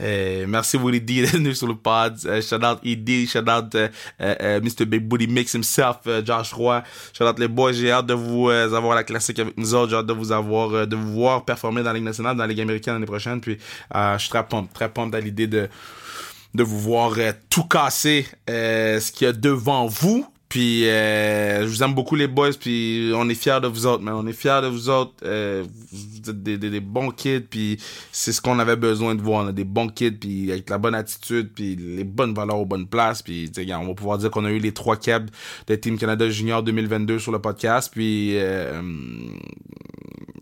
Euh, 0.00 0.46
merci 0.48 0.78
Willie 0.78 1.02
D 1.02 1.20
d'être 1.22 1.32
venu 1.34 1.54
sur 1.54 1.66
le 1.66 1.74
pod. 1.76 2.18
Euh, 2.24 2.40
shout 2.40 2.64
out 2.64 2.78
ED, 2.82 3.26
shout 3.28 3.40
out 3.48 3.74
euh, 3.74 3.88
euh, 4.20 4.60
Mr. 4.62 4.86
Big 4.86 5.06
Booty 5.06 5.26
Mix 5.26 5.52
himself, 5.52 5.98
euh, 6.06 6.24
Josh 6.24 6.52
Roy. 6.54 6.82
Shout 7.16 7.24
out 7.24 7.38
les 7.38 7.46
boys. 7.48 7.72
J'ai 7.72 7.90
hâte 7.92 8.06
de 8.06 8.14
vous 8.14 8.48
avoir 8.48 8.94
la 8.94 9.04
classique 9.04 9.38
avec 9.38 9.56
nous 9.58 9.74
autres. 9.74 9.90
J'ai 9.90 9.96
hâte 9.96 10.06
de 10.06 10.14
vous 10.14 10.32
avoir, 10.32 10.86
de 10.86 10.96
vous 10.96 11.12
voir 11.12 11.44
performer 11.44 11.82
dans 11.82 11.90
la 11.90 11.94
Ligue 11.94 12.04
nationale, 12.04 12.34
dans 12.36 12.42
la 12.42 12.48
Ligue 12.48 12.62
américaine 12.62 12.94
l'année 12.94 13.06
prochaine. 13.06 13.40
Puis 13.42 13.58
euh, 13.94 14.14
je 14.16 14.22
suis 14.22 14.30
très 14.30 14.46
pumped, 14.46 14.72
très 14.72 14.88
pumped 14.88 15.14
à 15.14 15.20
l'idée 15.20 15.46
de 15.46 15.68
de 16.54 16.62
vous 16.62 16.78
voir 16.80 17.12
tout 17.48 17.64
casser 17.64 18.26
ce 18.46 19.10
qu'il 19.12 19.26
y 19.26 19.28
a 19.30 19.32
devant 19.32 19.86
vous. 19.86 20.26
Puis 20.52 20.86
euh, 20.86 21.62
je 21.62 21.66
vous 21.66 21.82
aime 21.82 21.94
beaucoup 21.94 22.14
les 22.14 22.26
boys, 22.26 22.50
puis 22.60 23.10
on 23.14 23.26
est 23.30 23.34
fiers 23.34 23.58
de 23.62 23.68
vous 23.68 23.86
autres, 23.86 24.02
man. 24.02 24.12
On 24.12 24.26
est 24.26 24.34
fiers 24.34 24.60
de 24.62 24.66
vous 24.66 24.90
autres. 24.90 25.14
Euh, 25.22 25.64
vous 25.90 26.28
êtes 26.28 26.42
des, 26.42 26.58
des, 26.58 26.68
des 26.68 26.80
bons 26.80 27.10
kids, 27.10 27.40
puis 27.48 27.78
c'est 28.12 28.32
ce 28.32 28.42
qu'on 28.42 28.58
avait 28.58 28.76
besoin 28.76 29.14
de 29.14 29.22
voir. 29.22 29.46
On 29.46 29.48
a 29.48 29.52
des 29.52 29.64
bons 29.64 29.88
kids, 29.88 30.10
puis 30.10 30.52
avec 30.52 30.68
la 30.68 30.76
bonne 30.76 30.94
attitude, 30.94 31.52
puis 31.54 31.74
les 31.74 32.04
bonnes 32.04 32.34
valeurs 32.34 32.58
aux 32.58 32.66
bonnes 32.66 32.86
places. 32.86 33.22
Puis 33.22 33.50
on 33.56 33.86
va 33.86 33.94
pouvoir 33.94 34.18
dire 34.18 34.30
qu'on 34.30 34.44
a 34.44 34.50
eu 34.50 34.58
les 34.58 34.72
trois 34.72 34.96
cabs 34.96 35.30
de 35.68 35.74
Team 35.74 35.96
Canada 35.96 36.28
Junior 36.28 36.62
2022 36.62 37.18
sur 37.18 37.32
le 37.32 37.38
podcast. 37.38 37.90
Puis 37.90 38.36
euh, 38.36 38.82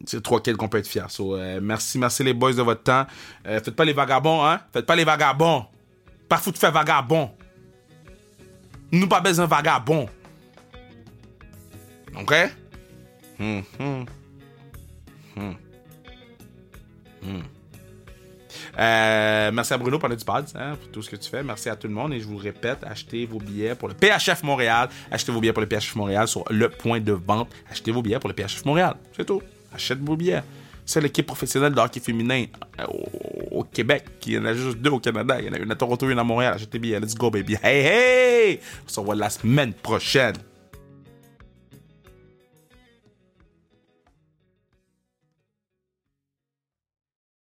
c'est 0.06 0.24
trois 0.24 0.42
kids 0.42 0.54
qu'on 0.54 0.66
peut 0.66 0.78
être 0.78 0.88
fiers. 0.88 1.04
So, 1.06 1.36
euh, 1.36 1.61
merci, 1.62 2.00
merci 2.00 2.24
les 2.24 2.34
boys 2.34 2.54
de 2.54 2.62
votre 2.62 2.82
temps. 2.82 3.06
Euh, 3.46 3.61
faites 3.61 3.76
pas 3.76 3.84
les 3.84 3.92
vagabonds, 3.92 4.44
hein. 4.44 4.58
Faites 4.72 4.86
pas 4.86 4.96
les 4.96 5.04
vagabonds. 5.04 5.66
Pas 6.28 6.38
foutre 6.38 6.58
faire 6.58 6.72
vagabond. 6.72 7.30
Nous 8.93 9.07
pas 9.07 9.20
besoin 9.20 9.45
de 9.45 9.51
vagabond. 9.51 10.09
OK? 12.18 12.34
Hmm, 13.38 13.61
hmm. 13.78 14.05
Hmm. 15.36 15.53
Hmm. 17.22 17.43
Euh, 18.78 19.51
merci 19.53 19.72
à 19.72 19.78
Bruno 19.78 19.99
pour 19.99 20.09
du 20.09 20.24
pad, 20.24 20.47
hein, 20.55 20.76
pour 20.76 20.91
tout 20.91 21.03
ce 21.03 21.11
que 21.11 21.16
tu 21.16 21.28
fais. 21.28 21.43
Merci 21.43 21.68
à 21.68 21.76
tout 21.76 21.86
le 21.86 21.95
monde. 21.95 22.12
Et 22.12 22.20
je 22.20 22.26
vous 22.26 22.36
répète, 22.36 22.78
achetez 22.84 23.26
vos 23.26 23.38
billets 23.38 23.74
pour 23.74 23.88
le 23.88 23.95
PHF 23.95 24.43
Montréal. 24.43 24.88
Achetez 25.11 25.32
vos 25.32 25.41
billets 25.41 25.53
pour 25.53 25.62
le 25.62 25.68
PHF 25.68 25.97
Montréal 25.97 26.28
sur 26.28 26.45
le 26.51 26.68
point 26.68 27.01
de 27.01 27.12
vente. 27.12 27.51
Achetez 27.70 27.93
vos 27.93 28.03
billets 28.03 28.18
pour 28.18 28.28
le 28.28 28.34
PHF 28.34 28.64
Montréal. 28.64 28.95
C'est 29.16 29.24
tout. 29.24 29.43
Achetez 29.72 30.01
vos 30.01 30.16
billets. 30.16 30.43
C'est 30.91 31.01
l'équipe 31.01 31.24
professionnelle 31.24 31.72
de 31.72 31.78
hockey 31.78 32.01
féminin 32.01 32.47
euh, 32.80 32.84
au, 33.53 33.62
Québec. 33.62 34.07
Il 34.26 34.32
y 34.32 34.38
en 34.38 34.45
a 34.45 34.55
juste 34.55 34.78
deux 34.78 34.91
au 34.91 34.99
Canada. 34.99 35.41
Il 35.41 35.47
y 35.47 35.49
en 35.49 35.53
a 35.53 35.59
une 35.59 35.70
à 35.70 35.76
Toronto 35.76 36.11
une 36.11 36.18
à 36.18 36.24
Montréal. 36.24 36.55
Achetez 36.55 36.80
billets. 36.80 36.99
Let's 36.99 37.14
go, 37.14 37.30
baby. 37.30 37.57
Hey, 37.62 37.86
hey! 37.86 38.61
On 38.84 38.88
se 38.88 38.99
revoit 38.99 39.14
la 39.14 39.30
semaine 39.30 39.72
prochaine. 39.72 40.34